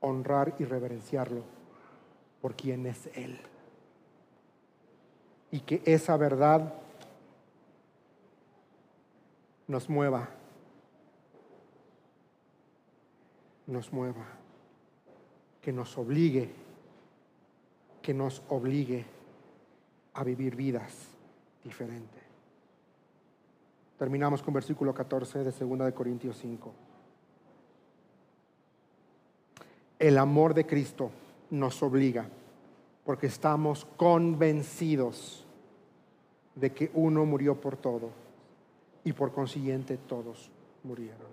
honrar 0.00 0.54
y 0.58 0.64
reverenciarlo 0.64 1.42
por 2.40 2.54
quien 2.54 2.86
es 2.86 3.10
Él. 3.14 3.38
Y 5.50 5.60
que 5.60 5.82
esa 5.84 6.16
verdad 6.16 6.72
nos 9.68 9.88
mueva, 9.90 10.30
nos 13.66 13.92
mueva, 13.92 14.26
que 15.60 15.72
nos 15.72 15.96
obligue, 15.98 16.50
que 18.02 18.14
nos 18.14 18.42
obligue 18.48 19.04
a 20.14 20.24
vivir 20.24 20.54
vidas 20.54 21.08
diferentes. 21.64 22.22
Terminamos 23.98 24.42
con 24.42 24.54
versículo 24.54 24.94
14 24.94 25.38
de 25.40 25.52
2 25.52 25.78
de 25.86 25.92
Corintios 25.92 26.38
5. 26.38 26.72
El 29.98 30.18
amor 30.18 30.52
de 30.54 30.66
Cristo 30.66 31.10
nos 31.50 31.82
obliga, 31.82 32.28
porque 33.04 33.26
estamos 33.26 33.86
convencidos 33.96 35.46
de 36.54 36.72
que 36.72 36.90
uno 36.94 37.24
murió 37.24 37.60
por 37.60 37.76
todo 37.76 38.10
y 39.04 39.12
por 39.12 39.32
consiguiente 39.32 39.96
todos 39.96 40.50
murieron. 40.84 41.28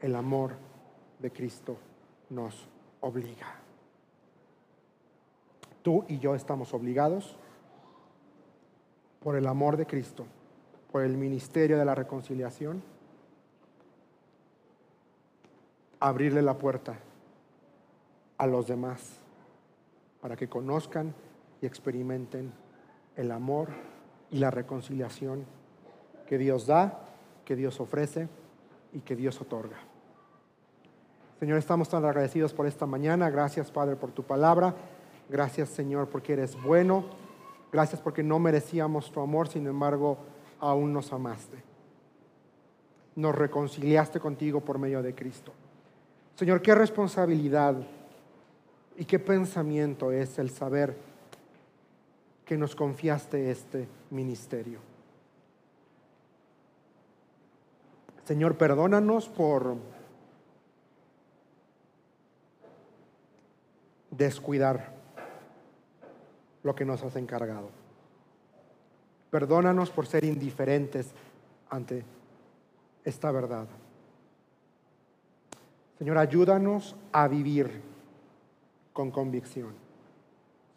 El 0.00 0.16
amor 0.16 0.56
de 1.20 1.30
Cristo 1.30 1.76
nos 2.28 2.66
obliga. 3.00 3.56
Tú 5.82 6.04
y 6.08 6.18
yo 6.18 6.34
estamos 6.34 6.74
obligados 6.74 7.36
por 9.20 9.36
el 9.36 9.46
amor 9.46 9.76
de 9.76 9.86
Cristo, 9.86 10.26
por 10.90 11.02
el 11.02 11.16
ministerio 11.16 11.78
de 11.78 11.84
la 11.84 11.94
reconciliación, 11.94 12.82
abrirle 16.00 16.42
la 16.42 16.56
puerta 16.56 16.98
a 18.38 18.46
los 18.46 18.66
demás 18.66 19.18
para 20.20 20.36
que 20.36 20.48
conozcan 20.48 21.14
y 21.60 21.66
experimenten 21.66 22.52
el 23.16 23.30
amor 23.30 23.68
y 24.30 24.38
la 24.38 24.50
reconciliación 24.50 25.44
que 26.26 26.38
Dios 26.38 26.66
da 26.66 27.06
que 27.50 27.56
Dios 27.56 27.80
ofrece 27.80 28.28
y 28.92 29.00
que 29.00 29.16
Dios 29.16 29.40
otorga. 29.40 29.89
Señor, 31.40 31.56
estamos 31.56 31.88
tan 31.88 32.04
agradecidos 32.04 32.52
por 32.52 32.66
esta 32.66 32.84
mañana. 32.84 33.30
Gracias, 33.30 33.70
Padre, 33.70 33.96
por 33.96 34.12
tu 34.12 34.22
palabra. 34.22 34.74
Gracias, 35.30 35.70
Señor, 35.70 36.10
porque 36.10 36.34
eres 36.34 36.54
bueno. 36.62 37.06
Gracias 37.72 37.98
porque 38.02 38.22
no 38.22 38.38
merecíamos 38.38 39.10
tu 39.10 39.20
amor, 39.20 39.48
sin 39.48 39.66
embargo, 39.66 40.18
aún 40.58 40.92
nos 40.92 41.10
amaste. 41.14 41.56
Nos 43.16 43.34
reconciliaste 43.34 44.20
contigo 44.20 44.60
por 44.60 44.78
medio 44.78 45.02
de 45.02 45.14
Cristo. 45.14 45.52
Señor, 46.34 46.60
qué 46.60 46.74
responsabilidad 46.74 47.74
y 48.98 49.06
qué 49.06 49.18
pensamiento 49.18 50.12
es 50.12 50.38
el 50.38 50.50
saber 50.50 50.94
que 52.44 52.58
nos 52.58 52.76
confiaste 52.76 53.50
este 53.50 53.88
ministerio. 54.10 54.80
Señor, 58.26 58.58
perdónanos 58.58 59.30
por 59.30 59.99
descuidar 64.10 64.92
lo 66.62 66.74
que 66.74 66.84
nos 66.84 67.02
has 67.02 67.16
encargado. 67.16 67.70
Perdónanos 69.30 69.90
por 69.90 70.06
ser 70.06 70.24
indiferentes 70.24 71.12
ante 71.68 72.04
esta 73.04 73.30
verdad. 73.30 73.66
Señor, 75.98 76.18
ayúdanos 76.18 76.96
a 77.12 77.28
vivir 77.28 77.82
con 78.92 79.10
convicción. 79.10 79.74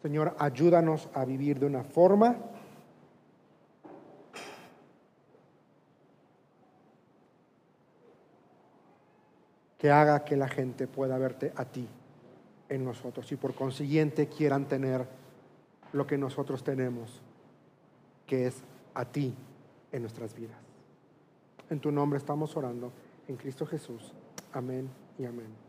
Señor, 0.02 0.36
ayúdanos 0.38 1.08
a 1.14 1.24
vivir 1.24 1.58
de 1.58 1.66
una 1.66 1.82
forma 1.82 2.36
que 9.78 9.90
haga 9.90 10.24
que 10.24 10.36
la 10.36 10.48
gente 10.48 10.86
pueda 10.86 11.18
verte 11.18 11.52
a 11.56 11.64
ti 11.64 11.88
en 12.68 12.84
nosotros 12.84 13.30
y 13.32 13.36
por 13.36 13.54
consiguiente 13.54 14.28
quieran 14.28 14.66
tener 14.66 15.06
lo 15.92 16.06
que 16.06 16.18
nosotros 16.18 16.64
tenemos, 16.64 17.20
que 18.26 18.46
es 18.46 18.62
a 18.94 19.04
ti 19.04 19.34
en 19.92 20.02
nuestras 20.02 20.34
vidas. 20.34 20.58
En 21.70 21.80
tu 21.80 21.90
nombre 21.90 22.18
estamos 22.18 22.56
orando, 22.56 22.92
en 23.28 23.36
Cristo 23.36 23.66
Jesús. 23.66 24.12
Amén 24.52 24.88
y 25.18 25.24
amén. 25.24 25.63